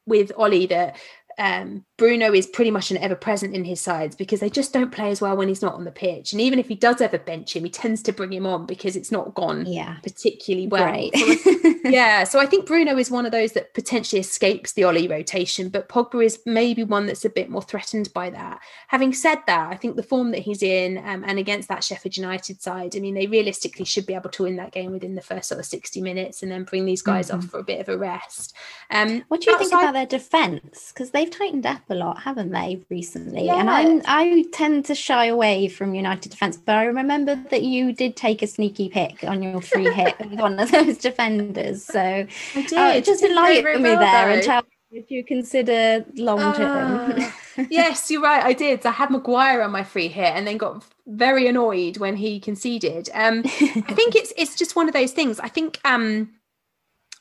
with 0.06 0.30
Ole 0.36 0.68
that 0.68 0.96
um, 1.38 1.84
Bruno 1.98 2.32
is 2.32 2.46
pretty 2.46 2.70
much 2.70 2.90
an 2.90 2.96
ever 2.98 3.14
present 3.14 3.54
in 3.54 3.64
his 3.64 3.80
sides 3.80 4.16
because 4.16 4.40
they 4.40 4.50
just 4.50 4.72
don't 4.72 4.92
play 4.92 5.10
as 5.10 5.20
well 5.20 5.36
when 5.36 5.48
he's 5.48 5.62
not 5.62 5.74
on 5.74 5.84
the 5.84 5.90
pitch. 5.90 6.32
And 6.32 6.40
even 6.40 6.58
if 6.58 6.68
he 6.68 6.74
does 6.74 7.00
ever 7.00 7.18
bench 7.18 7.54
him, 7.54 7.64
he 7.64 7.70
tends 7.70 8.02
to 8.02 8.12
bring 8.12 8.32
him 8.32 8.46
on 8.46 8.66
because 8.66 8.96
it's 8.96 9.12
not 9.12 9.34
gone 9.34 9.66
yeah. 9.66 9.96
particularly 10.02 10.66
well. 10.66 10.84
Right. 10.84 11.10
yeah. 11.84 12.24
So 12.24 12.38
I 12.38 12.46
think 12.46 12.66
Bruno 12.66 12.96
is 12.96 13.10
one 13.10 13.26
of 13.26 13.32
those 13.32 13.52
that 13.52 13.74
potentially 13.74 14.20
escapes 14.20 14.72
the 14.72 14.84
Ole 14.84 15.08
rotation, 15.08 15.68
but 15.68 15.88
Pogba 15.88 16.24
is 16.24 16.40
maybe 16.46 16.84
one 16.84 17.06
that's 17.06 17.24
a 17.24 17.30
bit 17.30 17.50
more 17.50 17.62
threatened 17.62 18.12
by 18.14 18.30
that. 18.30 18.60
Having 18.88 19.14
said 19.14 19.38
that, 19.46 19.70
I 19.70 19.76
think 19.76 19.96
the 19.96 20.02
form 20.02 20.30
that 20.30 20.40
he's 20.40 20.62
in 20.62 20.98
um, 20.98 21.22
and 21.26 21.38
against 21.38 21.68
that 21.68 21.84
Sheffield 21.84 22.16
United 22.16 22.62
side, 22.62 22.96
I 22.96 23.00
mean, 23.00 23.14
they 23.14 23.26
realistically 23.26 23.84
should 23.84 24.06
be 24.06 24.14
able 24.14 24.30
to 24.30 24.44
win 24.44 24.56
that 24.56 24.72
game 24.72 24.92
within 24.92 25.14
the 25.14 25.22
first 25.22 25.48
sort 25.48 25.58
of 25.58 25.66
60 25.66 26.00
minutes 26.00 26.42
and 26.42 26.50
then 26.50 26.64
bring 26.64 26.86
these 26.86 27.02
guys 27.02 27.28
mm-hmm. 27.28 27.38
off 27.38 27.46
for 27.46 27.58
a 27.58 27.64
bit 27.64 27.80
of 27.80 27.88
a 27.88 27.98
rest. 27.98 28.54
Um, 28.90 29.24
what 29.28 29.42
do 29.42 29.50
you 29.50 29.56
outside- 29.56 29.68
think 29.68 29.82
about 29.82 29.92
their 29.92 30.06
defence? 30.06 30.92
Because 30.92 31.10
they've 31.26 31.38
tightened 31.38 31.66
up 31.66 31.82
a 31.88 31.94
lot 31.94 32.20
haven't 32.22 32.50
they, 32.50 32.82
recently? 32.90 33.46
Yeah. 33.46 33.60
And 33.60 33.70
I 33.70 34.00
I 34.06 34.44
tend 34.52 34.84
to 34.86 34.94
shy 34.94 35.26
away 35.26 35.68
from 35.68 35.94
United 35.94 36.30
defence, 36.30 36.56
but 36.56 36.74
I 36.74 36.84
remember 36.84 37.36
that 37.50 37.62
you 37.62 37.92
did 37.92 38.16
take 38.16 38.42
a 38.42 38.46
sneaky 38.46 38.88
pick 38.88 39.24
on 39.24 39.42
your 39.42 39.60
free 39.60 39.92
hit 39.92 40.18
with 40.30 40.38
one 40.38 40.58
of 40.58 40.70
those 40.70 40.98
defenders. 40.98 41.84
So 41.84 42.00
I 42.00 42.26
did. 42.54 42.72
Uh, 42.72 43.00
just 43.00 43.22
enlighten 43.22 43.82
me 43.82 43.90
well, 43.90 44.00
there 44.00 44.26
though. 44.26 44.34
and 44.34 44.42
tell 44.42 44.62
me 44.62 44.98
if 44.98 45.10
you 45.10 45.24
consider 45.24 46.04
long 46.14 46.54
term. 46.54 47.20
Uh, 47.20 47.30
yes, 47.70 48.10
you're 48.10 48.22
right. 48.22 48.44
I 48.44 48.52
did. 48.52 48.84
I 48.86 48.92
had 48.92 49.10
Maguire 49.10 49.62
on 49.62 49.72
my 49.72 49.82
free 49.84 50.08
hit 50.08 50.32
and 50.34 50.46
then 50.46 50.56
got 50.56 50.84
very 51.06 51.46
annoyed 51.46 51.98
when 51.98 52.16
he 52.16 52.40
conceded. 52.40 53.08
Um, 53.14 53.42
I 53.44 53.94
think 53.94 54.14
it's 54.14 54.32
it's 54.36 54.56
just 54.56 54.76
one 54.76 54.88
of 54.88 54.94
those 54.94 55.12
things. 55.12 55.40
I 55.40 55.48
think 55.48 55.80
um, 55.84 56.30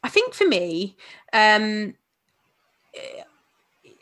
I 0.03 0.09
think 0.09 0.33
for 0.33 0.47
me, 0.47 0.95
um, 1.33 1.95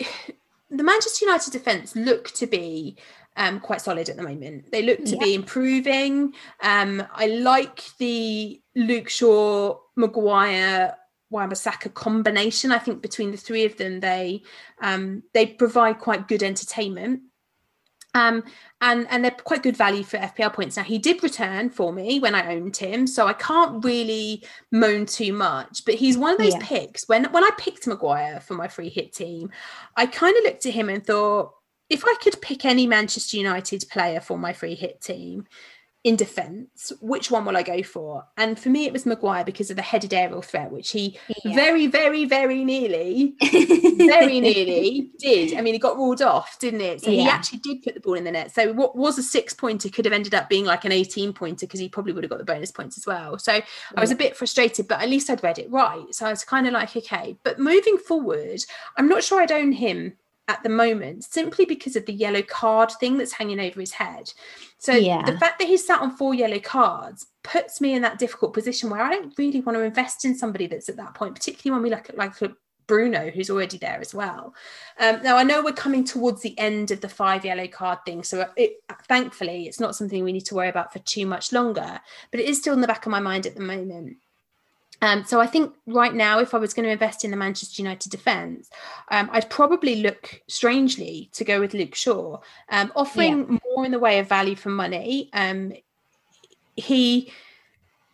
the 0.69 0.83
Manchester 0.83 1.25
United 1.25 1.51
defence 1.51 1.95
look 1.95 2.31
to 2.31 2.47
be 2.47 2.97
um, 3.35 3.59
quite 3.59 3.81
solid 3.81 4.09
at 4.09 4.17
the 4.17 4.23
moment. 4.23 4.71
They 4.71 4.83
look 4.83 5.03
to 5.05 5.15
yeah. 5.15 5.23
be 5.23 5.33
improving. 5.33 6.33
Um, 6.61 7.03
I 7.13 7.27
like 7.27 7.83
the 7.97 8.61
Luke 8.75 9.09
Shaw, 9.09 9.79
Maguire, 9.95 10.95
Wan-Bissaka 11.29 11.93
combination. 11.93 12.71
I 12.71 12.79
think 12.79 13.01
between 13.01 13.31
the 13.31 13.37
three 13.37 13.65
of 13.65 13.77
them, 13.77 13.99
they 13.99 14.43
um, 14.81 15.23
they 15.33 15.47
provide 15.47 15.99
quite 15.99 16.27
good 16.27 16.43
entertainment. 16.43 17.21
Um, 18.15 18.43
and 18.81 19.07
and 19.09 19.23
they're 19.23 19.31
quite 19.31 19.63
good 19.63 19.77
value 19.77 20.03
for 20.03 20.17
FPL 20.17 20.53
points. 20.53 20.77
Now 20.77 20.83
he 20.83 20.99
did 20.99 21.23
return 21.23 21.69
for 21.69 21.91
me 21.91 22.19
when 22.19 22.35
I 22.35 22.53
owned 22.53 22.77
him, 22.77 23.07
so 23.07 23.27
I 23.27 23.33
can't 23.33 23.83
really 23.83 24.43
moan 24.71 25.05
too 25.05 25.33
much. 25.33 25.83
But 25.85 25.95
he's 25.95 26.17
one 26.17 26.33
of 26.33 26.39
those 26.39 26.53
yeah. 26.53 26.61
picks. 26.61 27.07
When 27.07 27.25
when 27.31 27.43
I 27.43 27.49
picked 27.57 27.87
Maguire 27.87 28.39
for 28.39 28.53
my 28.53 28.67
free 28.67 28.89
hit 28.89 29.13
team, 29.13 29.49
I 29.95 30.05
kind 30.05 30.37
of 30.37 30.43
looked 30.43 30.65
at 30.65 30.73
him 30.73 30.89
and 30.89 31.05
thought, 31.05 31.53
if 31.89 32.03
I 32.05 32.15
could 32.21 32.41
pick 32.41 32.65
any 32.65 32.87
Manchester 32.87 33.37
United 33.37 33.85
player 33.89 34.19
for 34.19 34.37
my 34.37 34.53
free 34.53 34.75
hit 34.75 35.01
team, 35.01 35.47
in 36.03 36.17
defence, 36.17 36.91
which 36.99 37.31
one 37.31 37.45
will 37.45 37.55
I 37.55 37.63
go 37.63 37.81
for? 37.81 38.25
And 38.35 38.59
for 38.59 38.69
me, 38.69 38.85
it 38.85 38.91
was 38.91 39.05
Maguire 39.05 39.45
because 39.45 39.69
of 39.69 39.77
the 39.77 39.81
headed 39.81 40.13
aerial 40.13 40.41
threat, 40.41 40.69
which 40.69 40.91
he 40.91 41.17
yeah. 41.45 41.55
very, 41.55 41.87
very, 41.87 42.25
very 42.25 42.65
nearly, 42.65 43.35
very 43.41 44.41
nearly 44.41 45.11
did. 45.17 45.57
I 45.57 45.61
mean, 45.61 45.73
he 45.73 45.79
got 45.79 45.95
ruled 45.95 46.21
off, 46.21 46.59
didn't 46.59 46.81
it? 46.81 47.01
So 47.01 47.09
yeah. 47.09 47.21
he 47.21 47.27
actually 47.29 47.59
did 47.59 47.83
put 47.83 47.93
the 47.93 48.01
ball 48.01 48.15
in 48.15 48.25
the 48.25 48.31
net. 48.31 48.53
So 48.53 48.73
what 48.73 48.97
was 48.97 49.17
a 49.17 49.23
six 49.23 49.53
pointer 49.53 49.89
could 49.89 50.03
have 50.03 50.13
ended 50.13 50.33
up 50.33 50.49
being 50.49 50.65
like 50.65 50.83
an 50.83 50.91
18 50.91 51.31
pointer 51.31 51.65
because 51.65 51.79
he 51.79 51.87
probably 51.87 52.11
would 52.11 52.25
have 52.25 52.31
got 52.31 52.39
the 52.39 52.45
bonus 52.45 52.71
points 52.71 52.97
as 52.97 53.07
well. 53.07 53.39
So 53.39 53.53
I 53.53 54.01
was 54.01 54.11
a 54.11 54.15
bit 54.15 54.35
frustrated, 54.35 54.89
but 54.89 55.01
at 55.01 55.09
least 55.09 55.29
I'd 55.29 55.43
read 55.43 55.57
it 55.57 55.71
right. 55.71 56.13
So 56.13 56.25
I 56.25 56.31
was 56.31 56.43
kind 56.43 56.67
of 56.67 56.73
like, 56.73 56.95
okay. 56.97 57.37
But 57.43 57.59
moving 57.59 57.97
forward, 57.97 58.59
I'm 58.97 59.07
not 59.07 59.23
sure 59.23 59.41
I'd 59.41 59.53
own 59.53 59.71
him 59.71 60.17
at 60.47 60.61
the 60.63 60.69
moment 60.69 61.23
simply 61.23 61.65
because 61.65 61.95
of 61.95 62.05
the 62.05 62.13
yellow 62.13 62.41
card 62.41 62.91
thing 62.99 63.17
that's 63.17 63.31
hanging 63.31 63.59
over 63.59 63.79
his 63.79 63.93
head. 63.93 64.31
So 64.77 64.93
yeah. 64.93 65.23
the 65.23 65.37
fact 65.37 65.59
that 65.59 65.67
he's 65.67 65.85
sat 65.85 66.01
on 66.01 66.17
four 66.17 66.33
yellow 66.33 66.59
cards 66.59 67.27
puts 67.43 67.79
me 67.79 67.93
in 67.93 68.01
that 68.01 68.19
difficult 68.19 68.53
position 68.53 68.89
where 68.89 69.01
I 69.01 69.09
don't 69.09 69.37
really 69.37 69.61
want 69.61 69.77
to 69.77 69.83
invest 69.83 70.25
in 70.25 70.35
somebody 70.35 70.67
that's 70.67 70.89
at 70.89 70.97
that 70.97 71.13
point, 71.13 71.35
particularly 71.35 71.75
when 71.75 71.83
we 71.83 71.95
look 71.95 72.09
at 72.09 72.17
like 72.17 72.33
Bruno, 72.87 73.29
who's 73.29 73.49
already 73.49 73.77
there 73.77 73.99
as 74.01 74.13
well. 74.13 74.53
Um, 74.99 75.21
now 75.23 75.37
I 75.37 75.43
know 75.43 75.63
we're 75.63 75.71
coming 75.71 76.03
towards 76.03 76.41
the 76.41 76.57
end 76.59 76.91
of 76.91 77.01
the 77.01 77.09
five 77.09 77.45
yellow 77.45 77.67
card 77.67 77.99
thing, 78.05 78.23
so 78.23 78.47
it, 78.57 78.73
thankfully 79.07 79.67
it's 79.67 79.79
not 79.79 79.95
something 79.95 80.23
we 80.23 80.33
need 80.33 80.45
to 80.45 80.55
worry 80.55 80.69
about 80.69 80.91
for 80.91 80.99
too 80.99 81.25
much 81.25 81.53
longer. 81.53 81.99
But 82.31 82.41
it 82.41 82.49
is 82.49 82.59
still 82.59 82.73
in 82.73 82.81
the 82.81 82.87
back 82.87 83.05
of 83.05 83.11
my 83.11 83.19
mind 83.19 83.45
at 83.45 83.55
the 83.55 83.61
moment. 83.61 84.17
Um, 85.03 85.25
so 85.25 85.41
I 85.41 85.47
think 85.47 85.73
right 85.85 86.13
now, 86.13 86.39
if 86.39 86.53
I 86.53 86.57
was 86.57 86.73
going 86.73 86.85
to 86.85 86.91
invest 86.91 87.25
in 87.25 87.31
the 87.31 87.35
Manchester 87.35 87.81
United 87.81 88.09
defence, 88.09 88.69
um, 89.11 89.29
I'd 89.33 89.49
probably 89.49 89.97
look 89.97 90.41
strangely 90.47 91.29
to 91.33 91.43
go 91.43 91.59
with 91.59 91.73
Luke 91.73 91.93
Shaw, 91.93 92.37
um, 92.69 92.89
offering 92.95 93.39
yeah. 93.39 93.57
more 93.75 93.85
in 93.85 93.91
the 93.91 93.99
way 93.99 94.19
of 94.19 94.29
value 94.29 94.55
for 94.55 94.69
money. 94.69 95.29
Um, 95.33 95.73
he 96.77 97.33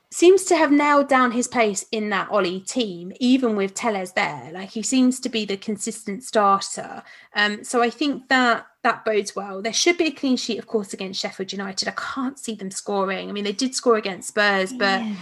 seems 0.10 0.45
to 0.45 0.56
have 0.56 0.71
nailed 0.71 1.08
down 1.08 1.32
his 1.32 1.47
pace 1.47 1.86
in 1.91 2.10
that 2.10 2.32
Ole 2.32 2.60
team, 2.62 3.13
even 3.19 3.56
with 3.56 3.75
Telles 3.75 4.13
there. 4.13 4.49
Like 4.52 4.71
he 4.71 4.82
seems 4.82 5.19
to 5.19 5.30
be 5.30 5.45
the 5.45 5.58
consistent 5.58 6.23
starter. 6.23 7.04
Um, 7.36 7.63
so 7.63 7.84
I 7.84 7.91
think 7.91 8.30
that 8.30 8.65
that 8.82 9.06
bodes 9.06 9.36
well. 9.36 9.62
There 9.62 9.71
should 9.73 9.99
be 9.99 10.08
a 10.08 10.12
clean 10.12 10.38
sheet, 10.38 10.58
of 10.58 10.65
course, 10.65 10.91
against 10.91 11.21
Sheffield 11.21 11.52
United. 11.52 11.88
I 11.88 11.91
can't 11.91 12.39
see 12.39 12.56
them 12.56 12.71
scoring. 12.71 13.30
I 13.30 13.32
mean, 13.32 13.43
they 13.43 13.52
did 13.52 13.75
score 13.75 13.97
against 13.97 14.30
Spurs, 14.30 14.73
but. 14.73 15.02
Yeah 15.02 15.15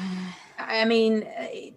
I 0.68 0.86
mean, 0.86 1.26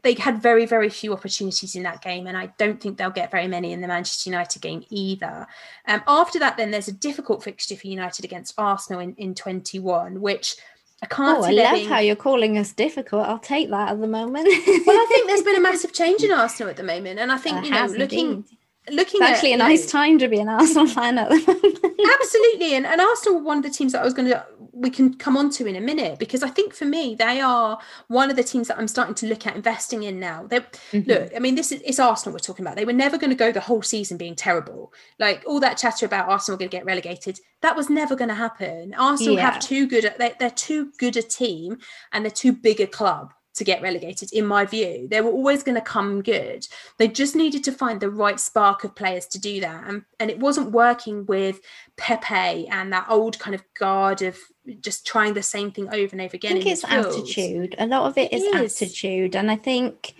they 0.03 0.14
had 0.14 0.42
very, 0.42 0.66
very 0.66 0.88
few 0.88 1.12
opportunities 1.12 1.76
in 1.76 1.85
that 1.85 2.03
game, 2.03 2.26
and 2.26 2.37
I 2.37 2.53
don't 2.59 2.81
think 2.81 2.98
they'll 2.98 3.11
get 3.11 3.31
very 3.31 3.46
many 3.46 3.72
in 3.72 3.81
the 3.81 3.88
Manchester 3.88 4.31
United 4.31 4.61
game 4.61 4.85
either. 4.90 5.46
Um, 5.87 6.03
after 6.07 6.38
that, 6.40 6.57
then 6.57 6.70
there's 6.70 6.88
a 6.88 6.92
difficult 6.92 7.42
fixture 7.44 7.76
for 7.76 7.87
United 7.87 8.24
against 8.24 8.55
Arsenal 8.59 9.00
in, 9.00 9.14
in 9.14 9.35
21, 9.35 10.20
which 10.20 10.57
I 11.03 11.07
can't. 11.07 11.38
Oh, 11.38 11.44
I 11.44 11.53
love 11.53 11.74
being... 11.74 11.88
how 11.88 11.98
you're 11.98 12.16
calling 12.16 12.59
us 12.59 12.72
difficult. 12.72 13.26
I'll 13.26 13.38
take 13.38 13.70
that 13.70 13.90
at 13.90 14.00
the 14.00 14.09
moment. 14.09 14.46
well, 14.46 15.00
I 15.00 15.07
think 15.09 15.29
there's 15.29 15.42
been 15.42 15.57
a 15.57 15.61
massive 15.70 15.92
change 15.92 16.22
in 16.22 16.33
Arsenal 16.33 16.70
at 16.70 16.76
the 16.76 16.83
moment, 16.83 17.20
and 17.20 17.31
I 17.31 17.38
think 17.38 17.64
you 17.64 17.70
know, 17.70 17.87
looking. 17.87 18.31
Indeed 18.31 18.57
looking 18.88 19.20
it's 19.22 19.31
actually 19.31 19.53
at, 19.53 19.61
a 19.61 19.62
nice 19.62 19.85
know, 19.85 20.00
time 20.00 20.18
to 20.18 20.29
be 20.29 20.40
an 20.40 20.48
Arsenal 20.48 20.87
fan 20.88 21.18
at 21.18 21.29
the 21.29 21.37
moment. 21.37 22.00
absolutely, 22.20 22.74
and, 22.74 22.87
and 22.87 23.00
Arsenal 23.00 23.38
were 23.38 23.44
one 23.44 23.59
of 23.59 23.62
the 23.62 23.70
teams 23.70 23.92
that 23.92 24.00
I 24.00 24.05
was 24.05 24.14
going 24.14 24.29
to 24.29 24.44
we 24.72 24.90
can 24.90 25.14
come 25.14 25.37
on 25.37 25.50
to 25.50 25.66
in 25.66 25.76
a 25.76 25.80
minute 25.80 26.18
because 26.18 26.42
I 26.42 26.48
think 26.48 26.74
for 26.74 26.85
me 26.85 27.14
they 27.14 27.40
are 27.40 27.78
one 28.09 28.30
of 28.30 28.37
the 28.37 28.44
teams 28.44 28.68
that 28.68 28.78
I'm 28.78 28.88
starting 28.88 29.14
to 29.16 29.26
look 29.26 29.46
at 29.46 29.56
investing 29.56 30.02
in 30.02 30.20
now. 30.20 30.46
They 30.46 30.61
mm-hmm. 30.61 31.11
look, 31.11 31.33
I 31.35 31.38
mean, 31.38 31.54
this 31.54 31.72
is 31.72 31.83
it's 31.85 31.98
Arsenal 31.98 32.35
we're 32.35 32.40
talking 32.40 32.64
about. 32.64 32.76
They 32.76 32.85
were 32.85 32.92
never 32.92 33.18
going 33.18 33.30
to 33.30 33.37
go 33.37 33.52
the 33.52 33.61
whole 33.61 33.83
season 33.83 34.16
being 34.16 34.35
terrible. 34.35 34.92
Like 35.18 35.42
all 35.46 35.61
that 35.61 35.76
chatter 35.76 36.06
about 36.06 36.28
Arsenal 36.28 36.59
going 36.59 36.70
to 36.70 36.76
get 36.76 36.85
relegated, 36.85 37.40
that 37.62 37.76
was 37.76 37.90
never 37.90 38.16
going 38.16 38.28
to 38.28 38.35
happen. 38.35 38.94
Arsenal 38.94 39.35
yeah. 39.35 39.50
have 39.50 39.61
too 39.61 39.87
good. 39.87 40.12
They're, 40.18 40.35
they're 40.38 40.50
too 40.50 40.92
good 40.98 41.16
a 41.16 41.22
team 41.22 41.78
and 42.12 42.24
they're 42.24 42.30
too 42.30 42.52
big 42.52 42.80
a 42.80 42.87
club 42.87 43.33
to 43.54 43.64
get 43.64 43.83
relegated, 43.83 44.33
in 44.33 44.46
my 44.46 44.64
view. 44.64 45.09
They 45.11 45.20
were 45.20 45.30
always 45.30 45.62
going 45.62 45.74
to 45.74 45.80
come 45.80 46.22
good. 46.22 46.66
They 46.98 47.09
just 47.09 47.35
needed 47.35 47.64
to 47.64 47.72
find 47.72 48.00
the 48.00 48.11
right 48.11 48.38
spark 48.38 48.85
of 48.85 48.94
players 48.94 49.26
to 49.26 49.40
do 49.40 49.61
that. 49.61 49.85
And, 49.87 50.04
and 50.18 50.30
it 50.30 50.38
wasn't 50.38 50.70
working 50.70 51.26
with 51.26 51.61
Pepe 51.96 52.68
and 52.68 52.92
that 52.92 53.06
old 53.09 53.38
kind 53.38 53.54
of 53.54 53.62
guard 53.74 54.22
of 54.22 54.38
just 54.80 55.06
trying 55.06 55.35
the 55.35 55.42
same 55.42 55.70
thing 55.70 55.88
over 55.88 56.12
and 56.12 56.20
over 56.20 56.37
again. 56.37 56.52
I 56.52 56.61
think 56.61 56.66
it's 56.66 56.85
attitude. 56.85 57.74
A 57.78 57.87
lot 57.87 58.06
of 58.06 58.18
it 58.18 58.33
is, 58.33 58.42
it 58.42 58.54
is 58.54 58.83
attitude. 58.83 59.37
And 59.37 59.50
I 59.50 59.56
think 59.56 60.14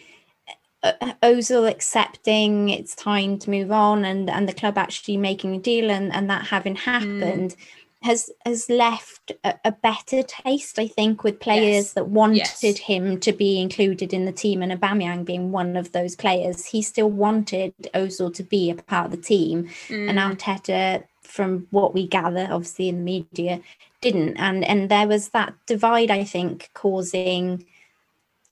uh, 0.83 0.93
Ozil 1.23 1.69
accepting 1.69 2.69
it's 2.71 2.95
time 2.95 3.39
to 3.41 3.51
move 3.51 3.71
on 3.71 4.05
and, 4.05 4.31
and 4.31 4.49
the 4.49 4.53
club 4.53 4.79
actually 4.79 5.17
making 5.17 5.55
a 5.55 5.59
deal 5.59 5.91
and, 5.91 6.13
and 6.13 6.31
that 6.31 6.47
having 6.47 6.75
mm. 6.75 6.81
happened. 6.81 7.57
Mm 7.57 7.67
has 8.03 8.31
has 8.47 8.69
left 8.71 9.33
a, 9.45 9.55
a, 9.65 9.73
better 9.73 10.23
taste, 10.23 10.79
I 10.79 10.87
think, 10.87 11.23
with 11.23 11.39
players 11.39 11.85
yes. 11.85 11.93
that 11.93 12.09
wanted 12.09 12.39
yes. 12.63 12.79
him 12.79 13.21
to 13.21 13.33
be 13.33 13.61
included 13.61 14.15
in 14.15 14.25
the 14.25 14.33
team, 14.33 14.63
and 14.63 14.73
Aubameyang 14.73 15.25
being 15.25 15.53
one 15.53 15.77
of 15.77 15.93
those 15.93 16.17
players. 16.17 16.65
He 16.65 16.81
still 16.81 17.11
wanted 17.11 17.75
Ozil 17.95 18.33
to 18.35 18.43
be 18.43 18.71
a 18.71 18.75
part 18.75 19.07
of 19.07 19.11
the 19.13 19.19
team, 19.19 19.69
mm. 19.89 20.09
and 20.09 20.19
Arteta, 20.19 21.05
from 21.23 21.67
what 21.71 21.95
we 21.95 22.07
gather, 22.07 22.49
obviously 22.51 22.89
in 22.89 22.99
the 22.99 23.03
media, 23.03 23.61
didn't. 24.01 24.37
And 24.37 24.65
and 24.65 24.89
there 24.89 25.07
was 25.07 25.31
that 25.31 25.55
divide, 25.67 26.11
I 26.11 26.25
think, 26.25 26.71
causing, 26.75 27.67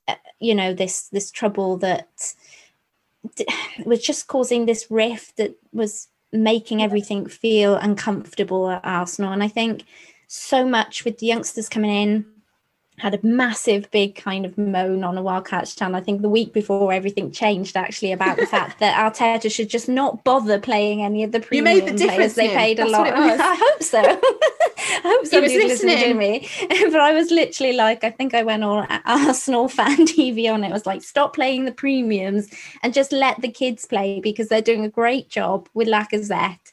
uh, 0.07 0.15
you 0.39 0.55
know, 0.55 0.73
this 0.73 1.09
this 1.09 1.31
trouble 1.31 1.77
that 1.77 2.33
was 3.85 4.01
just 4.01 4.27
causing 4.27 4.65
this 4.65 4.89
rift 4.89 5.37
that 5.37 5.55
was 5.73 6.07
making 6.31 6.81
everything 6.81 7.27
feel 7.27 7.75
uncomfortable 7.75 8.69
at 8.69 8.81
Arsenal. 8.83 9.33
And 9.33 9.43
I 9.43 9.47
think 9.47 9.83
so 10.27 10.65
much 10.65 11.03
with 11.05 11.17
the 11.17 11.25
youngsters 11.25 11.69
coming 11.69 11.91
in, 11.91 12.25
had 12.99 13.15
a 13.15 13.19
massive 13.23 13.89
big 13.91 14.15
kind 14.15 14.45
of 14.45 14.57
moan 14.57 15.03
on 15.03 15.17
a 15.17 15.21
Wildcats 15.21 15.75
channel. 15.75 15.95
I 15.95 16.01
think 16.01 16.21
the 16.21 16.29
week 16.29 16.53
before 16.53 16.91
everything 16.91 17.31
changed 17.31 17.77
actually 17.77 18.11
about 18.11 18.37
the 18.37 18.45
fact 18.45 18.79
that 18.79 18.95
Arteta 19.13 19.51
should 19.51 19.69
just 19.69 19.89
not 19.89 20.23
bother 20.23 20.59
playing 20.59 21.01
any 21.01 21.23
of 21.23 21.31
the 21.31 21.39
premium 21.39 21.77
you 21.77 21.81
made 21.81 21.93
the 21.93 21.97
difference, 21.97 22.33
players. 22.33 22.35
They 22.35 22.55
paid 22.55 22.77
That's 22.77 22.89
a 22.89 22.91
lot. 22.91 23.07
I 23.13 23.55
hope 23.55 23.83
so. 23.83 23.99
I 24.01 25.01
hope 25.03 25.25
somebody 25.27 25.57
was 25.57 25.81
listening 25.81 25.99
to 25.99 26.13
me. 26.13 26.49
but 26.67 26.99
I 26.99 27.13
was 27.13 27.31
literally 27.31 27.73
like, 27.73 28.03
I 28.03 28.11
think 28.11 28.33
I 28.33 28.43
went 28.43 28.63
on 28.63 28.87
Arsenal 29.05 29.67
fan 29.67 30.05
TV 30.05 30.51
on 30.51 30.63
it. 30.63 30.69
it. 30.69 30.73
was 30.73 30.85
like, 30.85 31.01
stop 31.01 31.33
playing 31.33 31.65
the 31.65 31.71
premiums 31.71 32.49
and 32.83 32.93
just 32.93 33.11
let 33.11 33.41
the 33.41 33.49
kids 33.49 33.85
play 33.85 34.19
because 34.19 34.47
they're 34.49 34.61
doing 34.61 34.85
a 34.85 34.89
great 34.89 35.29
job 35.29 35.69
with 35.73 35.87
Lacazette 35.87 36.71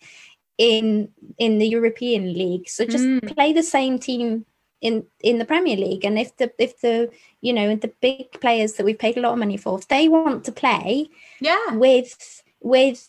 in 0.58 1.10
in 1.38 1.58
the 1.58 1.68
European 1.68 2.32
League. 2.32 2.68
So 2.68 2.84
just 2.84 3.04
mm. 3.04 3.34
play 3.34 3.52
the 3.52 3.62
same 3.62 3.98
team 3.98 4.46
in 4.80 5.04
in 5.22 5.38
the 5.38 5.44
Premier 5.44 5.76
League. 5.76 6.04
And 6.04 6.18
if 6.18 6.36
the 6.36 6.52
if 6.58 6.80
the 6.80 7.10
you 7.40 7.52
know 7.52 7.76
the 7.76 7.92
big 8.00 8.32
players 8.40 8.74
that 8.74 8.84
we've 8.84 8.98
paid 8.98 9.16
a 9.16 9.20
lot 9.20 9.32
of 9.32 9.38
money 9.38 9.56
for, 9.56 9.78
if 9.78 9.88
they 9.88 10.08
want 10.08 10.44
to 10.44 10.52
play, 10.52 11.08
yeah, 11.40 11.72
with 11.72 12.42
with 12.60 13.08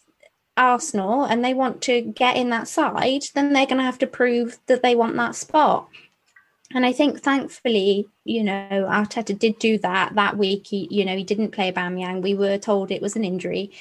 Arsenal 0.55 1.23
and 1.23 1.43
they 1.43 1.53
want 1.53 1.81
to 1.83 2.01
get 2.01 2.35
in 2.35 2.49
that 2.49 2.67
side, 2.67 3.23
then 3.35 3.53
they're 3.53 3.65
going 3.65 3.77
to 3.77 3.83
have 3.83 3.99
to 3.99 4.07
prove 4.07 4.59
that 4.67 4.81
they 4.81 4.95
want 4.95 5.15
that 5.15 5.35
spot. 5.35 5.87
And 6.73 6.85
I 6.85 6.91
think, 6.91 7.21
thankfully, 7.21 8.09
you 8.25 8.43
know, 8.43 8.87
Arteta 8.89 9.37
did 9.37 9.57
do 9.57 9.77
that 9.79 10.15
that 10.15 10.37
week. 10.37 10.67
He, 10.67 10.87
you 10.91 11.05
know, 11.05 11.15
he 11.15 11.23
didn't 11.23 11.51
play 11.51 11.71
Bamyang. 11.71 12.21
We 12.21 12.33
were 12.33 12.57
told 12.57 12.91
it 12.91 13.01
was 13.01 13.15
an 13.15 13.23
injury, 13.23 13.71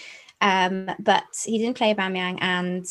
um, 0.41 0.89
but 1.01 1.25
he 1.45 1.59
didn't 1.59 1.77
play 1.77 1.95
Bamyang, 1.95 2.39
and 2.41 2.87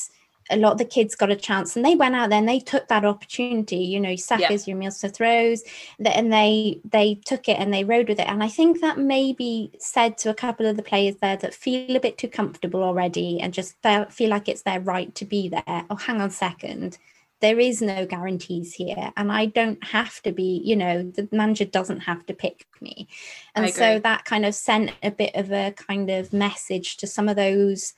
a 0.49 0.57
lot 0.57 0.73
of 0.73 0.77
the 0.77 0.85
kids 0.85 1.15
got 1.15 1.31
a 1.31 1.35
chance 1.35 1.75
and 1.75 1.83
they 1.83 1.95
went 1.95 2.15
out 2.15 2.29
there 2.29 2.39
and 2.39 2.47
they 2.47 2.59
took 2.59 2.87
that 2.87 3.05
opportunity 3.05 3.77
you 3.77 3.99
know 3.99 4.15
Saka's 4.15 4.67
yeah. 4.67 4.73
Emile 4.73 4.91
Smith 4.91 5.19
Rowe's 5.19 5.63
and 6.03 6.31
they 6.31 6.79
they 6.83 7.15
took 7.25 7.47
it 7.47 7.59
and 7.59 7.73
they 7.73 7.83
rode 7.83 8.09
with 8.09 8.19
it. 8.19 8.27
And 8.27 8.43
I 8.43 8.47
think 8.47 8.81
that 8.81 8.97
maybe 8.97 9.71
said 9.79 10.17
to 10.19 10.29
a 10.29 10.35
couple 10.35 10.65
of 10.65 10.77
the 10.77 10.83
players 10.83 11.15
there 11.21 11.37
that 11.37 11.53
feel 11.53 11.95
a 11.95 11.99
bit 11.99 12.17
too 12.17 12.27
comfortable 12.27 12.83
already 12.83 13.39
and 13.39 13.53
just 13.53 13.75
feel 14.09 14.29
like 14.29 14.47
it's 14.47 14.63
their 14.63 14.79
right 14.79 15.13
to 15.15 15.25
be 15.25 15.49
there. 15.49 15.85
Oh 15.89 15.95
hang 15.95 16.21
on 16.21 16.29
a 16.29 16.31
second. 16.31 16.97
There 17.41 17.59
is 17.59 17.81
no 17.81 18.05
guarantees 18.05 18.73
here 18.73 19.11
and 19.17 19.31
I 19.31 19.47
don't 19.47 19.83
have 19.83 20.21
to 20.23 20.31
be 20.31 20.61
you 20.63 20.75
know 20.75 21.03
the 21.03 21.27
manager 21.31 21.65
doesn't 21.65 22.01
have 22.01 22.25
to 22.27 22.33
pick 22.33 22.65
me. 22.81 23.07
And 23.55 23.73
so 23.73 23.99
that 23.99 24.25
kind 24.25 24.45
of 24.45 24.55
sent 24.55 24.91
a 25.03 25.11
bit 25.11 25.35
of 25.35 25.51
a 25.51 25.71
kind 25.71 26.09
of 26.09 26.33
message 26.33 26.97
to 26.97 27.07
some 27.07 27.29
of 27.29 27.35
those 27.35 27.93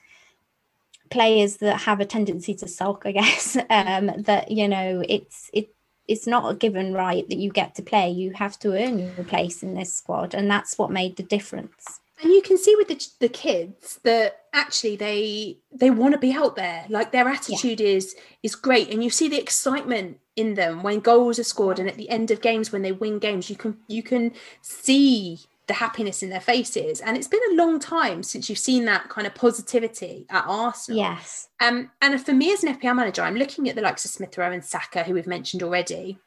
players 1.10 1.58
that 1.58 1.82
have 1.82 2.00
a 2.00 2.06
tendency 2.06 2.54
to 2.54 2.68
sulk, 2.68 3.02
I 3.04 3.12
guess, 3.12 3.56
um, 3.70 4.10
that 4.18 4.50
you 4.50 4.68
know 4.68 5.02
it's 5.08 5.50
it 5.52 5.70
it's 6.06 6.26
not 6.26 6.50
a 6.50 6.56
given 6.56 6.94
right 6.94 7.28
that 7.28 7.38
you 7.38 7.50
get 7.50 7.74
to 7.74 7.82
play. 7.82 8.10
You 8.10 8.32
have 8.32 8.58
to 8.60 8.72
earn 8.72 8.98
your 8.98 9.24
place 9.24 9.62
in 9.62 9.74
this 9.74 9.94
squad, 9.94 10.34
and 10.34 10.50
that's 10.50 10.78
what 10.78 10.90
made 10.90 11.16
the 11.16 11.22
difference. 11.22 12.00
And 12.20 12.32
you 12.32 12.42
can 12.42 12.58
see 12.58 12.74
with 12.74 12.88
the, 12.88 13.06
the 13.20 13.28
kids 13.28 14.00
that 14.02 14.46
actually 14.52 14.96
they 14.96 15.58
they 15.70 15.90
want 15.90 16.14
to 16.14 16.18
be 16.18 16.32
out 16.32 16.56
there. 16.56 16.84
Like 16.88 17.12
their 17.12 17.28
attitude 17.28 17.80
yeah. 17.80 17.88
is 17.88 18.16
is 18.42 18.56
great, 18.56 18.90
and 18.90 19.04
you 19.04 19.10
see 19.10 19.28
the 19.28 19.40
excitement 19.40 20.18
in 20.34 20.54
them 20.54 20.82
when 20.82 21.00
goals 21.00 21.38
are 21.38 21.44
scored, 21.44 21.78
and 21.78 21.88
at 21.88 21.96
the 21.96 22.10
end 22.10 22.30
of 22.30 22.40
games 22.40 22.72
when 22.72 22.82
they 22.82 22.92
win 22.92 23.18
games, 23.18 23.50
you 23.50 23.56
can 23.56 23.76
you 23.86 24.02
can 24.02 24.32
see 24.62 25.40
the 25.68 25.74
happiness 25.74 26.22
in 26.22 26.30
their 26.30 26.40
faces. 26.40 27.00
And 27.00 27.16
it's 27.16 27.28
been 27.28 27.40
a 27.52 27.54
long 27.54 27.78
time 27.78 28.22
since 28.22 28.48
you've 28.48 28.58
seen 28.58 28.86
that 28.86 29.08
kind 29.08 29.26
of 29.26 29.34
positivity 29.34 30.26
at 30.30 30.44
Arsenal. 30.46 30.98
Yes. 30.98 31.48
Um, 31.60 31.90
and 32.02 32.20
for 32.20 32.32
me 32.32 32.52
as 32.52 32.64
an 32.64 32.74
FPL 32.74 32.96
manager, 32.96 33.22
I'm 33.22 33.36
looking 33.36 33.68
at 33.68 33.76
the 33.76 33.82
likes 33.82 34.04
of 34.04 34.10
Smith 34.10 34.36
Rowe 34.36 34.50
and 34.50 34.64
Saka, 34.64 35.04
who 35.04 35.14
we've 35.14 35.26
mentioned 35.26 35.62
already 35.62 36.18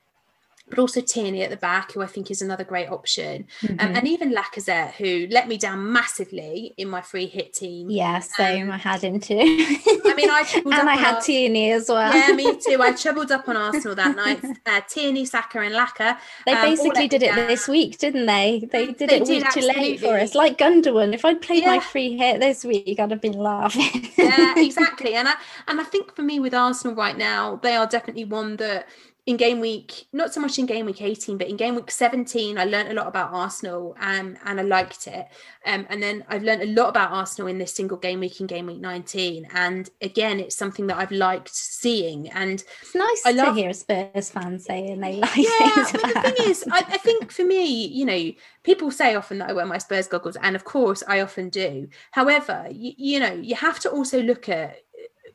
but 0.72 0.80
also 0.80 1.02
Tierney 1.02 1.44
at 1.44 1.52
the 1.52 1.58
back, 1.58 1.92
who 1.92 2.02
I 2.02 2.08
think 2.08 2.32
is 2.32 2.42
another 2.42 2.64
great 2.64 2.90
option, 2.90 3.46
um, 3.62 3.70
mm-hmm. 3.70 3.88
um, 3.88 3.96
and 3.96 4.08
even 4.08 4.34
Lacazette, 4.34 4.94
who 4.94 5.28
let 5.30 5.48
me 5.48 5.58
down 5.58 5.92
massively 5.92 6.74
in 6.78 6.90
my 6.90 7.02
free 7.02 7.28
hit 7.28 7.54
team. 7.54 7.92
Yeah, 7.92 8.20
same. 8.20 8.70
Um, 8.70 8.72
I 8.72 8.78
had 8.78 9.04
him 9.04 9.20
too. 9.20 9.38
I 9.38 10.14
mean, 10.16 10.30
I 10.30 10.62
and 10.66 10.90
I 10.90 10.96
had 10.96 11.16
our, 11.16 11.22
Tierney 11.22 11.72
as 11.72 11.90
well. 11.90 12.16
Yeah, 12.16 12.34
me 12.34 12.58
too. 12.58 12.82
I 12.82 12.92
trebled 12.98 13.32
up 13.32 13.48
on 13.48 13.58
Arsenal 13.58 13.96
that 13.96 14.16
night. 14.16 14.44
Uh, 14.66 14.82
Tierney, 14.88 15.26
Saka, 15.26 15.60
and 15.60 15.76
Laka. 15.76 16.18
They 16.46 16.54
um, 16.54 16.62
basically 16.62 17.08
did 17.08 17.24
it 17.24 17.36
this 17.36 17.68
week, 17.68 17.98
didn't 17.98 18.26
they? 18.26 18.68
They 18.72 18.88
did 18.88 19.10
they 19.10 19.18
it 19.18 19.28
week 19.28 19.50
too 19.52 19.62
late 19.62 20.00
for 20.00 20.18
us, 20.18 20.34
like 20.34 20.58
Gundogan. 20.58 21.14
If 21.14 21.26
I'd 21.26 21.42
played 21.42 21.64
yeah. 21.64 21.76
my 21.76 21.80
free 21.80 22.18
hit 22.18 22.40
this 22.40 22.64
week, 22.64 23.00
I'd 23.00 23.12
have 23.12 23.22
been 23.22 23.34
laughing. 23.38 24.10
yeah, 24.18 24.54
exactly. 24.58 25.16
And 25.16 25.28
I 25.28 25.34
and 25.68 25.80
I 25.82 25.84
think 25.84 26.16
for 26.16 26.22
me 26.22 26.40
with 26.40 26.54
Arsenal 26.54 26.96
right 26.96 27.18
now, 27.18 27.58
they 27.58 27.76
are 27.76 27.88
definitely 27.88 28.26
one 28.26 28.56
that 28.58 28.88
in 29.28 29.38
game 29.38 29.60
week, 29.60 30.08
not 30.12 30.34
so 30.34 30.42
much 30.42 30.58
in 30.58 30.66
game 30.66 30.88
week 30.88 31.02
18, 31.02 31.38
but 31.38 31.48
in 31.48 31.56
game 31.56 31.76
week 31.76 31.92
17, 31.92 32.58
I 32.58 32.66
learned 32.66 32.90
a 32.90 32.94
lot 32.96 33.06
about 33.06 33.32
Arsenal 33.32 33.96
um, 34.00 34.36
and 34.46 34.60
I 34.60 34.64
liked 34.64 35.06
it. 35.06 35.28
Um, 35.64 35.86
and 35.90 36.02
then 36.02 36.26
I've 36.28 36.42
learned 36.42 36.64
a 36.64 36.68
lot 36.68 36.90
about 36.90 37.12
Arsenal 37.12 37.48
in 37.48 37.60
this 37.60 37.72
single 37.72 37.98
game 37.98 38.20
week 38.20 38.42
in 38.42 38.48
game 38.48 38.66
week 38.66 38.80
19. 38.80 39.48
And 39.54 39.88
again, 40.02 40.40
it's 40.40 40.56
something 40.56 40.88
that 40.88 40.98
I've 40.98 41.12
liked 41.12 41.54
seeing. 41.54 42.30
And 42.30 42.64
it's 42.82 42.96
nice 42.96 43.22
I 43.24 43.32
love, 43.32 43.54
to 43.56 43.62
hear 43.62 43.70
a 43.70 43.74
Spurs 43.76 44.32
fan 44.32 44.58
saying 44.58 45.00
they 45.00 45.18
like 45.18 45.38
yeah, 45.38 45.46
it. 45.50 45.92
the 45.92 46.32
thing 46.32 46.50
is, 46.50 46.64
I, 46.72 46.80
I 46.80 46.98
think 46.98 47.32
for 47.32 47.46
me, 47.46 47.86
you 47.86 48.06
know, 48.06 48.32
people 48.64 48.90
say 48.90 49.14
often 49.14 49.38
that 49.38 49.52
I 49.52 49.54
wear 49.54 49.68
my 49.68 49.78
Spurs 49.78 50.08
goggles, 50.08 50.38
and 50.42 50.56
of 50.56 50.64
course 50.64 51.04
I 51.08 51.22
often 51.22 51.50
do. 51.50 51.90
However, 52.10 52.68
you, 52.72 52.94
you 52.98 53.20
know, 53.20 53.34
you 53.34 53.54
have 53.54 53.80
to 53.82 53.90
also 53.92 54.20
look 54.20 54.50
at 54.50 54.78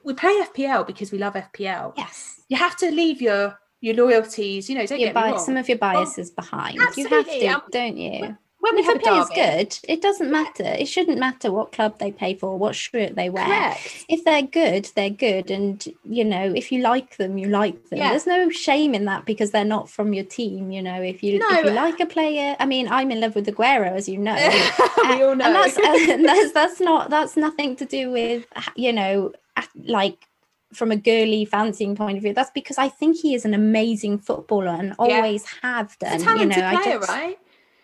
we 0.02 0.14
play 0.14 0.40
FPL 0.54 0.86
because 0.86 1.10
we 1.12 1.18
love 1.18 1.34
FPL. 1.34 1.92
Yes. 1.96 2.40
You 2.48 2.56
have 2.56 2.76
to 2.76 2.90
leave 2.92 3.20
your 3.20 3.58
your 3.86 3.94
loyalties, 3.94 4.68
you 4.68 4.76
know, 4.76 4.84
don't 4.84 4.98
your 4.98 5.12
get. 5.12 5.40
Some 5.40 5.56
of 5.56 5.68
your 5.68 5.76
oh, 5.76 5.78
biases 5.78 6.32
oh, 6.32 6.42
behind. 6.42 6.74
You 6.96 7.08
have 7.08 7.26
to, 7.26 7.46
um, 7.46 7.62
don't 7.70 7.96
you? 7.96 8.36
When 8.58 8.78
if 8.78 8.88
a 8.88 8.98
player's 8.98 9.28
good, 9.28 9.78
it 9.88 10.02
doesn't 10.02 10.28
matter. 10.28 10.64
It 10.64 10.88
shouldn't 10.88 11.20
matter 11.20 11.52
what 11.52 11.70
club 11.70 12.00
they 12.00 12.10
play 12.10 12.34
for, 12.34 12.58
what 12.58 12.74
shirt 12.74 13.14
they 13.14 13.30
wear. 13.30 13.44
Correct. 13.44 14.06
If 14.08 14.24
they're 14.24 14.42
good, 14.42 14.90
they're 14.96 15.08
good. 15.08 15.52
And, 15.52 15.86
you 16.02 16.24
know, 16.24 16.52
if 16.52 16.72
you 16.72 16.82
like 16.82 17.16
them, 17.16 17.38
you 17.38 17.46
like 17.46 17.90
them. 17.90 18.00
Yeah. 18.00 18.10
There's 18.10 18.26
no 18.26 18.50
shame 18.50 18.92
in 18.92 19.04
that 19.04 19.24
because 19.24 19.52
they're 19.52 19.64
not 19.64 19.88
from 19.88 20.12
your 20.12 20.24
team. 20.24 20.72
You 20.72 20.82
know, 20.82 21.00
if 21.00 21.22
you, 21.22 21.38
no. 21.38 21.46
if 21.50 21.66
you 21.66 21.70
like 21.70 22.00
a 22.00 22.06
player, 22.06 22.56
I 22.58 22.66
mean, 22.66 22.88
I'm 22.88 23.12
in 23.12 23.20
love 23.20 23.36
with 23.36 23.46
Aguero, 23.46 23.92
as 23.92 24.08
you 24.08 24.18
know. 24.18 24.34
we 25.10 25.22
all 25.22 25.36
know. 25.36 25.44
And 25.46 25.54
that's, 25.54 25.76
that's, 25.76 26.52
that's 26.52 26.80
not, 26.80 27.08
that's 27.08 27.36
nothing 27.36 27.76
to 27.76 27.84
do 27.84 28.10
with, 28.10 28.46
you 28.74 28.92
know, 28.92 29.32
like 29.84 30.25
from 30.72 30.90
a 30.90 30.96
girly 30.96 31.44
fancying 31.44 31.96
point 31.96 32.16
of 32.16 32.22
view. 32.22 32.34
That's 32.34 32.50
because 32.50 32.78
I 32.78 32.88
think 32.88 33.18
he 33.18 33.34
is 33.34 33.44
an 33.44 33.54
amazing 33.54 34.18
footballer 34.18 34.68
and 34.68 34.94
always 34.98 35.44
yeah. 35.62 35.78
have 35.78 35.98
done. 35.98 36.20
you 36.38 36.46
know, 36.46 36.54
player, 36.54 36.66
I 36.66 36.84
just 36.84 37.08
right? 37.08 37.38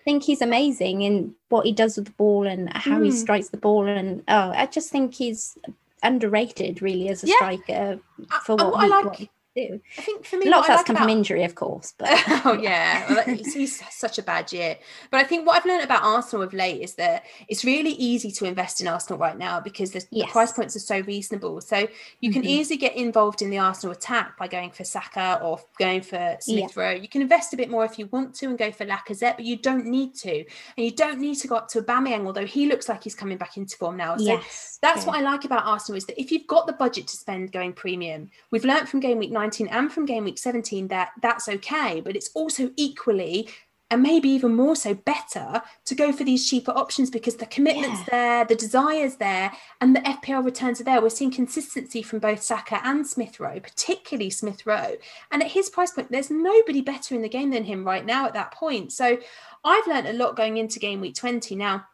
think 0.04 0.22
he's 0.24 0.42
amazing 0.42 1.02
in 1.02 1.34
what 1.48 1.64
he 1.66 1.72
does 1.72 1.96
with 1.96 2.06
the 2.06 2.12
ball 2.12 2.46
and 2.46 2.72
how 2.76 2.98
mm. 2.98 3.04
he 3.04 3.10
hmm. 3.10 3.16
strikes 3.16 3.48
the 3.48 3.56
ball. 3.56 3.86
And 3.86 4.22
oh, 4.28 4.52
I 4.54 4.66
just 4.66 4.90
think 4.90 5.14
he's 5.14 5.56
underrated 6.02 6.82
really 6.82 7.08
as 7.08 7.22
a 7.22 7.28
yeah. 7.28 7.34
striker 7.36 8.00
for 8.44 8.56
what, 8.56 8.74
I, 8.74 8.88
what 8.88 8.92
I 8.92 9.08
like. 9.08 9.30
Do. 9.54 9.80
I 9.98 10.02
think 10.02 10.24
for 10.24 10.36
me, 10.36 10.46
A 10.46 10.50
lot 10.50 10.60
of 10.60 10.64
I 10.64 10.68
that's 10.68 10.78
like 10.80 10.86
come 10.86 10.96
about- 10.96 11.04
from 11.04 11.16
injury, 11.18 11.44
of 11.44 11.54
course, 11.54 11.94
but 11.98 12.08
oh 12.44 12.58
yeah, 12.60 13.06
well, 13.08 13.24
he's, 13.36 13.82
such 13.94 14.18
a 14.18 14.22
bad 14.22 14.52
year. 14.52 14.78
But 15.10 15.18
I 15.20 15.24
think 15.24 15.46
what 15.46 15.56
I've 15.56 15.66
learned 15.66 15.84
about 15.84 16.02
Arsenal 16.02 16.42
of 16.42 16.52
late 16.52 16.80
is 16.82 16.94
that 16.94 17.24
it's 17.48 17.64
really 17.64 17.90
easy 17.92 18.30
to 18.32 18.44
invest 18.46 18.80
in 18.80 18.88
Arsenal 18.88 19.18
right 19.18 19.36
now 19.36 19.60
because 19.60 19.90
the, 19.92 20.04
the 20.10 20.24
price 20.28 20.52
points 20.52 20.74
are 20.76 20.80
so 20.80 21.00
reasonable. 21.00 21.60
So 21.60 21.86
you 22.20 22.32
can 22.32 22.42
Mhm. 22.42 22.46
easily 22.46 22.76
get 22.76 22.96
involved 22.96 23.42
in 23.42 23.50
the 23.50 23.58
Arsenal 23.58 23.92
attack 23.92 24.36
by 24.38 24.48
going 24.48 24.70
for 24.70 24.84
Saka 24.84 25.40
or 25.42 25.60
going 25.78 26.02
for 26.02 26.16
Yeah. 26.16 26.36
Smith 26.40 26.76
Rowe. 26.76 26.90
You 26.90 27.08
can 27.08 27.22
invest 27.22 27.52
a 27.52 27.56
bit 27.56 27.70
more 27.70 27.84
if 27.84 27.98
you 27.98 28.06
want 28.06 28.34
to 28.36 28.46
and 28.46 28.58
go 28.58 28.72
for 28.72 28.84
Lacazette, 28.86 29.36
but 29.36 29.44
you 29.44 29.56
don't 29.56 29.86
need 29.86 30.14
to, 30.16 30.38
and 30.76 30.84
you 30.86 30.90
don't 30.90 31.18
need 31.18 31.36
to 31.36 31.48
go 31.48 31.56
up 31.56 31.68
to 31.68 31.82
Aubameyang, 31.82 32.26
although 32.26 32.46
he 32.46 32.66
looks 32.66 32.88
like 32.88 33.04
he's 33.04 33.14
coming 33.14 33.36
back 33.38 33.56
into 33.56 33.76
form 33.76 33.96
now. 33.96 34.16
So 34.16 34.24
yes, 34.24 34.78
that's 34.82 35.04
true. 35.04 35.12
what 35.12 35.20
I 35.20 35.22
like 35.22 35.44
about 35.44 35.64
Arsenal 35.64 35.96
is 35.96 36.06
that 36.06 36.20
if 36.20 36.30
you've 36.32 36.46
got 36.46 36.66
the 36.66 36.72
budget 36.72 37.06
to 37.08 37.16
spend 37.16 37.52
going 37.52 37.72
premium, 37.72 38.30
we've 38.50 38.64
learned 38.64 38.88
from 38.88 39.00
game 39.00 39.18
week 39.18 39.30
19 39.42 39.68
and 39.68 39.92
from 39.92 40.06
game 40.06 40.24
week 40.24 40.38
17 40.38 40.88
that 40.88 41.10
that's 41.20 41.48
okay, 41.48 42.00
but 42.00 42.14
it's 42.14 42.30
also 42.34 42.70
equally 42.76 43.48
and 43.90 44.02
maybe 44.02 44.30
even 44.30 44.54
more 44.54 44.74
so 44.74 44.94
better 44.94 45.60
to 45.84 45.94
go 45.94 46.12
for 46.12 46.24
these 46.24 46.48
cheaper 46.48 46.70
options 46.70 47.10
because 47.10 47.36
the 47.36 47.44
commitment's 47.44 48.02
there, 48.04 48.42
the 48.46 48.54
desire's 48.54 49.16
there, 49.16 49.52
and 49.82 49.94
the 49.94 50.00
FPL 50.00 50.42
returns 50.42 50.80
are 50.80 50.84
there. 50.84 51.02
We're 51.02 51.10
seeing 51.10 51.30
consistency 51.30 52.02
from 52.02 52.18
both 52.20 52.42
Saka 52.42 52.80
and 52.82 53.06
Smith 53.06 53.38
Rowe, 53.38 53.60
particularly 53.60 54.30
Smith 54.30 54.64
Rowe. 54.64 54.96
And 55.30 55.42
at 55.42 55.50
his 55.50 55.68
price 55.68 55.90
point, 55.90 56.10
there's 56.10 56.30
nobody 56.30 56.80
better 56.80 57.14
in 57.14 57.20
the 57.20 57.28
game 57.28 57.50
than 57.50 57.64
him 57.64 57.84
right 57.84 58.06
now 58.06 58.24
at 58.24 58.32
that 58.32 58.54
point. 58.54 58.92
So 58.92 59.18
I've 59.62 59.86
learned 59.86 60.08
a 60.08 60.14
lot 60.14 60.36
going 60.36 60.56
into 60.56 60.78
game 60.78 61.02
week 61.02 61.14
20. 61.14 61.54
Now, 61.56 61.84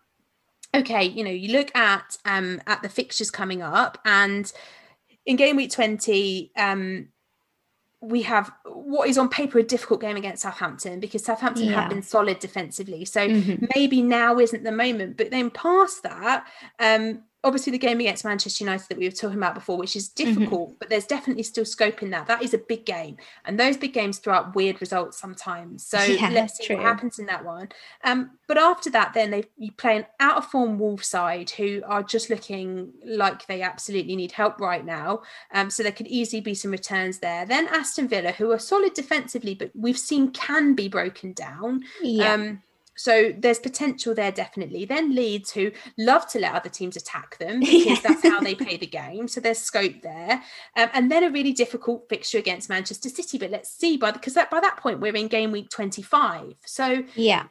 okay, 0.72 1.02
you 1.02 1.24
know, 1.24 1.32
you 1.32 1.50
look 1.50 1.74
at 1.74 2.16
um 2.24 2.60
at 2.68 2.80
the 2.82 2.88
fixtures 2.88 3.32
coming 3.32 3.60
up, 3.60 3.98
and 4.04 4.52
in 5.26 5.34
game 5.34 5.56
week 5.56 5.72
20, 5.72 6.52
um, 6.56 7.08
we 8.00 8.22
have 8.22 8.52
what 8.64 9.08
is 9.08 9.18
on 9.18 9.28
paper 9.28 9.58
a 9.58 9.62
difficult 9.62 10.00
game 10.00 10.16
against 10.16 10.42
Southampton 10.42 11.00
because 11.00 11.24
Southampton 11.24 11.66
Yeah. 11.66 11.80
have 11.80 11.90
been 11.90 12.02
solid 12.02 12.38
defensively. 12.38 13.04
So 13.04 13.28
Mhm. 13.28 13.68
maybe 13.74 14.02
now 14.02 14.38
isn't 14.38 14.62
the 14.62 14.70
moment. 14.70 15.16
But 15.16 15.30
then 15.30 15.50
past 15.50 16.04
that, 16.04 16.46
um, 16.78 17.24
obviously 17.44 17.70
the 17.70 17.78
game 17.78 18.00
against 18.00 18.24
Manchester 18.24 18.64
United 18.64 18.88
that 18.88 18.98
we 18.98 19.04
were 19.06 19.12
talking 19.12 19.38
about 19.38 19.54
before, 19.54 19.76
which 19.78 19.94
is 19.96 20.08
Mm-hmm. 20.08 20.34
difficult, 20.40 20.78
but 20.80 20.88
there's 20.88 21.06
definitely 21.06 21.42
still 21.44 21.64
scope 21.64 22.02
in 22.02 22.10
that. 22.10 22.26
That 22.26 22.42
is 22.42 22.54
a 22.54 22.58
big 22.58 22.84
game, 22.84 23.16
and 23.44 23.58
those 23.58 23.76
big 23.76 23.92
games 23.92 24.18
throw 24.18 24.34
up 24.34 24.56
weird 24.56 24.80
results 24.80 25.18
sometimes. 25.18 25.86
So 25.86 26.02
Yeah, 26.02 26.30
let's 26.30 26.56
see 26.58 26.66
true. 26.66 26.76
what 26.76 26.84
happens 26.84 27.18
in 27.18 27.26
that 27.26 27.44
one. 27.44 27.68
Um, 28.04 28.32
but 28.48 28.58
after 28.58 28.90
that, 28.90 29.14
then 29.14 29.30
they 29.30 29.44
you 29.56 29.70
play 29.72 29.98
an 29.98 30.06
out 30.18 30.38
of 30.38 30.46
form 30.46 30.78
Wolves 30.78 31.06
side 31.06 31.50
who 31.50 31.82
are 31.86 32.02
just 32.02 32.30
looking 32.30 32.92
like 33.04 33.46
they 33.46 33.62
absolutely 33.62 34.16
need 34.16 34.32
help 34.32 34.60
right 34.60 34.84
now. 34.84 35.22
Um, 35.52 35.70
so 35.70 35.82
there 35.82 35.92
could 35.92 36.08
easily 36.08 36.40
be 36.40 36.54
some 36.54 36.70
returns 36.72 37.18
there. 37.20 37.46
Then 37.46 37.68
Aston 37.68 38.08
Villa, 38.08 38.32
who 38.32 38.50
are 38.50 38.58
solid 38.58 38.94
defensively, 38.94 39.54
but 39.54 39.70
we've 39.74 39.98
seen 39.98 40.30
can 40.32 40.74
be 40.74 40.88
broken 40.88 41.32
down. 41.34 41.82
yeah. 42.02 42.32
Um, 42.34 42.62
so 42.98 43.32
there's 43.38 43.60
potential 43.60 44.14
there 44.14 44.32
definitely. 44.32 44.84
Then 44.84 45.14
Leeds, 45.14 45.52
who 45.52 45.70
love 45.96 46.28
to 46.30 46.40
let 46.40 46.54
other 46.54 46.68
teams 46.68 46.96
attack 46.96 47.38
them 47.38 47.60
because 47.60 48.02
that's 48.02 48.22
how 48.22 48.40
they 48.40 48.54
play 48.54 48.76
the 48.76 48.86
game. 48.86 49.28
So 49.28 49.40
there's 49.40 49.58
scope 49.58 50.02
there. 50.02 50.42
Um, 50.76 50.90
and 50.92 51.10
then 51.10 51.24
a 51.24 51.30
really 51.30 51.52
difficult 51.52 52.08
fixture 52.08 52.38
against 52.38 52.68
Manchester 52.68 53.08
City. 53.08 53.38
But 53.38 53.50
let's 53.50 53.70
see, 53.70 53.96
by 53.96 54.10
because 54.10 54.34
that 54.34 54.50
by 54.50 54.60
that 54.60 54.78
point 54.78 55.00
we're 55.00 55.14
in 55.14 55.28
game 55.28 55.52
week 55.52 55.70
25. 55.70 56.54
So 56.66 57.04
yeah. 57.14 57.44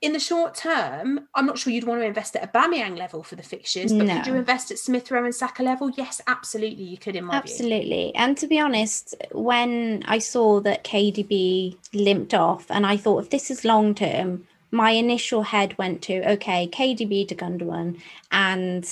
in 0.00 0.12
the 0.12 0.18
short 0.18 0.56
term, 0.56 1.28
I'm 1.36 1.46
not 1.46 1.58
sure 1.58 1.72
you'd 1.72 1.84
want 1.84 2.00
to 2.00 2.06
invest 2.06 2.34
at 2.34 2.42
a 2.42 2.48
Bamiyang 2.48 2.98
level 2.98 3.22
for 3.22 3.36
the 3.36 3.42
fixtures, 3.44 3.92
but 3.92 4.08
could 4.08 4.26
you 4.26 4.34
invest 4.34 4.72
at 4.72 4.78
Smith 4.78 5.08
Rowe 5.12 5.24
and 5.24 5.34
Saka 5.34 5.62
level? 5.62 5.90
Yes, 5.96 6.20
absolutely, 6.26 6.82
you 6.82 6.98
could 6.98 7.14
in 7.14 7.26
my 7.26 7.34
view. 7.34 7.52
Absolutely. 7.52 8.12
And 8.16 8.36
to 8.38 8.48
be 8.48 8.58
honest, 8.58 9.14
when 9.30 10.02
I 10.06 10.18
saw 10.18 10.60
that 10.60 10.82
KDB 10.82 11.76
limped 11.94 12.34
off, 12.34 12.68
and 12.68 12.84
I 12.84 12.96
thought 12.96 13.22
if 13.22 13.30
this 13.30 13.48
is 13.48 13.64
long 13.64 13.94
term, 13.94 14.44
my 14.72 14.90
initial 14.92 15.42
head 15.42 15.76
went 15.78 16.02
to 16.02 16.32
okay, 16.32 16.66
KDB 16.66 17.28
to 17.28 17.34
Gundogan 17.36 18.00
and 18.32 18.84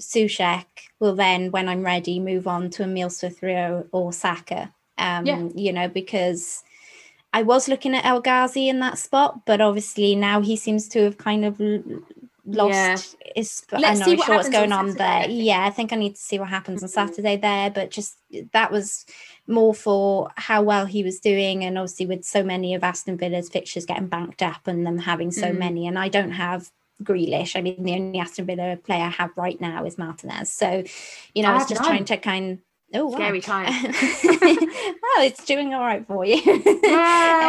Sushek 0.00 0.64
will 0.98 1.14
then, 1.14 1.50
when 1.50 1.68
I'm 1.68 1.82
ready, 1.84 2.18
move 2.18 2.48
on 2.48 2.70
to 2.70 2.82
Emile 2.82 3.10
Smith 3.10 3.40
or 3.92 4.12
Saka. 4.12 4.72
Um, 4.98 5.26
Yeah. 5.26 5.48
you 5.54 5.72
know, 5.72 5.88
because 5.88 6.64
I 7.32 7.42
was 7.42 7.68
looking 7.68 7.94
at 7.94 8.04
El 8.04 8.20
Ghazi 8.20 8.68
in 8.68 8.80
that 8.80 8.98
spot, 8.98 9.44
but 9.44 9.60
obviously 9.60 10.14
now 10.14 10.40
he 10.40 10.56
seems 10.56 10.88
to 10.90 11.02
have 11.04 11.18
kind 11.18 11.44
of 11.44 11.60
lost 12.46 13.16
his. 13.34 13.62
Let's 13.72 13.84
I'm 14.00 14.04
see 14.04 14.10
not 14.10 14.18
what 14.18 14.26
sure 14.26 14.36
what's 14.36 14.48
going 14.50 14.72
on 14.72 14.90
on, 14.90 14.94
there. 14.96 15.28
Yeah, 15.28 15.64
I 15.64 15.70
think 15.70 15.92
I 15.92 15.96
need 15.96 16.14
to 16.16 16.20
see 16.20 16.38
what 16.38 16.48
happens 16.48 16.82
on 16.82 16.88
Mhm. 16.88 16.92
Saturday 16.92 17.36
there, 17.36 17.70
but 17.70 17.90
just 17.90 18.18
that 18.52 18.70
was 18.70 19.06
more 19.46 19.74
for 19.74 20.30
how 20.36 20.62
well 20.62 20.86
he 20.86 21.02
was 21.02 21.20
doing, 21.20 21.64
and 21.64 21.78
obviously 21.78 22.06
with 22.06 22.24
so 22.24 22.42
many 22.42 22.74
of 22.74 22.84
Aston 22.84 23.16
Villa's 23.16 23.48
fixtures 23.48 23.86
getting 23.86 24.08
banked 24.08 24.42
up 24.42 24.66
and 24.66 24.86
them 24.86 24.98
having 24.98 25.30
so 25.30 25.48
Mm. 25.52 25.58
many, 25.58 25.86
and 25.86 25.98
I 25.98 26.08
don't 26.08 26.32
have. 26.32 26.70
Grealish. 27.02 27.56
I 27.56 27.60
mean, 27.60 27.82
the 27.82 27.92
only 27.94 28.20
Aston 28.20 28.46
Villa 28.46 28.76
player 28.76 29.02
I 29.02 29.08
have 29.08 29.30
right 29.36 29.60
now 29.60 29.84
is 29.84 29.98
Martinez. 29.98 30.52
So, 30.52 30.84
you 31.34 31.42
know, 31.42 31.48
I 31.48 31.54
I 31.54 31.54
was 31.56 31.66
just 31.68 31.80
none. 31.80 31.90
trying 31.90 32.04
to 32.04 32.16
kind. 32.16 32.58
Oh, 32.94 33.06
wow. 33.06 33.16
Scary 33.16 33.40
time. 33.40 33.66
well, 33.92 35.24
it's 35.24 35.44
doing 35.44 35.74
all 35.74 35.80
right 35.82 36.06
for 36.06 36.24
you. 36.24 36.40
Well, 36.46 36.54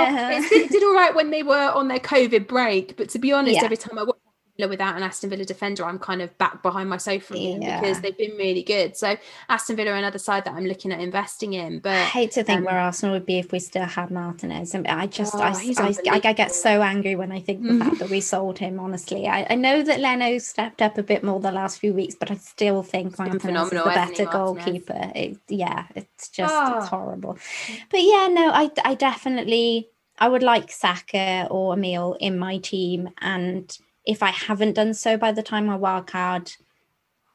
Uh-huh. 0.07 0.29
it 0.33 0.49
did, 0.49 0.61
it 0.65 0.71
did 0.71 0.83
all 0.83 0.95
right 0.95 1.13
when 1.13 1.29
they 1.29 1.43
were 1.43 1.71
on 1.71 1.87
their 1.89 1.99
COVID 1.99 2.47
break, 2.47 2.97
but 2.97 3.09
to 3.09 3.19
be 3.19 3.31
honest, 3.31 3.57
Yeah. 3.57 3.65
every 3.65 3.77
time 3.77 3.99
I 3.99 4.03
watch 4.03 4.17
without 4.57 4.95
an 4.95 5.03
Aston 5.03 5.29
Villa 5.29 5.45
defender, 5.45 5.85
I'm 5.85 5.99
kind 5.99 6.21
of 6.21 6.35
back 6.37 6.63
behind 6.63 6.89
my 6.89 6.97
sofa 6.97 7.33
again 7.33 7.59
because 7.59 8.01
they've 8.01 8.17
been 8.17 8.37
really 8.37 8.63
good. 8.63 8.95
So 8.95 9.17
Aston 9.49 9.75
Villa 9.75 9.91
are 9.91 9.95
another 9.95 10.17
side 10.17 10.45
that 10.45 10.53
I'm 10.53 10.65
looking 10.65 10.91
at 10.91 10.99
investing 10.99 11.53
in. 11.53 11.79
But 11.79 11.93
I 11.93 12.03
hate 12.05 12.31
to 12.31 12.43
think 12.43 12.59
um, 12.59 12.63
where 12.65 12.79
Arsenal 12.79 13.13
would 13.15 13.25
be 13.25 13.39
if 13.39 13.51
we 13.51 13.59
still 13.59 13.85
had 13.85 14.11
Martinez. 14.11 14.73
I 14.73 15.07
just, 15.07 15.35
I, 15.35 15.51
Oh, 15.51 15.83
I, 15.83 15.93
I, 16.09 16.21
I 16.23 16.33
get 16.33 16.53
so 16.53 16.81
angry 16.81 17.15
when 17.15 17.31
I 17.31 17.39
think 17.39 17.63
the 17.63 17.77
fact 17.79 17.99
that 17.99 18.09
we 18.09 18.21
sold 18.21 18.57
him. 18.59 18.79
Honestly, 18.79 19.27
I, 19.27 19.45
I 19.49 19.55
know 19.55 19.83
that 19.83 19.99
Leno 19.99 20.37
stepped 20.37 20.81
up 20.81 20.97
a 20.97 21.03
bit 21.03 21.23
more 21.23 21.39
the 21.39 21.51
last 21.51 21.79
few 21.79 21.93
weeks, 21.93 22.15
but 22.15 22.31
I 22.31 22.35
still 22.35 22.81
think 22.83 23.17
Martinez 23.19 23.43
is 23.65 23.69
the 23.71 23.77
he, 23.79 23.83
better 23.83 24.23
Martinez? 24.25 24.33
goalkeeper. 24.33 25.11
It, 25.15 25.37
yeah, 25.49 25.85
it's 25.95 26.29
just 26.29 26.53
Oh. 26.55 26.77
it's 26.79 26.87
horrible. 26.87 27.37
But 27.89 28.01
yeah, 28.01 28.27
no, 28.31 28.51
I, 28.51 28.71
I 28.83 28.95
definitely, 28.95 29.89
I 30.19 30.27
would 30.27 30.43
like 30.43 30.71
Saka 30.71 31.47
or 31.51 31.73
Emile 31.73 32.13
in 32.19 32.37
my 32.37 32.57
team, 32.59 33.09
and 33.19 33.77
if 34.05 34.21
I 34.23 34.29
haven't 34.31 34.73
done 34.73 34.93
so 34.93 35.17
by 35.17 35.31
the 35.31 35.43
time 35.43 35.69
I 35.69 35.77
wildcard. 35.77 36.55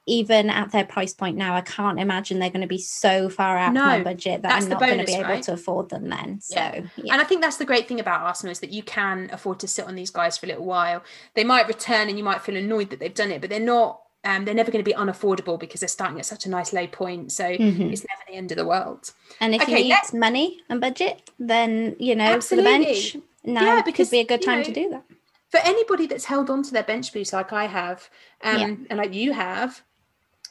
Even 0.07 0.51
at 0.51 0.73
their 0.73 0.85
price 0.85 1.13
point 1.15 1.37
now, 1.37 1.55
I 1.55 1.61
can't 1.61 2.01
imagine 2.01 2.41
they're 2.41 2.51
going 2.51 2.63
to 2.63 2.67
be 2.67 2.79
so 2.79 3.29
far 3.29 3.57
out 3.57 3.69
of 3.69 3.75
my 3.75 4.03
budget 4.03 4.43
that 4.43 4.61
I'm 4.61 4.69
not 4.69 4.81
going 4.81 4.99
to 4.99 5.05
be 5.05 5.13
able 5.13 5.25
right? 5.25 5.43
to 5.45 5.53
afford 5.53 5.89
them 5.91 6.09
then. 6.09 6.41
So, 6.41 6.57
Yeah. 6.57 6.81
yeah. 6.97 7.13
And 7.13 7.21
I 7.23 7.25
think 7.25 7.43
that's 7.43 7.59
the 7.59 7.65
great 7.67 7.87
thing 7.87 8.01
about 8.01 8.23
Arsenal 8.23 8.51
is 8.51 8.59
that 8.61 8.73
you 8.73 8.83
can 8.83 9.29
afford 9.31 9.61
to 9.61 9.69
sit 9.69 9.85
on 9.87 9.95
these 9.95 10.11
guys 10.11 10.37
for 10.37 10.47
a 10.47 10.49
little 10.49 10.65
while. 10.65 11.05
They 11.35 11.45
might 11.45 11.69
return 11.69 12.09
and 12.09 12.19
you 12.19 12.25
might 12.25 12.41
feel 12.41 12.57
annoyed 12.57 12.91
that 12.91 12.99
they've 12.99 13.15
done 13.15 13.31
it, 13.31 13.41
but 13.41 13.51
they're 13.51 13.61
not. 13.61 14.01
Um, 14.25 14.45
they're 14.47 14.55
never 14.55 14.73
going 14.73 14.85
to 14.85 14.91
be 14.91 14.97
unaffordable 14.97 15.61
because 15.61 15.81
they're 15.81 15.89
starting 15.89 16.19
at 16.19 16.27
such 16.27 16.45
a 16.45 16.51
nice 16.51 16.73
low 16.73 16.87
point. 16.89 17.31
So 17.31 17.45
Mhm. 17.45 17.93
it's 17.93 18.03
never 18.03 18.23
the 18.27 18.35
end 18.35 18.51
of 18.51 18.57
the 18.59 18.67
world. 18.67 19.13
And 19.39 19.55
if 19.55 19.63
Okay, 19.63 19.73
you 19.79 19.85
need 19.85 19.89
let's- 19.91 20.13
money 20.13 20.61
and 20.69 20.81
budget, 20.81 21.31
then 21.39 21.95
you 22.01 22.17
know 22.17 22.41
for 22.41 22.57
the 22.57 22.63
bench, 22.63 23.17
now 23.45 23.63
Yeah, 23.65 23.77
could 23.77 23.85
because, 23.85 24.11
be 24.11 24.19
a 24.21 24.25
good 24.25 24.41
you 24.41 24.47
time 24.47 24.59
know, 24.59 24.65
to 24.65 24.73
do 24.73 24.91
that. 24.91 25.05
For 25.51 25.59
anybody 25.65 26.07
that's 26.07 26.25
held 26.25 26.51
on 26.51 26.63
to 26.65 26.73
their 26.73 26.83
bench 26.83 27.13
boost 27.13 27.33
like 27.33 27.53
I 27.53 27.67
have, 27.67 28.09
um, 28.43 28.59
Yeah. 28.59 28.75
and 28.91 28.99
like 28.99 29.15
you 29.15 29.33
have, 29.33 29.83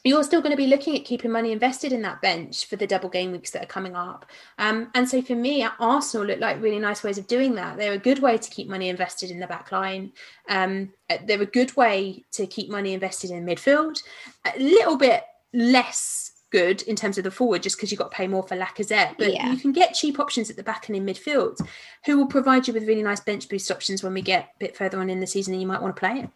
you're 0.02 0.24
still 0.24 0.40
going 0.40 0.52
to 0.52 0.56
be 0.56 0.66
looking 0.66 0.96
at 0.96 1.04
keeping 1.04 1.30
money 1.30 1.52
invested 1.52 1.92
in 1.92 2.00
that 2.02 2.22
bench 2.22 2.66
for 2.66 2.76
the 2.76 2.86
double 2.86 3.08
game 3.10 3.32
weeks 3.32 3.50
that 3.50 3.62
are 3.62 3.66
coming 3.66 3.94
up. 3.94 4.24
Um, 4.58 4.90
and 4.94 5.06
so 5.08 5.20
for 5.20 5.34
me, 5.34 5.66
Arsenal 5.78 6.26
look 6.26 6.40
like 6.40 6.60
really 6.62 6.78
nice 6.78 7.02
ways 7.02 7.18
of 7.18 7.26
doing 7.26 7.54
that. 7.56 7.76
They're 7.76 7.92
a 7.92 7.98
good 7.98 8.20
way 8.20 8.38
to 8.38 8.50
keep 8.50 8.68
money 8.68 8.88
invested 8.88 9.30
in 9.30 9.40
the 9.40 9.46
back 9.46 9.72
line. 9.72 10.12
Um, 10.48 10.92
uh, 11.10 11.18
they're 11.26 11.42
a 11.42 11.46
good 11.46 11.76
way 11.76 12.24
to 12.32 12.46
keep 12.46 12.70
money 12.70 12.94
invested 12.94 13.30
in 13.30 13.44
midfield. 13.44 14.02
A 14.46 14.58
little 14.58 14.96
bit 14.96 15.22
less 15.52 16.29
good 16.50 16.82
in 16.82 16.96
terms 16.96 17.16
of 17.18 17.24
the 17.24 17.30
forward 17.30 17.62
just 17.62 17.76
because 17.76 17.90
you've 17.90 17.98
got 17.98 18.10
to 18.10 18.16
pay 18.16 18.26
more 18.26 18.42
for 18.42 18.56
Lacazette. 18.56 19.16
But 19.18 19.32
Yeah. 19.32 19.50
you 19.50 19.56
can 19.58 19.72
get 19.72 19.94
cheap 19.94 20.18
options 20.18 20.50
at 20.50 20.56
the 20.56 20.62
back 20.62 20.88
and 20.88 20.96
in 20.96 21.06
midfield 21.06 21.60
who 22.06 22.16
will 22.16 22.26
provide 22.26 22.66
you 22.66 22.74
with 22.74 22.86
really 22.86 23.02
nice 23.02 23.20
bench 23.20 23.48
boost 23.48 23.70
options 23.70 24.02
when 24.02 24.14
we 24.14 24.22
get 24.22 24.44
a 24.44 24.58
bit 24.58 24.76
further 24.76 24.98
on 24.98 25.10
in 25.10 25.20
the 25.20 25.26
season 25.26 25.54
and 25.54 25.62
you 25.62 25.68
might 25.68 25.80
want 25.80 25.94
to 25.94 26.00
play 26.00 26.20
it. 26.20 26.30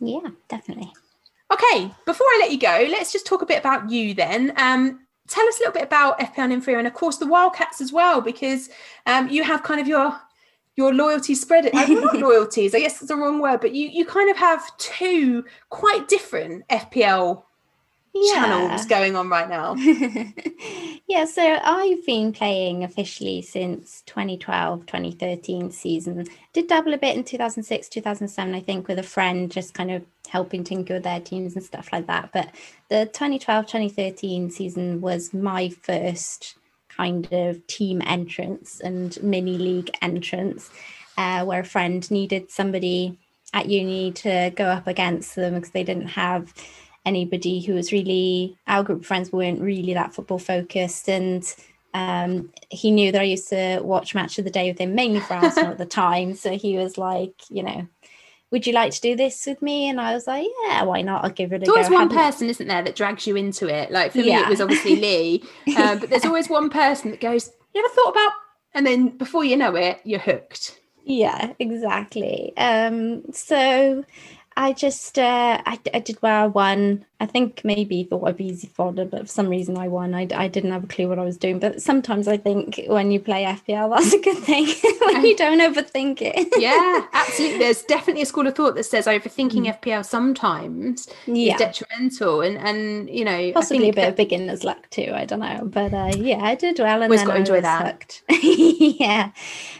Yeah, 0.00 0.30
definitely. 0.48 0.92
Okay, 1.52 1.92
before 2.06 2.26
I 2.26 2.38
let 2.40 2.50
you 2.50 2.58
go, 2.58 2.86
let's 2.90 3.12
just 3.12 3.26
talk 3.26 3.42
a 3.42 3.46
bit 3.46 3.58
about 3.58 3.90
you 3.90 4.14
then. 4.14 4.52
Um, 4.56 5.00
tell 5.28 5.46
us 5.46 5.58
a 5.58 5.60
little 5.60 5.74
bit 5.74 5.82
about 5.84 6.18
FPL 6.18 6.44
and 6.44 6.52
Inferior 6.54 6.78
and 6.78 6.88
of 6.88 6.94
course 6.94 7.18
the 7.18 7.26
Wildcats 7.26 7.80
as 7.80 7.92
well, 7.92 8.20
because 8.20 8.70
um, 9.06 9.28
you 9.28 9.42
have 9.44 9.62
kind 9.62 9.80
of 9.80 9.86
your 9.86 10.18
your 10.74 10.94
loyalties 10.94 11.40
spread. 11.42 11.66
Uh, 11.66 11.86
not 11.86 12.14
loyalties, 12.18 12.74
I 12.74 12.80
guess 12.80 12.94
that's 12.94 13.08
the 13.08 13.16
wrong 13.16 13.38
word, 13.40 13.60
but 13.60 13.74
you 13.74 13.88
you 13.88 14.06
kind 14.06 14.30
of 14.30 14.36
have 14.38 14.76
two 14.78 15.44
quite 15.68 16.08
different 16.08 16.66
FPL 16.68 17.42
channels 18.14 18.86
going 18.86 19.16
on 19.16 19.28
right 19.28 19.48
now. 19.48 19.74
yeah, 21.08 21.24
so 21.24 21.58
I've 21.62 22.04
been 22.04 22.32
playing 22.32 22.84
officially 22.84 23.42
since 23.42 24.02
2012, 24.06 24.86
2013 24.86 25.70
season. 25.70 26.26
Did 26.52 26.68
double 26.68 26.92
a 26.94 26.98
bit 26.98 27.16
in 27.16 27.24
2006, 27.24 27.88
2007, 27.88 28.54
I 28.54 28.60
think, 28.60 28.88
with 28.88 28.98
a 28.98 29.02
friend, 29.02 29.50
just 29.50 29.74
kind 29.74 29.90
of 29.90 30.04
helping 30.28 30.64
tinker 30.64 30.94
with 30.94 31.04
their 31.04 31.20
teams 31.20 31.54
and 31.54 31.64
stuff 31.64 31.88
like 31.92 32.06
that. 32.06 32.30
But 32.32 32.50
the 32.88 33.06
2012, 33.06 33.66
2013 33.66 34.50
season 34.50 35.00
was 35.00 35.32
my 35.32 35.70
first 35.70 36.56
kind 36.88 37.30
of 37.32 37.66
team 37.66 38.02
entrance 38.04 38.80
and 38.80 39.20
mini 39.22 39.56
league 39.56 39.90
entrance, 40.02 40.70
uh, 41.16 41.44
where 41.44 41.60
a 41.60 41.64
friend 41.64 42.08
needed 42.10 42.50
somebody 42.50 43.18
at 43.54 43.68
uni 43.68 44.12
to 44.12 44.52
go 44.54 44.66
up 44.66 44.86
against 44.86 45.34
them 45.34 45.54
because 45.54 45.70
they 45.70 45.84
didn't 45.84 46.08
have 46.08 46.52
anybody 47.04 47.60
who 47.60 47.74
was 47.74 47.92
really 47.92 48.56
our 48.66 48.82
group 48.82 49.00
of 49.00 49.06
friends 49.06 49.32
weren't 49.32 49.60
really 49.60 49.94
that 49.94 50.14
football 50.14 50.38
focused 50.38 51.08
and 51.08 51.54
um, 51.94 52.50
he 52.70 52.90
knew 52.90 53.12
that 53.12 53.20
I 53.20 53.24
used 53.24 53.48
to 53.50 53.80
watch 53.80 54.14
Match 54.14 54.38
of 54.38 54.44
the 54.44 54.50
Day 54.50 54.70
with 54.70 54.78
him 54.78 54.94
mainly 54.94 55.20
for 55.20 55.34
Arsenal 55.34 55.72
at 55.72 55.78
the 55.78 55.86
time. 56.04 56.34
So 56.34 56.56
he 56.56 56.78
was 56.78 56.96
like, 56.96 57.34
you 57.50 57.62
know, 57.62 57.86
would 58.50 58.66
you 58.66 58.72
like 58.72 58.92
to 58.92 59.00
do 59.00 59.16
this 59.16 59.46
with 59.46 59.60
me? 59.62 59.88
And 59.88 60.00
I 60.00 60.14
was 60.14 60.26
like, 60.26 60.46
yeah, 60.64 60.82
why 60.84 61.02
not? 61.02 61.24
I'll 61.24 61.30
give 61.30 61.52
it 61.52 61.62
a 61.62 61.66
go. 61.66 61.74
there's 61.74 61.88
always 61.88 61.98
one 61.98 62.08
person, 62.08 62.48
isn't 62.48 62.66
there, 62.66 62.82
that 62.82 62.96
drags 62.96 63.26
you 63.26 63.36
into 63.36 63.66
it. 63.68 63.90
Like 63.90 64.12
for 64.12 64.18
yeah. 64.18 64.36
me, 64.36 64.42
it 64.42 64.48
was 64.48 64.60
obviously 64.60 64.96
Lee, 65.00 65.44
um, 65.76 65.98
but 65.98 66.10
there's 66.10 66.24
always 66.24 66.48
one 66.48 66.70
person 66.70 67.10
that 67.10 67.20
goes, 67.20 67.50
you 67.74 67.84
ever 67.84 67.94
thought 67.94 68.10
about? 68.10 68.32
And 68.74 68.86
then 68.86 69.08
before 69.16 69.44
you 69.44 69.56
know 69.56 69.74
it, 69.74 70.00
you're 70.04 70.20
hooked. 70.20 70.80
Yeah, 71.04 71.52
exactly. 71.58 72.56
Um, 72.56 73.32
so 73.32 74.04
I 74.56 74.72
just 74.72 75.18
uh, 75.18 75.62
I, 75.64 75.78
I 75.94 76.00
did 76.00 76.20
well. 76.22 76.44
I 76.44 76.46
won. 76.46 77.04
I 77.20 77.26
think 77.26 77.60
maybe 77.64 78.02
thought 78.02 78.26
I'd 78.26 78.36
be 78.36 78.46
easy 78.46 78.66
fodder, 78.66 79.04
but 79.04 79.22
for 79.22 79.28
some 79.28 79.48
reason 79.48 79.78
I 79.78 79.86
won. 79.86 80.12
I, 80.12 80.26
I 80.34 80.48
didn't 80.48 80.72
have 80.72 80.84
a 80.84 80.86
clue 80.88 81.08
what 81.08 81.20
I 81.20 81.24
was 81.24 81.36
doing. 81.36 81.60
But 81.60 81.80
sometimes 81.80 82.26
I 82.26 82.36
think 82.36 82.80
when 82.88 83.12
you 83.12 83.20
play 83.20 83.44
FPL, 83.44 83.90
that's 83.96 84.12
a 84.12 84.18
good 84.18 84.38
thing 84.38 84.66
when 85.00 85.24
you 85.24 85.36
don't 85.36 85.60
overthink 85.60 86.18
it. 86.20 86.48
yeah, 86.58 87.06
absolutely. 87.12 87.58
There's 87.58 87.82
definitely 87.82 88.22
a 88.22 88.26
school 88.26 88.46
of 88.46 88.56
thought 88.56 88.74
that 88.74 88.84
says 88.84 89.06
overthinking 89.06 89.66
mm. 89.66 89.80
FPL 89.80 90.04
sometimes 90.04 91.08
yeah. 91.26 91.54
is 91.54 91.58
detrimental, 91.60 92.40
and 92.40 92.58
and 92.58 93.08
you 93.08 93.24
know 93.24 93.52
possibly 93.52 93.88
a 93.88 93.92
bit 93.92 94.08
of 94.08 94.16
beginner's 94.16 94.64
luck 94.64 94.90
too. 94.90 95.12
I 95.14 95.24
don't 95.24 95.40
know, 95.40 95.60
but 95.64 95.94
uh, 95.94 96.12
yeah, 96.16 96.42
I 96.42 96.56
did 96.56 96.78
well, 96.78 97.02
and 97.02 97.04
always 97.04 97.22
got 97.22 97.34
to 97.34 97.38
enjoy 97.38 97.60
that. 97.60 98.20
yeah, 98.42 99.30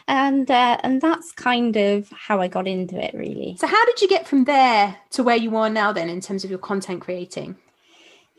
and 0.06 0.50
uh, 0.50 0.78
and 0.82 1.00
that's 1.00 1.32
kind 1.32 1.76
of 1.76 2.08
how 2.10 2.40
I 2.40 2.48
got 2.48 2.68
into 2.68 3.02
it, 3.02 3.14
really. 3.14 3.56
So 3.58 3.66
how 3.66 3.84
did 3.84 4.00
you 4.00 4.08
get 4.08 4.28
from 4.28 4.44
there 4.44 4.61
to 5.10 5.22
where 5.22 5.36
you 5.36 5.56
are 5.56 5.70
now, 5.70 5.92
then, 5.92 6.08
in 6.08 6.20
terms 6.20 6.44
of 6.44 6.50
your 6.50 6.58
content 6.58 7.00
creating? 7.00 7.56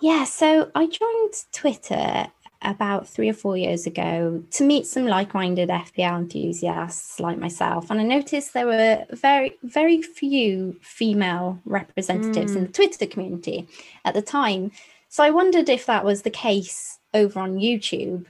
Yeah, 0.02 0.24
so 0.26 0.72
I 0.76 0.88
joined 0.88 1.34
Twitter 1.54 2.28
about 2.62 3.08
three 3.08 3.30
or 3.30 3.34
four 3.34 3.58
years 3.58 3.86
ago 3.86 4.44
to 4.52 4.64
meet 4.64 4.86
some 4.86 5.06
like-minded 5.06 5.70
FPL 5.70 6.18
enthusiasts 6.18 7.20
like 7.20 7.38
myself, 7.38 7.90
and 7.90 8.00
I 8.00 8.04
noticed 8.04 8.54
there 8.54 8.66
were 8.66 9.06
very, 9.12 9.54
very 9.64 10.02
few 10.02 10.78
female 10.82 11.60
representatives 11.66 12.54
mm. 12.54 12.58
in 12.58 12.64
the 12.68 12.72
Twitter 12.72 13.06
community 13.06 13.68
at 14.06 14.14
the 14.14 14.22
time. 14.22 14.72
So 15.10 15.24
I 15.24 15.30
wondered 15.30 15.70
if 15.70 15.86
that 15.86 16.04
was 16.04 16.24
the 16.24 16.32
case 16.32 16.98
over 17.14 17.40
on 17.40 17.60
YouTube. 17.60 18.26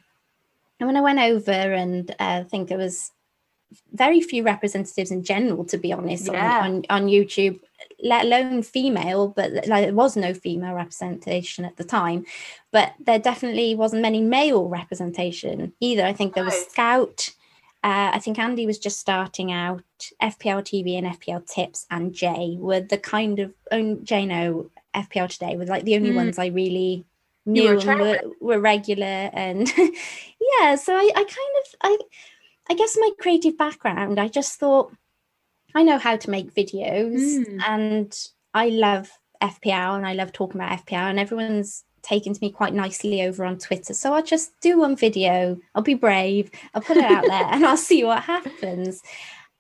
And 0.80 0.88
when 0.88 0.98
I 0.98 1.02
went 1.02 1.20
over, 1.20 1.52
and 1.52 2.12
uh, 2.12 2.16
I 2.20 2.44
think 2.44 2.68
there 2.68 2.78
was 2.78 3.12
very 3.94 4.22
few 4.22 4.44
representatives 4.44 5.12
in 5.12 5.24
general, 5.24 5.64
to 5.66 5.78
be 5.78 5.94
honest, 5.94 6.28
yeah. 6.32 6.60
on, 6.60 6.86
on, 6.90 7.04
on 7.04 7.08
YouTube 7.08 7.60
let 8.04 8.26
alone 8.26 8.62
female, 8.62 9.30
but 9.30 9.52
like, 9.68 9.86
there 9.86 9.94
was 9.94 10.16
no 10.16 10.34
female 10.34 10.74
representation 10.74 11.66
at 11.66 11.78
the 11.78 11.84
time. 11.84 12.26
But 12.72 12.94
there 13.00 13.20
definitely 13.20 13.76
wasn't 13.76 14.02
many 14.02 14.22
male 14.22 14.68
representation 14.68 15.74
either. 15.80 16.04
I 16.04 16.14
think 16.14 16.36
there 16.36 16.44
was 16.44 16.66
Scout. 16.68 17.30
Uh, 17.84 18.12
I 18.14 18.20
think 18.20 18.38
Andy 18.38 18.66
was 18.66 18.78
just 18.78 19.00
starting 19.00 19.52
out. 19.52 19.84
FPL 20.22 20.64
TV 20.64 20.98
and 20.98 21.08
FPL 21.08 21.48
Tips 21.48 21.86
and 21.90 22.14
Jay 22.14 22.58
were 22.60 22.82
the 22.82 22.98
kind 22.98 23.40
of 23.40 23.54
own 23.72 23.98
JNO 24.00 24.70
FPL 24.94 25.30
today 25.30 25.58
were 25.58 25.66
like 25.66 25.86
the 25.86 25.96
only 25.96 26.12
mm. 26.12 26.16
ones 26.16 26.38
I 26.38 26.48
really 26.48 27.06
knew 27.46 27.76
were 27.76 27.90
and 27.90 28.00
were, 28.00 28.20
were 28.40 28.60
regular 28.60 29.30
and 29.34 29.68
yeah. 29.78 30.76
So 30.76 30.94
I, 30.96 31.10
I 31.16 31.24
kind 31.24 31.28
of 31.28 31.76
I 31.82 31.98
I 32.70 32.74
guess 32.76 32.98
my 33.00 33.12
creative 33.20 33.58
background, 33.58 34.20
I 34.20 34.28
just 34.28 34.60
thought 34.60 34.94
I 35.76 35.84
know 35.84 35.98
how 35.98 36.16
to 36.18 36.30
make 36.30 36.54
videos 36.54 37.46
mm. 37.46 37.62
and 37.68 38.16
I 38.54 38.70
love 38.70 39.12
FPL 39.42 39.98
and 39.98 40.06
I 40.06 40.14
love 40.14 40.32
talking 40.32 40.62
about 40.62 40.86
FPL 40.86 41.10
and 41.10 41.20
everyone's 41.20 41.84
taken 42.02 42.34
to 42.34 42.40
me 42.42 42.52
quite 42.52 42.74
nicely 42.74 43.22
over 43.24 43.46
on 43.46 43.58
Twitter. 43.58 43.94
So 43.94 44.14
I'll 44.14 44.24
just 44.24 44.60
do 44.62 44.80
one 44.80 44.96
video, 44.96 45.58
I'll 45.74 45.82
be 45.82 45.94
brave, 45.94 46.52
I'll 46.74 46.82
put 46.82 46.98
it 46.98 47.06
out 47.06 47.26
there 47.28 47.46
and 47.52 47.66
I'll 47.66 47.78
see 47.78 48.04
what 48.04 48.24
happens. 48.24 49.02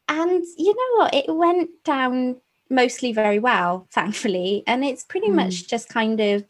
And 0.07 0.43
you 0.57 0.73
know 0.73 1.03
what? 1.03 1.13
It 1.13 1.25
went 1.33 1.69
down 1.83 2.41
mostly 2.69 3.13
very 3.13 3.39
well, 3.39 3.87
thankfully. 3.91 4.63
And 4.67 4.83
it's 4.83 5.03
pretty 5.03 5.29
mm. 5.29 5.35
much 5.35 5.67
just 5.67 5.89
kind 5.89 6.19
of 6.19 6.45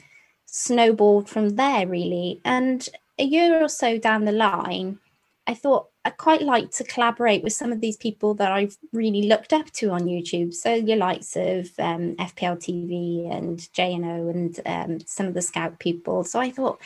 snowballed 0.47 1.29
from 1.29 1.49
there, 1.49 1.87
really. 1.87 2.41
And 2.43 2.87
a 3.19 3.23
year 3.23 3.61
or 3.63 3.69
so 3.69 3.97
down 3.97 4.25
the 4.25 4.31
line, 4.31 4.99
I 5.45 5.53
thought 5.53 5.89
I 6.05 6.09
quite 6.09 6.41
like 6.41 6.71
to 6.71 6.83
collaborate 6.83 7.43
with 7.43 7.53
some 7.53 7.71
of 7.71 7.81
these 7.81 7.97
people 7.97 8.33
that 8.35 8.51
I've 8.51 8.77
really 8.93 9.23
looked 9.23 9.51
up 9.51 9.69
to 9.71 9.89
on 9.89 10.03
YouTube. 10.03 10.53
So 10.53 10.73
your 10.73 10.97
likes 10.97 11.35
of 11.35 11.69
um, 11.79 12.15
FPL 12.15 12.57
TV 12.57 13.35
and 13.35 13.59
JNO 13.59 14.29
and 14.29 14.59
um, 14.65 14.99
some 15.05 15.27
of 15.27 15.33
the 15.33 15.41
Scout 15.41 15.79
people. 15.79 16.23
So 16.23 16.39
I 16.39 16.49
thought, 16.49 16.79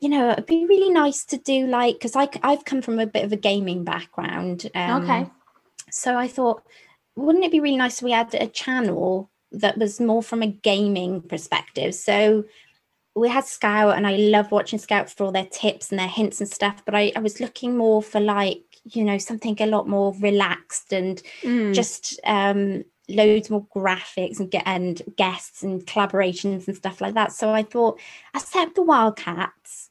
you 0.00 0.08
know, 0.10 0.30
it'd 0.30 0.46
be 0.46 0.66
really 0.66 0.90
nice 0.90 1.24
to 1.26 1.38
do 1.38 1.66
like 1.66 1.94
because 1.94 2.14
I 2.14 2.28
I've 2.42 2.64
come 2.64 2.82
from 2.82 2.98
a 2.98 3.06
bit 3.06 3.24
of 3.24 3.32
a 3.32 3.36
gaming 3.36 3.84
background. 3.84 4.70
Um, 4.74 5.02
okay. 5.02 5.30
So 5.90 6.16
I 6.16 6.28
thought, 6.28 6.62
wouldn't 7.16 7.44
it 7.44 7.52
be 7.52 7.60
really 7.60 7.78
nice 7.78 7.98
if 7.98 8.04
we 8.04 8.12
had 8.12 8.34
a 8.34 8.46
channel 8.46 9.30
that 9.52 9.78
was 9.78 9.98
more 9.98 10.22
from 10.22 10.42
a 10.42 10.46
gaming 10.46 11.22
perspective? 11.22 11.94
So 11.94 12.44
we 13.14 13.28
had 13.28 13.44
Scout 13.44 13.96
and 13.96 14.06
I 14.06 14.16
love 14.16 14.50
watching 14.50 14.78
Scout 14.78 15.10
for 15.10 15.24
all 15.24 15.32
their 15.32 15.46
tips 15.46 15.90
and 15.90 15.98
their 15.98 16.08
hints 16.08 16.40
and 16.40 16.48
stuff, 16.48 16.82
but 16.84 16.94
I, 16.94 17.12
I 17.16 17.20
was 17.20 17.40
looking 17.40 17.76
more 17.76 18.02
for 18.02 18.20
like, 18.20 18.62
you 18.84 19.04
know, 19.04 19.18
something 19.18 19.56
a 19.60 19.66
lot 19.66 19.88
more 19.88 20.14
relaxed 20.20 20.92
and 20.92 21.22
mm. 21.42 21.74
just 21.74 22.20
um 22.24 22.84
loads 23.08 23.48
more 23.48 23.66
graphics 23.74 24.38
and 24.38 24.50
get 24.50 24.62
and 24.66 25.02
guests 25.16 25.62
and 25.62 25.86
collaborations 25.86 26.68
and 26.68 26.76
stuff 26.76 27.00
like 27.00 27.14
that. 27.14 27.32
So 27.32 27.50
I 27.50 27.62
thought 27.62 27.98
I 28.34 28.38
set 28.38 28.68
up 28.68 28.74
the 28.74 28.82
Wildcats 28.82 29.88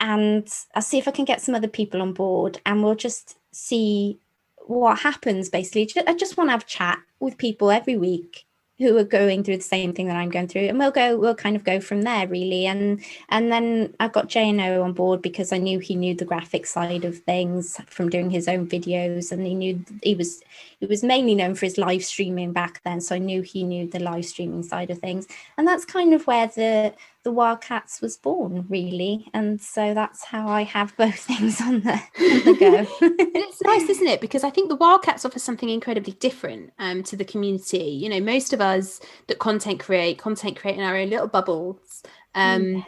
and 0.00 0.48
I'll 0.74 0.82
see 0.82 0.98
if 0.98 1.08
I 1.08 1.10
can 1.10 1.24
get 1.24 1.40
some 1.40 1.54
other 1.54 1.68
people 1.68 2.00
on 2.00 2.12
board 2.12 2.60
and 2.64 2.82
we'll 2.82 2.94
just 2.94 3.36
see 3.52 4.18
what 4.66 5.00
happens 5.00 5.48
basically. 5.48 5.90
I 6.06 6.14
just 6.14 6.36
want 6.36 6.48
to 6.48 6.52
have 6.52 6.66
chat 6.66 6.98
with 7.20 7.38
people 7.38 7.70
every 7.70 7.96
week 7.96 8.46
who 8.78 8.96
are 8.96 9.04
going 9.04 9.42
through 9.42 9.56
the 9.56 9.62
same 9.62 9.92
thing 9.92 10.06
that 10.06 10.16
I'm 10.16 10.30
going 10.30 10.48
through, 10.48 10.68
and 10.68 10.78
we'll 10.78 10.90
go, 10.90 11.16
we'll 11.16 11.34
kind 11.34 11.56
of 11.56 11.64
go 11.64 11.80
from 11.80 12.02
there, 12.02 12.26
really. 12.28 12.66
And 12.66 13.02
and 13.28 13.50
then 13.50 13.94
I 14.00 14.08
got 14.08 14.28
JNO 14.28 14.82
on 14.82 14.92
board 14.92 15.20
because 15.22 15.52
I 15.52 15.58
knew 15.58 15.78
he 15.78 15.94
knew 15.94 16.14
the 16.14 16.24
graphic 16.24 16.66
side 16.66 17.04
of 17.04 17.18
things 17.18 17.80
from 17.86 18.08
doing 18.08 18.30
his 18.30 18.48
own 18.48 18.68
videos, 18.68 19.32
and 19.32 19.46
he 19.46 19.54
knew 19.54 19.84
he 20.02 20.14
was 20.14 20.42
he 20.80 20.86
was 20.86 21.02
mainly 21.02 21.34
known 21.34 21.54
for 21.54 21.66
his 21.66 21.78
live 21.78 22.04
streaming 22.04 22.52
back 22.52 22.80
then, 22.84 23.00
so 23.00 23.14
I 23.14 23.18
knew 23.18 23.42
he 23.42 23.64
knew 23.64 23.88
the 23.88 23.98
live 23.98 24.24
streaming 24.24 24.62
side 24.62 24.90
of 24.90 24.98
things, 24.98 25.26
and 25.56 25.66
that's 25.66 25.84
kind 25.84 26.14
of 26.14 26.26
where 26.26 26.46
the 26.46 26.94
the 27.28 27.32
Wildcats 27.32 28.00
was 28.00 28.16
born, 28.16 28.64
really. 28.70 29.28
And 29.34 29.60
so 29.60 29.92
that's 29.92 30.24
how 30.24 30.48
I 30.48 30.62
have 30.62 30.96
both 30.96 31.18
things 31.18 31.60
on 31.60 31.80
the, 31.80 31.92
on 31.92 32.44
the 32.44 32.56
go. 32.58 32.86
it's 33.02 33.62
nice, 33.62 33.88
isn't 33.88 34.06
it? 34.06 34.20
Because 34.22 34.44
I 34.44 34.50
think 34.50 34.70
the 34.70 34.76
Wildcats 34.76 35.26
offer 35.26 35.38
something 35.38 35.68
incredibly 35.68 36.14
different 36.14 36.72
um, 36.78 37.02
to 37.02 37.16
the 37.16 37.26
community. 37.26 37.84
You 37.84 38.08
know, 38.08 38.20
most 38.20 38.54
of 38.54 38.60
us 38.60 39.00
that 39.26 39.40
content 39.40 39.80
create, 39.80 40.18
content 40.18 40.56
create 40.56 40.78
in 40.78 40.82
our 40.82 40.96
own 40.96 41.10
little 41.10 41.28
bubbles. 41.28 42.02
Um, 42.34 42.62
mm. 42.62 42.86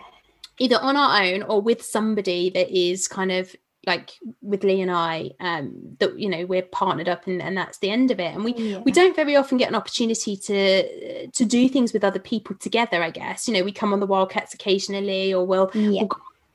Either 0.58 0.76
on 0.80 0.96
our 0.96 1.22
own 1.22 1.42
or 1.42 1.60
with 1.60 1.82
somebody 1.82 2.50
that 2.50 2.70
is 2.70 3.08
kind 3.08 3.32
of 3.32 3.54
like 3.86 4.10
with 4.42 4.62
Lee 4.62 4.82
and 4.82 4.90
I, 4.90 5.30
um, 5.40 5.96
that 5.98 6.18
you 6.18 6.28
know 6.28 6.44
we're 6.46 6.62
partnered 6.62 7.08
up 7.08 7.26
and, 7.26 7.40
and 7.40 7.56
that's 7.56 7.78
the 7.78 7.90
end 7.90 8.10
of 8.10 8.20
it. 8.20 8.34
And 8.34 8.44
we 8.44 8.54
yeah. 8.54 8.78
we 8.78 8.92
don't 8.92 9.16
very 9.16 9.36
often 9.36 9.58
get 9.58 9.68
an 9.68 9.74
opportunity 9.74 10.36
to 10.36 11.26
to 11.28 11.44
do 11.44 11.68
things 11.68 11.92
with 11.92 12.04
other 12.04 12.18
people 12.18 12.56
together. 12.56 13.02
I 13.02 13.10
guess 13.10 13.48
you 13.48 13.54
know 13.54 13.64
we 13.64 13.72
come 13.72 13.92
on 13.92 14.00
the 14.00 14.06
Wildcats 14.06 14.54
occasionally, 14.54 15.32
or 15.32 15.46
we'll, 15.46 15.70
yeah. 15.74 16.02
we'll 16.02 16.10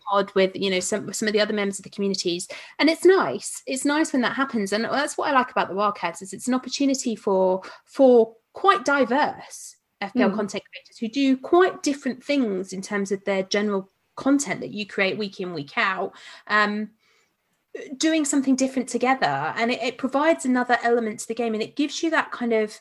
pod 0.07 0.31
with 0.35 0.55
you 0.55 0.69
know 0.69 0.79
some 0.79 1.11
some 1.13 1.27
of 1.27 1.33
the 1.33 1.41
other 1.41 1.53
members 1.53 1.79
of 1.79 1.83
the 1.83 1.89
communities, 1.89 2.47
and 2.79 2.89
it's 2.89 3.05
nice. 3.05 3.63
It's 3.65 3.85
nice 3.85 4.13
when 4.13 4.21
that 4.21 4.35
happens, 4.35 4.71
and 4.71 4.85
that's 4.85 5.17
what 5.17 5.29
I 5.29 5.33
like 5.33 5.51
about 5.51 5.69
the 5.69 5.75
Wildcats 5.75 6.21
is 6.21 6.33
it's 6.33 6.47
an 6.47 6.53
opportunity 6.53 7.15
for 7.15 7.61
for 7.85 8.35
quite 8.53 8.85
diverse 8.85 9.75
FPL 10.01 10.31
mm. 10.31 10.35
content 10.35 10.63
creators 10.71 10.97
who 10.99 11.07
do 11.07 11.37
quite 11.37 11.83
different 11.83 12.23
things 12.23 12.73
in 12.73 12.81
terms 12.81 13.11
of 13.11 13.23
their 13.25 13.43
general 13.43 13.89
content 14.15 14.61
that 14.61 14.71
you 14.71 14.85
create 14.85 15.17
week 15.17 15.39
in 15.39 15.53
week 15.53 15.77
out. 15.77 16.13
Um, 16.47 16.91
doing 17.97 18.25
something 18.25 18.55
different 18.55 18.89
together 18.89 19.53
and 19.57 19.71
it, 19.71 19.81
it, 19.81 19.97
provides 19.97 20.45
another 20.45 20.77
element 20.83 21.19
to 21.19 21.27
the 21.27 21.35
game 21.35 21.53
and 21.53 21.63
it 21.63 21.75
gives 21.75 22.01
you 22.01 22.09
that 22.09 22.31
kind 22.31 22.53
of 22.53 22.79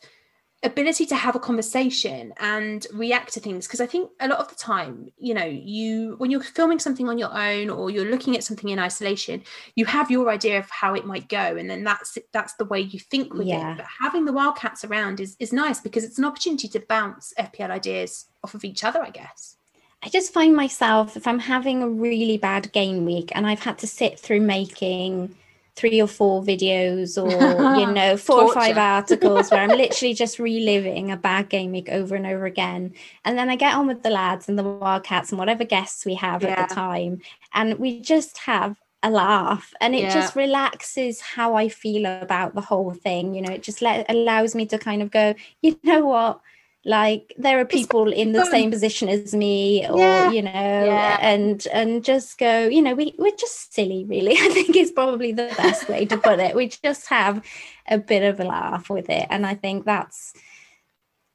ability 0.63 1.05
to 1.05 1.15
have 1.15 1.37
a 1.37 1.41
conversation 1.41 2.33
and 2.39 2.87
react 2.93 3.35
to 3.35 3.41
things. 3.41 3.67
Because 3.67 3.81
i 3.81 3.87
think 3.87 4.11
a 4.21 4.29
lot 4.29 4.39
of 4.39 4.49
the 4.49 4.55
time 4.55 5.09
you 5.19 5.35
know 5.35 5.45
you 5.45 6.15
when 6.19 6.31
you're 6.31 6.43
filming 6.43 6.79
something 6.79 7.09
on 7.09 7.19
your 7.19 7.33
own 7.37 7.71
or 7.71 7.91
you're 7.91 8.11
looking 8.11 8.37
at 8.37 8.45
something 8.45 8.71
in 8.71 8.79
isolation 8.79 9.43
you 9.75 9.85
have 9.85 10.11
your 10.11 10.31
idea 10.31 10.59
of 10.59 10.71
how 10.71 10.95
it 10.95 11.05
might 11.05 11.29
go 11.29 11.57
and 11.57 11.69
then 11.69 11.85
that's 11.85 12.17
that's 12.33 12.55
the 12.55 12.65
way 12.65 12.81
you 12.81 12.99
think 12.99 13.35
with 13.35 13.47
yeah. 13.47 13.73
it 13.73 13.79
but 13.79 13.87
having 14.01 14.25
the 14.25 14.33
wildcats 14.33 14.85
around 14.85 15.21
is 15.21 15.37
is 15.39 15.53
nice 15.53 15.81
because 15.81 16.05
it's 16.05 16.19
an 16.19 16.25
opportunity 16.25 16.69
to 16.69 16.81
bounce 16.81 17.35
fpl 17.39 17.71
ideas 17.71 18.27
off 18.43 18.55
of 18.55 18.65
each 18.65 18.85
other 18.85 19.03
i 19.03 19.11
guess 19.11 19.57
I 20.05 20.11
just 20.11 20.35
find 20.35 20.55
myself 20.55 21.17
if 21.17 21.27
I'm 21.27 21.39
having 21.39 21.83
a 21.83 21.89
really 21.89 22.37
bad 22.37 22.71
game 22.73 23.07
week 23.07 23.33
and 23.35 23.47
I've 23.47 23.61
had 23.61 23.79
to 23.79 23.87
sit 23.87 24.21
through 24.21 24.43
making 24.43 25.35
three 25.77 26.01
or 26.01 26.07
four 26.07 26.43
videos 26.43 27.17
or 27.23 27.81
you 27.81 27.91
know 27.91 28.17
four 28.19 28.43
or 28.43 28.53
five 28.53 28.77
articles 28.77 29.51
where 29.51 29.63
I'm 29.63 29.69
literally 29.77 30.13
just 30.13 30.39
reliving 30.39 31.11
a 31.11 31.17
bad 31.17 31.49
game 31.49 31.73
week 31.73 31.89
over 31.89 32.15
and 32.15 32.27
over 32.27 32.45
again 32.45 32.93
and 33.25 33.39
then 33.39 33.49
I 33.49 33.57
get 33.57 33.75
on 33.75 33.87
with 33.87 34.03
the 34.03 34.11
lads 34.11 34.49
and 34.49 34.59
the 34.59 34.63
wildcats 34.63 35.31
and 35.31 35.39
whatever 35.39 35.65
guests 35.65 36.05
we 36.05 36.15
have 36.17 36.43
yeah. 36.43 36.51
at 36.51 36.69
the 36.69 36.75
time 36.75 37.23
and 37.55 37.79
we 37.79 38.01
just 38.01 38.39
have 38.39 38.79
a 39.03 39.11
laugh 39.11 39.73
and 39.81 39.95
it 39.95 40.03
yeah. 40.03 40.15
just 40.15 40.37
relaxes 40.37 41.21
how 41.21 41.55
I 41.55 41.69
feel 41.69 42.07
about 42.07 42.55
the 42.55 42.61
whole 42.61 42.93
thing 42.93 43.35
you 43.35 43.41
know 43.41 43.53
it 43.53 43.63
just 43.63 43.81
let, 43.81 44.09
allows 44.11 44.55
me 44.55 44.67
to 44.67 44.79
kind 44.79 45.01
of 45.03 45.11
go 45.11 45.35
you 45.63 45.79
know 45.83 46.05
what 46.05 46.41
like 46.85 47.35
there 47.39 47.59
are 47.59 47.65
people 47.65 48.13
in 48.13 48.33
the 48.33 48.45
same 48.45 48.71
position 48.71 49.09
as 49.09 49.35
me 49.35 49.87
or 49.89 49.99
yeah. 49.99 50.31
you 50.31 50.43
know 50.43 50.51
yeah. 50.51 51.19
and 51.21 51.67
and 51.73 52.05
just 52.05 52.37
go 52.39 52.67
you 52.67 52.83
know 52.83 52.95
we 52.95 53.15
we're 53.19 53.35
just 53.37 53.73
silly 53.73 54.05
really 54.05 54.33
i 54.39 54.49
think 54.51 54.77
is 54.77 54.91
probably 54.91 55.33
the 55.33 55.53
best 55.57 55.89
way 55.89 56.05
to 56.05 56.19
put 56.19 56.39
it 56.39 56.55
we 56.55 56.69
just 56.69 57.09
have 57.09 57.45
a 57.89 57.99
bit 57.99 58.23
of 58.23 58.39
a 58.39 58.45
laugh 58.45 58.91
with 58.91 59.09
it 59.09 59.27
and 59.31 59.47
i 59.47 59.55
think 59.55 59.85
that's 59.85 60.35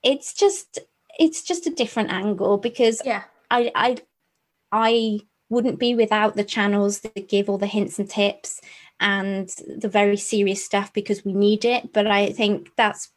it's 0.04 0.34
just 0.34 0.80
it's 1.18 1.42
just 1.42 1.66
a 1.66 1.72
different 1.72 2.12
angle 2.12 2.58
because 2.58 3.02
yeah 3.04 3.24
i 3.50 3.72
i 3.76 3.98
i 4.72 5.20
wouldn't 5.50 5.80
be 5.80 5.96
without 5.96 6.36
the 6.36 6.44
channels 6.44 7.00
that 7.00 7.28
give 7.28 7.50
all 7.50 7.58
the 7.58 7.66
hints 7.66 7.98
and 7.98 8.08
tips 8.10 8.62
and 9.00 9.50
the 9.78 9.90
very 9.90 10.18
serious 10.18 10.64
stuff 10.64 10.94
because 10.94 11.26
we 11.26 11.34
need 11.34 11.66
it 11.66 11.92
but 11.92 12.06
i 12.06 12.32
think 12.32 12.70
that's 12.78 13.12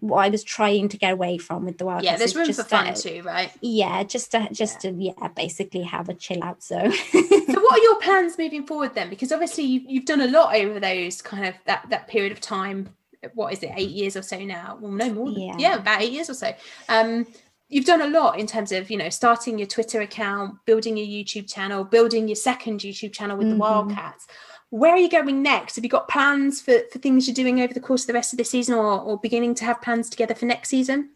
what 0.00 0.18
I 0.18 0.28
was 0.28 0.44
trying 0.44 0.88
to 0.88 0.96
get 0.96 1.12
away 1.12 1.38
from 1.38 1.64
with 1.64 1.78
the 1.78 1.84
wild. 1.84 2.04
Yeah, 2.04 2.16
there's 2.16 2.36
room 2.36 2.52
for 2.52 2.64
fun 2.64 2.94
too, 2.94 3.22
right? 3.24 3.52
Yeah, 3.60 4.02
just 4.04 4.30
to 4.32 4.48
just 4.52 4.84
yeah. 4.84 4.90
to 4.90 5.02
yeah, 5.02 5.28
basically 5.28 5.82
have 5.82 6.08
a 6.08 6.14
chill 6.14 6.42
out 6.42 6.62
zone. 6.62 6.92
so, 6.92 7.20
what 7.20 7.78
are 7.78 7.82
your 7.82 8.00
plans 8.00 8.38
moving 8.38 8.66
forward 8.66 8.94
then? 8.94 9.10
Because 9.10 9.32
obviously 9.32 9.64
you've, 9.64 9.84
you've 9.86 10.04
done 10.04 10.20
a 10.20 10.28
lot 10.28 10.54
over 10.54 10.80
those 10.80 11.20
kind 11.20 11.46
of 11.46 11.54
that 11.66 11.86
that 11.90 12.08
period 12.08 12.32
of 12.32 12.40
time. 12.40 12.88
What 13.34 13.52
is 13.52 13.62
it, 13.62 13.70
eight 13.76 13.90
years 13.90 14.16
or 14.16 14.22
so 14.22 14.38
now? 14.38 14.78
Well, 14.80 14.90
no 14.90 15.12
more. 15.12 15.26
Than, 15.26 15.40
yeah. 15.40 15.54
yeah, 15.58 15.74
about 15.76 16.02
eight 16.02 16.12
years 16.12 16.28
or 16.28 16.34
so. 16.34 16.52
Um, 16.88 17.26
you've 17.68 17.84
done 17.84 18.02
a 18.02 18.08
lot 18.08 18.38
in 18.38 18.46
terms 18.46 18.72
of 18.72 18.90
you 18.90 18.96
know 18.96 19.08
starting 19.08 19.58
your 19.58 19.68
Twitter 19.68 20.00
account, 20.00 20.56
building 20.64 20.96
your 20.96 21.06
YouTube 21.06 21.52
channel, 21.52 21.84
building 21.84 22.28
your 22.28 22.36
second 22.36 22.80
YouTube 22.80 23.12
channel 23.12 23.36
with 23.36 23.46
mm-hmm. 23.46 23.58
the 23.58 23.60
Wildcats 23.60 24.26
where 24.72 24.92
are 24.92 24.98
you 24.98 25.10
going 25.10 25.42
next? 25.42 25.76
Have 25.76 25.84
you 25.84 25.90
got 25.90 26.08
plans 26.08 26.62
for, 26.62 26.80
for 26.90 26.98
things 26.98 27.28
you're 27.28 27.34
doing 27.34 27.60
over 27.60 27.74
the 27.74 27.80
course 27.80 28.04
of 28.04 28.06
the 28.06 28.14
rest 28.14 28.32
of 28.32 28.38
the 28.38 28.44
season 28.44 28.74
or, 28.74 28.98
or 29.00 29.18
beginning 29.18 29.54
to 29.56 29.66
have 29.66 29.82
plans 29.82 30.08
together 30.08 30.34
for 30.34 30.46
next 30.46 30.70
season? 30.70 31.10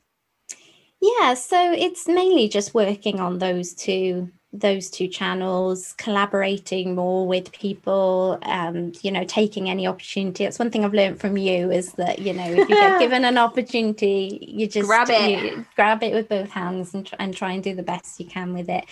Yeah, 1.00 1.32
so 1.32 1.72
it's 1.72 2.06
mainly 2.06 2.50
just 2.50 2.74
working 2.74 3.18
on 3.18 3.38
those 3.38 3.72
two 3.72 4.30
those 4.52 4.88
two 4.88 5.08
channels 5.08 5.94
collaborating 5.98 6.94
more 6.94 7.26
with 7.26 7.52
people 7.52 8.38
um 8.42 8.92
you 9.02 9.10
know 9.10 9.24
taking 9.24 9.68
any 9.68 9.86
opportunity 9.86 10.44
that's 10.44 10.58
one 10.58 10.70
thing 10.70 10.82
i've 10.82 10.94
learned 10.94 11.20
from 11.20 11.36
you 11.36 11.70
is 11.70 11.92
that 11.94 12.20
you 12.20 12.32
know 12.32 12.44
if 12.44 12.68
you 12.68 12.74
get 12.74 12.98
given 13.00 13.24
an 13.24 13.36
opportunity 13.36 14.38
you 14.40 14.66
just 14.66 14.86
grab 14.86 15.08
it 15.10 15.66
grab 15.74 16.02
it 16.02 16.14
with 16.14 16.28
both 16.28 16.48
hands 16.48 16.94
and, 16.94 17.10
and 17.18 17.36
try 17.36 17.52
and 17.52 17.64
do 17.64 17.74
the 17.74 17.82
best 17.82 18.18
you 18.18 18.24
can 18.24 18.54
with 18.54 18.70
it 18.70 18.86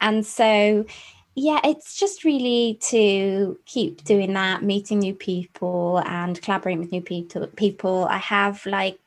and 0.00 0.24
so 0.24 0.86
yeah, 1.34 1.60
it's 1.64 1.96
just 1.96 2.24
really 2.24 2.78
to 2.88 3.58
keep 3.64 4.04
doing 4.04 4.34
that, 4.34 4.62
meeting 4.62 4.98
new 4.98 5.14
people 5.14 6.02
and 6.06 6.40
collaborating 6.42 6.80
with 6.80 6.92
new 6.92 7.00
people. 7.00 7.46
People, 7.56 8.06
I 8.10 8.18
have 8.18 8.64
like 8.66 8.98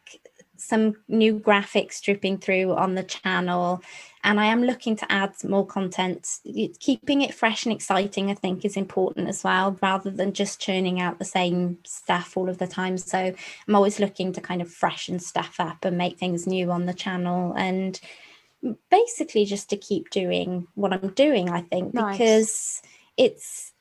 some 0.55 0.95
new 1.09 1.38
graphics 1.38 2.01
dripping 2.01 2.38
through 2.38 2.74
on 2.74 2.95
the 2.95 3.03
channel, 3.03 3.82
and 4.24 4.39
I 4.39 4.45
am 4.45 4.63
looking 4.63 4.95
to 4.95 5.11
add 5.11 5.34
more 5.43 5.65
content. 5.65 6.39
Keeping 6.80 7.21
it 7.21 7.34
fresh 7.34 7.65
and 7.65 7.74
exciting, 7.74 8.32
I 8.32 8.36
think, 8.36 8.63
is 8.63 8.78
important 8.78 9.28
as 9.28 9.43
well, 9.43 9.78
rather 9.82 10.09
than 10.09 10.32
just 10.32 10.61
churning 10.61 11.01
out 11.01 11.19
the 11.19 11.26
same 11.26 11.80
stuff 11.84 12.38
all 12.38 12.47
of 12.47 12.57
the 12.57 12.67
time. 12.67 12.97
So 12.97 13.34
I'm 13.67 13.76
always 13.76 13.99
looking 13.99 14.32
to 14.34 14.41
kind 14.41 14.61
of 14.61 14.71
freshen 14.71 15.19
stuff 15.19 15.55
up 15.59 15.84
and 15.84 15.97
make 15.97 16.17
things 16.17 16.47
new 16.47 16.71
on 16.71 16.86
the 16.86 16.93
channel 16.93 17.53
and 17.57 17.99
basically 18.89 19.45
just 19.45 19.70
to 19.70 19.78
keep 19.78 20.09
doing 20.09 20.68
what 20.76 20.93
I'm 20.93 21.09
doing, 21.09 21.49
I 21.49 21.61
think, 21.61 21.93
nice. 21.93 22.18
because 22.18 22.82
it's 23.18 23.74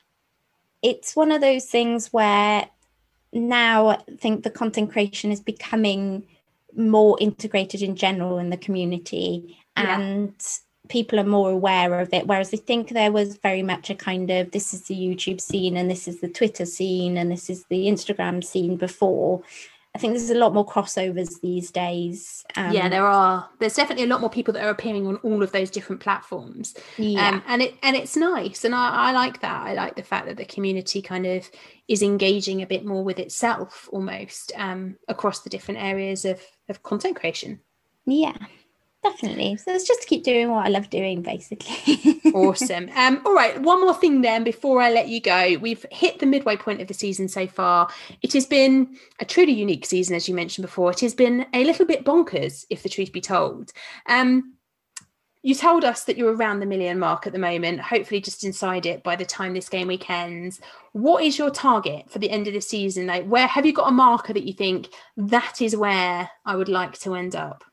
it's 0.81 1.15
one 1.15 1.31
of 1.31 1.41
those 1.41 1.65
things 1.65 2.11
where 2.11 2.67
now 3.31 3.89
I 3.89 3.97
think 4.19 4.43
the 4.43 4.49
content 4.49 4.91
creation 4.91 5.31
is 5.31 5.39
becoming 5.39 6.27
more 6.75 7.17
integrated 7.19 7.81
in 7.81 7.95
general 7.95 8.37
in 8.37 8.49
the 8.49 8.57
community 8.57 9.57
yeah. 9.77 9.99
and 9.99 10.33
people 10.89 11.19
are 11.19 11.25
more 11.25 11.51
aware 11.51 11.99
of 11.99 12.13
it 12.13 12.27
whereas 12.27 12.53
i 12.53 12.57
think 12.57 12.89
there 12.89 13.11
was 13.11 13.37
very 13.37 13.63
much 13.63 13.89
a 13.89 13.95
kind 13.95 14.29
of 14.29 14.51
this 14.51 14.73
is 14.73 14.83
the 14.83 14.95
youtube 14.95 15.39
scene 15.39 15.77
and 15.77 15.89
this 15.89 16.07
is 16.07 16.19
the 16.19 16.27
twitter 16.27 16.65
scene 16.65 17.17
and 17.17 17.31
this 17.31 17.49
is 17.49 17.63
the 17.69 17.87
instagram 17.87 18.43
scene 18.43 18.75
before 18.75 19.41
I 19.95 19.99
think 19.99 20.13
there's 20.13 20.31
a 20.31 20.35
lot 20.35 20.55
more 20.55 20.65
crossovers 20.65 21.39
these 21.41 21.69
days. 21.69 22.43
Um, 22.55 22.71
yeah, 22.71 22.89
there 22.89 23.05
are. 23.05 23.47
There's 23.59 23.75
definitely 23.75 24.05
a 24.05 24.07
lot 24.07 24.21
more 24.21 24.29
people 24.29 24.53
that 24.55 24.63
are 24.63 24.71
appearing 24.71 25.05
on 25.05 25.17
all 25.17 25.43
of 25.43 25.51
those 25.51 25.69
different 25.69 26.01
platforms. 26.01 26.73
Yeah, 26.97 27.29
um, 27.29 27.43
and 27.47 27.61
it 27.61 27.75
and 27.83 27.95
it's 27.95 28.17
nice, 28.17 28.65
and 28.65 28.73
I, 28.73 28.89
I 28.89 29.11
like 29.11 29.41
that. 29.41 29.67
I 29.67 29.73
like 29.73 29.95
the 29.95 30.01
fact 30.01 30.25
that 30.25 30.37
the 30.37 30.45
community 30.45 31.03
kind 31.03 31.27
of 31.27 31.49
is 31.87 32.01
engaging 32.01 32.63
a 32.63 32.67
bit 32.67 32.85
more 32.85 33.03
with 33.03 33.19
itself, 33.19 33.87
almost 33.91 34.51
um, 34.55 34.97
across 35.07 35.41
the 35.41 35.51
different 35.51 35.79
areas 35.79 36.25
of 36.25 36.41
of 36.69 36.81
content 36.81 37.15
creation. 37.15 37.59
Yeah, 38.07 38.35
Definitely. 39.03 39.57
So 39.57 39.73
it's 39.73 39.85
just 39.85 40.01
to 40.01 40.07
keep 40.07 40.23
doing 40.23 40.49
what 40.49 40.65
I 40.65 40.69
love 40.69 40.89
doing, 40.89 41.21
basically. 41.21 42.21
awesome. 42.33 42.89
Um, 42.95 43.21
all 43.25 43.33
right. 43.33 43.61
One 43.61 43.81
more 43.81 43.93
thing 43.93 44.21
then 44.21 44.45
before 44.45 44.81
I 44.81 44.91
let 44.91 45.09
you 45.09 45.19
go. 45.19 45.57
We've 45.59 45.85
hit 45.91 46.19
the 46.19 46.25
midway 46.25 46.55
point 46.55 46.81
of 46.81 46.87
the 46.87 46.93
season 46.93 47.27
so 47.27 47.45
far. 47.45 47.89
It 48.21 48.31
has 48.31 48.45
been 48.45 48.97
a 49.19 49.25
truly 49.25 49.51
unique 49.51 49.85
season, 49.85 50.15
as 50.15 50.29
you 50.29 50.33
mentioned 50.35 50.63
before. 50.65 50.91
It 50.91 51.01
has 51.01 51.13
been 51.13 51.45
a 51.53 51.65
little 51.65 51.85
bit 51.85 52.05
bonkers, 52.05 52.65
if 52.69 52.81
the 52.81 52.89
truth 52.89 53.11
be 53.11 53.19
told. 53.19 53.73
Um, 54.07 54.53
you 55.41 55.53
told 55.53 55.83
us 55.83 56.05
that 56.05 56.15
you're 56.17 56.33
around 56.33 56.61
the 56.61 56.65
million 56.65 56.97
mark 56.97 57.27
at 57.27 57.33
the 57.33 57.39
moment, 57.39 57.81
hopefully 57.81 58.21
just 58.21 58.45
inside 58.45 58.85
it 58.85 59.03
by 59.03 59.17
the 59.17 59.25
time 59.25 59.53
this 59.53 59.67
game 59.67 59.89
week 59.89 60.09
ends. 60.09 60.61
What 60.93 61.25
is 61.25 61.37
your 61.37 61.49
target 61.49 62.09
for 62.09 62.19
the 62.19 62.29
end 62.29 62.47
of 62.47 62.53
the 62.53 62.61
season? 62.61 63.07
Like 63.07 63.25
where 63.25 63.47
have 63.47 63.65
you 63.65 63.73
got 63.73 63.89
a 63.89 63.91
marker 63.91 64.31
that 64.31 64.47
you 64.47 64.53
think 64.53 64.87
that 65.17 65.61
is 65.61 65.75
where 65.75 66.29
I 66.45 66.55
would 66.55 66.69
like 66.69 66.97
to 66.99 67.15
end 67.15 67.35
up? 67.35 67.65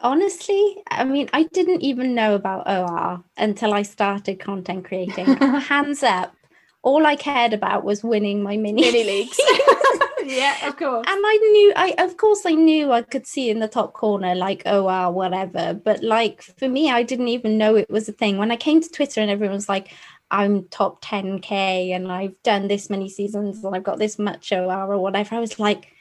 Honestly, 0.00 0.82
I 0.90 1.04
mean, 1.04 1.28
I 1.32 1.44
didn't 1.44 1.82
even 1.82 2.14
know 2.14 2.34
about 2.34 2.68
OR 2.68 3.22
until 3.36 3.74
I 3.74 3.82
started 3.82 4.40
content 4.40 4.84
creating. 4.84 5.26
Hands 5.36 6.02
up, 6.02 6.34
all 6.82 7.06
I 7.06 7.16
cared 7.16 7.52
about 7.52 7.84
was 7.84 8.04
winning 8.04 8.42
my 8.42 8.56
mini, 8.56 8.82
mini 8.82 9.04
leagues. 9.04 9.38
yeah, 10.24 10.68
of 10.68 10.76
course. 10.76 11.06
And 11.08 11.22
I 11.24 11.36
knew, 11.52 11.72
I 11.76 11.94
of 11.98 12.16
course, 12.16 12.42
I 12.46 12.52
knew 12.52 12.92
I 12.92 13.02
could 13.02 13.26
see 13.26 13.50
in 13.50 13.60
the 13.60 13.68
top 13.68 13.92
corner 13.94 14.34
like 14.34 14.62
OR, 14.66 15.12
whatever. 15.12 15.74
But 15.74 16.02
like 16.02 16.42
for 16.42 16.68
me, 16.68 16.90
I 16.90 17.02
didn't 17.02 17.28
even 17.28 17.58
know 17.58 17.76
it 17.76 17.90
was 17.90 18.08
a 18.08 18.12
thing. 18.12 18.38
When 18.38 18.50
I 18.50 18.56
came 18.56 18.80
to 18.80 18.88
Twitter 18.88 19.20
and 19.20 19.30
everyone 19.30 19.56
was 19.56 19.68
like, 19.68 19.92
I'm 20.30 20.64
top 20.68 21.02
10k 21.02 21.94
and 21.94 22.12
I've 22.12 22.40
done 22.42 22.68
this 22.68 22.90
many 22.90 23.08
seasons 23.08 23.64
and 23.64 23.74
I've 23.74 23.82
got 23.82 23.98
this 23.98 24.18
much 24.18 24.52
OR 24.52 24.92
or 24.92 24.98
whatever, 24.98 25.34
I 25.34 25.40
was 25.40 25.58
like 25.58 25.92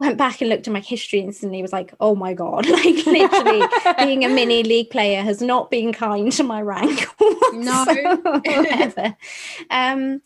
went 0.00 0.16
back 0.16 0.40
and 0.40 0.48
looked 0.48 0.66
at 0.66 0.72
my 0.72 0.80
history 0.80 1.20
instantly 1.20 1.62
was 1.62 1.72
like 1.72 1.92
oh 2.00 2.14
my 2.14 2.34
god. 2.34 2.66
Like 2.78 3.06
literally 3.06 3.66
being 3.98 4.24
a 4.24 4.28
mini 4.28 4.62
league 4.62 4.90
player 4.90 5.22
has 5.22 5.42
not 5.42 5.70
been 5.70 5.92
kind 5.92 6.30
to 6.32 6.42
my 6.44 6.62
rank 6.62 7.06
no. 7.52 7.84
ever 8.44 9.16
um 9.70 10.22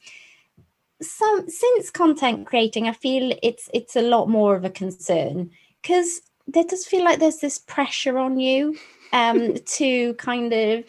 so 1.00 1.44
since 1.48 1.90
content 1.90 2.46
creating 2.46 2.88
i 2.88 2.92
feel 2.92 3.36
it's 3.42 3.68
it's 3.72 3.96
a 3.96 4.02
lot 4.02 4.28
more 4.28 4.54
of 4.54 4.64
a 4.64 4.70
concern 4.70 5.50
because 5.80 6.20
there 6.46 6.64
does 6.64 6.86
feel 6.86 7.04
like 7.04 7.18
there's 7.18 7.38
this 7.38 7.58
pressure 7.58 8.18
on 8.18 8.38
you 8.38 8.76
um 9.12 9.54
to 9.64 10.14
kind 10.14 10.52
of 10.52 10.84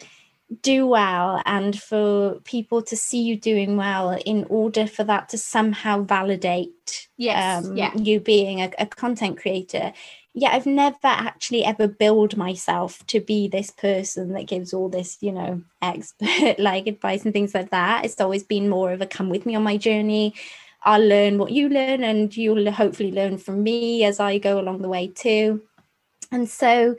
do 0.60 0.86
well 0.86 1.42
and 1.46 1.80
for 1.80 2.34
people 2.44 2.82
to 2.82 2.96
see 2.96 3.22
you 3.22 3.36
doing 3.36 3.76
well 3.76 4.10
in 4.26 4.44
order 4.48 4.86
for 4.86 5.02
that 5.04 5.28
to 5.30 5.38
somehow 5.38 6.02
validate 6.02 7.08
yes, 7.16 7.64
um, 7.64 7.76
yeah. 7.76 7.94
you 7.96 8.20
being 8.20 8.60
a, 8.60 8.70
a, 8.78 8.86
content 8.86 9.38
creator. 9.38 9.92
Yeah 10.34 10.50
i've 10.50 10.66
never 10.66 10.96
actually 11.02 11.64
ever 11.64 11.88
billed 11.88 12.36
myself 12.36 13.04
to 13.06 13.20
be 13.20 13.48
this 13.48 13.70
person 13.70 14.32
that 14.34 14.46
gives 14.46 14.74
all 14.74 14.88
this 14.88 15.16
you 15.20 15.32
know 15.32 15.62
expert 15.80 16.56
like 16.58 16.86
advice 16.86 17.24
and 17.24 17.32
things 17.32 17.54
like 17.54 17.70
that. 17.70 18.04
It's 18.04 18.20
always 18.20 18.42
been 18.42 18.68
more 18.68 18.92
of 18.92 19.00
a 19.00 19.06
come 19.06 19.30
with 19.30 19.46
me 19.46 19.54
on 19.54 19.62
my 19.62 19.76
journey. 19.76 20.34
I'll 20.82 21.04
learn 21.04 21.38
what 21.38 21.52
you 21.52 21.68
learn 21.70 22.04
and 22.04 22.36
you'll 22.36 22.70
hopefully 22.70 23.10
learn 23.10 23.38
from 23.38 23.62
me 23.62 24.04
as 24.04 24.20
i 24.20 24.36
go 24.36 24.60
along 24.60 24.82
the 24.82 24.88
way 24.88 25.08
too. 25.08 25.62
And 26.30 26.48
so 26.48 26.96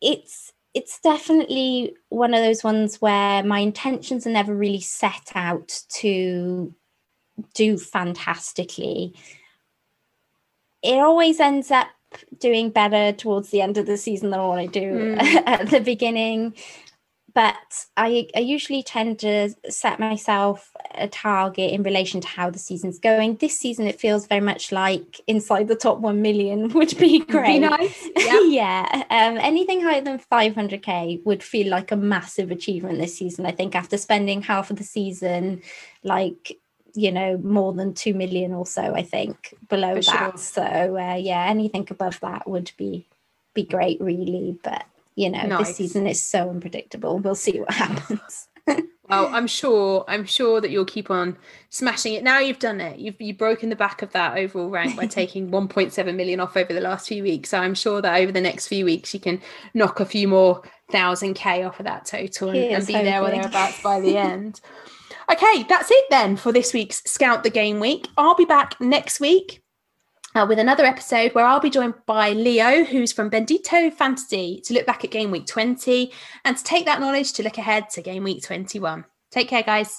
it's 0.00 0.52
it's 0.76 1.00
definitely 1.00 1.96
one 2.10 2.34
of 2.34 2.44
those 2.44 2.62
ones 2.62 3.00
where 3.00 3.42
my 3.42 3.60
intentions 3.60 4.26
are 4.26 4.30
never 4.30 4.54
really 4.54 4.82
set 4.82 5.32
out 5.34 5.80
to 5.88 6.74
do 7.54 7.78
fantastically. 7.78 9.14
It 10.82 10.98
always 10.98 11.40
ends 11.40 11.70
up 11.70 11.86
doing 12.38 12.68
better 12.68 13.16
towards 13.16 13.48
the 13.48 13.62
end 13.62 13.78
of 13.78 13.86
the 13.86 13.96
season 13.96 14.28
than 14.28 14.42
what 14.42 14.58
I 14.58 14.66
do 14.66 15.16
mm. 15.16 15.42
at 15.46 15.70
the 15.70 15.80
beginning. 15.80 16.54
But 17.36 17.84
I, 17.98 18.28
I 18.34 18.38
usually 18.38 18.82
tend 18.82 19.18
to 19.18 19.50
set 19.68 20.00
myself 20.00 20.74
a 20.94 21.06
target 21.06 21.70
in 21.70 21.82
relation 21.82 22.22
to 22.22 22.26
how 22.26 22.48
the 22.48 22.58
season's 22.58 22.98
going. 22.98 23.36
This 23.36 23.58
season, 23.58 23.86
it 23.86 24.00
feels 24.00 24.26
very 24.26 24.40
much 24.40 24.72
like 24.72 25.20
inside 25.26 25.68
the 25.68 25.76
top 25.76 25.98
1 25.98 26.22
million 26.22 26.68
would 26.72 26.96
be 26.96 27.18
great. 27.18 27.60
Be 27.60 27.68
nice. 27.68 28.08
Yeah. 28.16 28.40
yeah. 28.46 29.02
Um, 29.10 29.36
anything 29.36 29.82
higher 29.82 30.00
than 30.00 30.18
500k 30.18 31.26
would 31.26 31.42
feel 31.42 31.68
like 31.68 31.92
a 31.92 31.96
massive 31.96 32.50
achievement 32.50 33.00
this 33.00 33.18
season. 33.18 33.44
I 33.44 33.50
think 33.50 33.74
after 33.74 33.98
spending 33.98 34.40
half 34.40 34.70
of 34.70 34.78
the 34.78 34.84
season, 34.84 35.60
like 36.02 36.58
you 36.94 37.12
know 37.12 37.36
more 37.36 37.74
than 37.74 37.92
2 37.92 38.14
million 38.14 38.54
or 38.54 38.64
so 38.64 38.94
i 38.94 39.02
think 39.02 39.52
below 39.68 39.96
For 39.96 40.12
that 40.12 40.30
sure. 40.30 40.38
so 40.38 40.96
uh, 40.96 41.16
yeah 41.16 41.44
anything 41.46 41.86
above 41.90 42.18
that 42.20 42.48
would 42.48 42.72
be 42.78 43.06
be 43.52 43.64
great 43.64 44.00
really 44.00 44.58
but 44.64 44.86
you 45.16 45.28
know 45.30 45.42
Nice. 45.46 45.68
this 45.68 45.76
season 45.76 46.06
is 46.06 46.22
so 46.22 46.48
unpredictable 46.50 47.18
we'll 47.18 47.34
see 47.34 47.58
what 47.60 47.72
happens 47.84 48.48
Well, 49.08 49.28
I'm 49.32 49.46
sure. 49.46 50.04
I'm 50.08 50.24
sure 50.24 50.60
that 50.60 50.72
you'll 50.72 50.84
keep 50.84 51.12
on 51.12 51.36
smashing 51.70 52.14
it. 52.14 52.24
Now 52.24 52.40
you've 52.40 52.58
done 52.58 52.80
it. 52.80 52.98
You've 52.98 53.14
you've 53.20 53.38
broken 53.38 53.68
the 53.68 53.76
back 53.76 54.02
of 54.02 54.10
that 54.10 54.36
overall 54.36 54.68
rank 54.68 54.96
by 54.96 55.06
taking 55.20 55.48
1.7 55.52 56.16
million 56.16 56.40
off 56.40 56.56
over 56.56 56.72
the 56.74 56.80
last 56.80 57.06
few 57.06 57.22
weeks. 57.22 57.50
So 57.50 57.58
I'm 57.60 57.76
sure 57.76 58.02
that 58.02 58.20
over 58.20 58.32
the 58.32 58.40
next 58.40 58.66
few 58.66 58.84
weeks 58.84 59.14
you 59.14 59.20
can 59.20 59.40
knock 59.74 60.00
a 60.00 60.04
few 60.06 60.26
more 60.26 60.60
thousand 60.90 61.34
k 61.34 61.62
off 61.62 61.78
of 61.78 61.84
that 61.86 62.04
total 62.06 62.48
and, 62.48 62.58
and 62.58 62.84
be 62.84 62.94
there 62.94 63.20
or 63.22 63.26
hoping. 63.26 63.42
thereabouts 63.42 63.80
by 63.80 64.00
the 64.00 64.16
end. 64.32 64.60
Okay, 65.30 65.62
that's 65.68 65.92
it 65.92 66.04
then 66.10 66.36
for 66.36 66.50
this 66.50 66.74
week's 66.74 67.04
Scout 67.08 67.44
the 67.44 67.50
Game 67.50 67.78
Week. 67.78 68.08
I'll 68.16 68.34
be 68.34 68.44
back 68.44 68.74
next 68.80 69.20
week 69.20 69.62
uh, 70.36 70.46
with 70.46 70.58
another 70.58 70.84
episode 70.84 71.34
where 71.34 71.46
I'll 71.46 71.60
be 71.60 71.70
joined 71.70 71.94
by 72.04 72.32
Leo, 72.32 72.84
who's 72.84 73.12
from 73.12 73.30
Bendito 73.30 73.92
Fantasy, 73.92 74.60
to 74.64 74.74
look 74.74 74.84
back 74.86 75.04
at 75.04 75.10
Game 75.10 75.30
Week 75.30 75.46
20 75.46 76.12
and 76.44 76.56
to 76.56 76.62
take 76.62 76.84
that 76.84 77.00
knowledge 77.00 77.32
to 77.34 77.42
look 77.42 77.58
ahead 77.58 77.88
to 77.90 78.02
Game 78.02 78.24
Week 78.24 78.42
21. 78.42 79.04
Take 79.30 79.48
care, 79.48 79.62
guys. 79.62 79.94